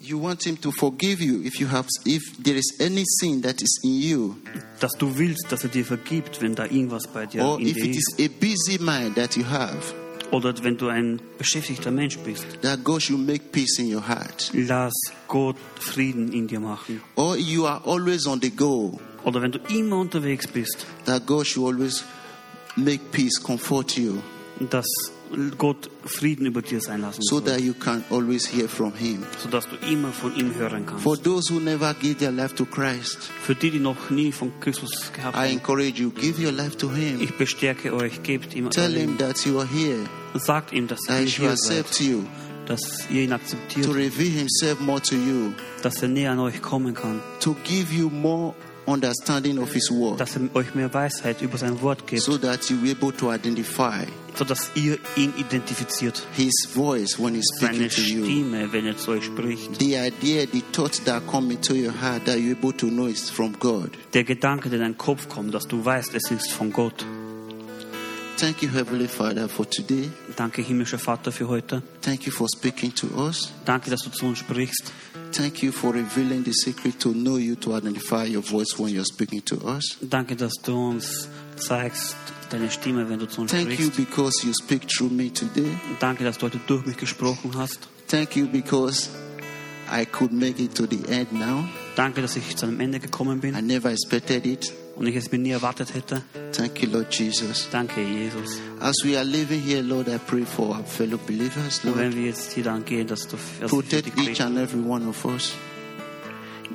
you 0.00 0.20
want 0.20 0.42
Him 0.42 0.60
to 0.60 0.72
forgive 0.72 1.22
you 1.22 1.40
if 1.44 1.60
you 1.60 1.68
have 1.68 1.86
if 2.04 2.20
there 2.42 2.56
is 2.56 2.74
any 2.80 3.04
sin 3.20 3.42
that 3.42 3.62
is 3.62 3.78
in 3.84 4.00
you, 4.00 4.36
Dass 4.80 4.90
du 4.98 5.16
willst, 5.16 5.46
dass 5.50 5.62
er 5.62 5.68
dir 5.68 5.84
vergibt, 5.84 6.40
wenn 6.40 6.56
da 6.56 6.64
irgendwas 6.64 7.06
bei 7.06 7.26
dir 7.26 7.44
or 7.44 7.60
in 7.60 7.68
if 7.68 7.74
dir 7.74 7.84
it 7.84 7.96
ist. 7.96 8.18
is 8.18 8.26
a 8.26 8.28
busy 8.40 8.78
mind 8.82 9.14
that 9.14 9.36
you 9.36 9.44
have. 9.44 9.94
Oder 10.32 10.52
wenn 10.64 10.76
du 10.76 10.88
ein 10.88 11.20
beschäftigter 11.38 11.92
Mensch 11.92 12.18
bist. 12.18 12.44
That 12.62 12.82
God 12.82 13.02
should 13.02 13.24
make 13.24 13.52
peace 13.52 13.78
in 13.78 13.94
your 13.94 14.02
heart. 14.02 14.50
Lass 14.52 14.94
Gott 15.28 15.54
Frieden 15.78 16.32
in 16.32 16.48
dir 16.48 16.58
machen. 16.58 17.00
Or 17.14 17.36
you 17.36 17.66
are 17.66 17.80
always 17.84 18.26
on 18.26 18.40
the 18.40 18.50
go. 18.50 18.98
Oder 19.22 19.42
wenn 19.42 19.52
du 19.52 19.60
immer 19.68 19.98
unterwegs 19.98 20.48
bist, 20.48 20.84
That 21.04 21.24
God 21.24 21.46
should 21.46 21.72
always 21.72 22.02
make 22.76 23.00
peace, 23.12 23.42
comfort 23.42 23.96
you, 23.96 24.22
dass 24.70 24.86
Gott 25.58 25.90
Frieden 26.04 26.46
über 26.46 26.62
dir 26.62 26.80
sein 26.80 27.00
lassen 27.00 27.20
so 27.22 27.38
soll, 27.40 27.46
that 27.46 27.60
you 27.60 27.74
can 27.74 28.04
always 28.10 28.46
hear 28.46 28.68
from 28.68 28.94
Him. 28.94 29.24
sodass 29.42 29.66
du 29.68 29.74
immer 29.90 30.12
von 30.12 30.34
ihm 30.36 30.54
hören 30.54 30.86
kannst. 30.86 31.02
For 31.02 31.20
those 31.20 31.52
who 31.52 31.58
never 31.58 31.94
give 31.94 32.16
their 32.18 32.30
life 32.30 32.54
to 32.54 32.64
Christ, 32.64 33.18
Für 33.42 33.54
die, 33.54 33.70
die 33.72 33.80
noch 33.80 34.10
nie 34.10 34.30
von 34.30 34.52
Christus 34.60 35.10
gehabt 35.12 35.36
I 35.36 35.40
haben, 35.40 35.52
encourage 35.52 36.00
you, 36.00 36.10
give 36.10 36.40
your 36.40 36.52
life 36.52 36.76
to 36.78 36.92
Him. 36.92 37.20
ich 37.20 37.36
bestärke 37.36 37.92
euch, 37.92 38.22
gebt 38.22 38.54
ihm 38.54 38.70
Tell 38.70 38.92
Him 38.92 39.18
that 39.18 39.44
you 39.44 39.58
are 39.58 39.68
here, 39.68 39.98
Sagt 40.34 40.72
ihm, 40.72 40.86
dass 40.86 41.00
ihr 41.08 41.26
should 41.26 41.48
hier 41.48 41.56
seid, 41.56 42.00
you, 42.00 42.24
dass 42.66 43.10
ihr 43.10 43.22
ihn 43.22 43.30
to 43.30 43.34
akzeptiert, 43.36 43.88
reveal 43.88 44.30
Himself 44.30 44.78
more 44.80 45.00
to 45.02 45.16
you, 45.16 45.52
dass 45.82 46.02
er 46.02 46.08
näher 46.08 46.32
an 46.32 46.38
euch 46.38 46.62
kommen 46.62 46.94
kann, 46.94 47.20
to 47.40 47.56
give 47.64 47.92
you 47.92 48.10
more 48.10 48.54
understanding 48.86 49.58
of 49.58 49.72
His 49.72 49.90
word, 49.90 50.20
dass 50.20 50.36
er 50.36 50.42
euch 50.54 50.74
mehr 50.74 50.92
Weisheit 50.92 51.42
über 51.42 51.58
sein 51.58 51.80
Wort 51.82 52.06
gibt, 52.06 52.22
so 52.22 52.38
that 52.38 52.68
you 52.70 52.76
are 52.78 52.90
able 52.90 53.12
to 53.12 53.32
identify 53.32 54.06
sodass 54.36 54.70
ihr 54.74 54.98
ihn 55.16 55.32
identifiziert. 55.36 56.22
His 56.36 56.52
voice 56.74 57.18
when 57.18 57.34
He's 57.34 57.46
speaking 57.56 57.76
Seine 57.76 57.88
to 57.88 58.00
you. 58.02 58.24
Stimme, 58.24 58.72
wenn 58.72 58.86
er 58.86 58.96
zu 58.96 59.12
euch 59.12 59.24
spricht. 59.24 59.78
The 59.78 59.96
idea, 59.96 60.46
the 60.46 60.62
thoughts 60.72 61.02
that 61.04 61.26
come 61.26 61.52
into 61.52 61.74
your 61.74 61.92
heart 61.92 62.26
that 62.26 62.38
you're 62.38 62.56
able 62.56 62.72
to 62.74 62.88
know 62.88 63.06
is 63.06 63.30
from 63.30 63.58
God. 63.58 63.90
Der 64.12 64.24
Gedanke, 64.24 64.68
der 64.68 64.78
in 64.78 64.84
deinen 64.84 64.98
Kopf 64.98 65.28
kommt, 65.28 65.54
dass 65.54 65.66
du 65.66 65.84
weißt, 65.84 66.14
es 66.14 66.30
ist 66.30 66.52
von 66.52 66.72
Gott. 66.72 67.04
Thank 68.36 68.62
you, 68.62 68.68
Heavenly 68.68 69.08
Father, 69.08 69.48
for 69.48 69.64
today. 69.64 70.10
Danke, 70.36 70.60
himmlischer 70.60 70.98
Vater, 70.98 71.32
für 71.32 71.48
heute. 71.48 71.82
Thank 72.02 72.26
you 72.26 72.32
for 72.32 72.46
speaking 72.48 72.94
to 72.94 73.06
us. 73.16 73.50
Danke, 73.64 73.88
dass 73.90 74.02
du 74.02 74.10
zu 74.10 74.26
uns 74.26 74.38
sprichst. 74.40 74.92
Thank 75.32 75.62
you 75.62 75.72
for 75.72 75.94
revealing 75.94 76.44
the 76.44 76.52
secret 76.52 77.00
to 77.00 77.12
know 77.12 77.38
you, 77.38 77.54
to 77.56 77.74
identify 77.76 78.26
your 78.26 78.42
voice 78.42 78.78
when 78.78 78.88
you're 78.94 79.06
speaking 79.06 79.42
to 79.46 79.56
us. 79.66 79.96
Danke, 80.02 80.36
dass 80.36 80.52
du 80.62 80.74
uns 80.90 81.28
zeigst 81.56 82.14
deine 82.50 82.70
Stimme, 82.70 83.08
wenn 83.08 83.18
du 83.18 83.26
zu 83.26 83.40
uns 83.40 83.52
Thank 83.52 83.70
you 83.78 83.86
sprichst. 83.90 83.96
because 83.96 84.46
you 84.46 84.52
speak 84.52 84.86
through 84.86 85.10
me 85.10 85.32
today. 85.32 85.70
Danke, 86.00 86.22
dass 86.24 86.36
du 86.36 86.46
heute 86.46 86.60
durch 86.66 86.84
mich 86.84 86.98
gesprochen 86.98 87.52
hast. 87.56 87.88
Thank 88.06 88.36
you 88.36 88.46
because 88.46 89.08
I 89.90 90.04
could 90.04 90.32
make 90.32 90.62
it 90.62 90.74
to 90.74 90.86
the 90.86 91.00
end 91.08 91.32
now. 91.32 91.64
Danke, 91.96 92.20
dass 92.20 92.36
ich 92.36 92.54
zu 92.54 92.66
einem 92.66 92.80
Ende 92.80 93.00
gekommen 93.00 93.38
I 93.38 93.40
bin 93.50 93.66
never 93.66 93.90
expected 93.90 94.44
it. 94.44 94.72
Und 94.96 95.06
ich 95.06 95.14
es 95.16 95.30
mir 95.30 95.38
nie 95.38 95.50
erwartet 95.50 95.94
hätte. 95.94 96.22
Thank 96.52 96.82
you, 96.82 96.90
Lord 96.90 97.12
Jesus. 97.14 97.68
Danke, 97.70 98.00
Jesus. 98.02 98.58
As 98.80 98.96
we 99.04 99.16
are 99.16 99.24
living 99.24 99.60
here, 99.60 99.82
Lord, 99.82 100.08
I 100.08 100.18
pray 100.18 100.44
for 100.44 100.76
our 100.76 100.84
fellow 100.84 101.18
believers, 101.18 101.80
Und 101.84 101.96
wenn 101.96 102.04
Lord. 102.10 102.16
wir 102.16 102.24
jetzt 102.26 102.52
hier 102.52 102.64
dann 102.64 102.84
gehen, 102.84 103.06
dass 103.06 103.28
du 103.28 103.36
dass 103.60 103.70
für 103.70 103.76
Protect 103.76 104.18
each 104.18 104.40
and 104.40 104.58
every 104.58 104.80
one 104.80 105.06
of 105.06 105.24
us. 105.24 105.52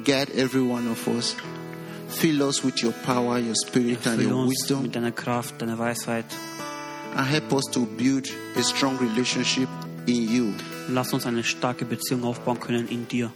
Guide 0.05 0.33
every 0.35 0.61
one 0.61 0.89
of 0.89 1.07
us. 1.07 1.35
Fill 2.09 2.41
us 2.43 2.63
with 2.63 2.81
your 2.83 2.91
power, 3.05 3.39
your 3.39 3.55
spirit, 3.55 4.05
and 4.07 4.21
your 4.21 4.47
wisdom. 4.47 4.83
mit 4.83 4.95
deiner 4.95 5.11
Kraft, 5.11 5.61
deiner 5.61 5.77
Weisheit. 5.79 6.25
And 7.15 7.27
help 7.27 7.51
us 7.53 7.65
to 7.71 7.85
build 7.85 8.27
a 8.57 8.61
strong 8.63 8.97
relationship 8.99 9.67
in 10.07 10.29
you. 10.29 10.53
Lass 10.89 11.13
uns 11.13 11.25
eine 11.25 11.43
starke 11.43 11.85
Beziehung 11.85 12.23
aufbauen 12.23 12.59
können 12.59 12.87
in 12.87 13.07
dir. 13.07 13.31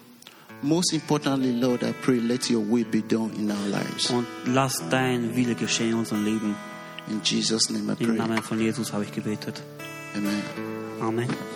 Most 0.61 0.93
importantly, 0.93 1.51
Lord, 1.51 1.83
I 1.83 1.93
pray 1.93 2.19
let 2.19 2.49
your 2.49 2.61
will 2.61 2.85
be 2.85 3.01
done 3.01 3.31
in 3.37 3.51
our 3.51 3.67
lives. 3.67 4.09
Und 4.09 4.25
lass 4.45 4.81
dein 4.89 5.35
Wille 5.35 5.55
geschehen 5.55 5.91
in 5.91 5.95
unserem 5.95 6.23
Leben. 6.23 6.55
In 7.07 7.21
Jesus' 7.23 7.69
name 7.69 7.93
I 7.93 8.03
Im 8.03 8.07
pray. 8.07 8.17
Namen 8.17 8.41
von 8.41 8.59
Jesus 8.59 8.91
habe 8.91 9.03
ich 9.03 9.11
gebetet. 9.11 9.61
Amen. 10.15 10.41
Amen. 11.01 11.54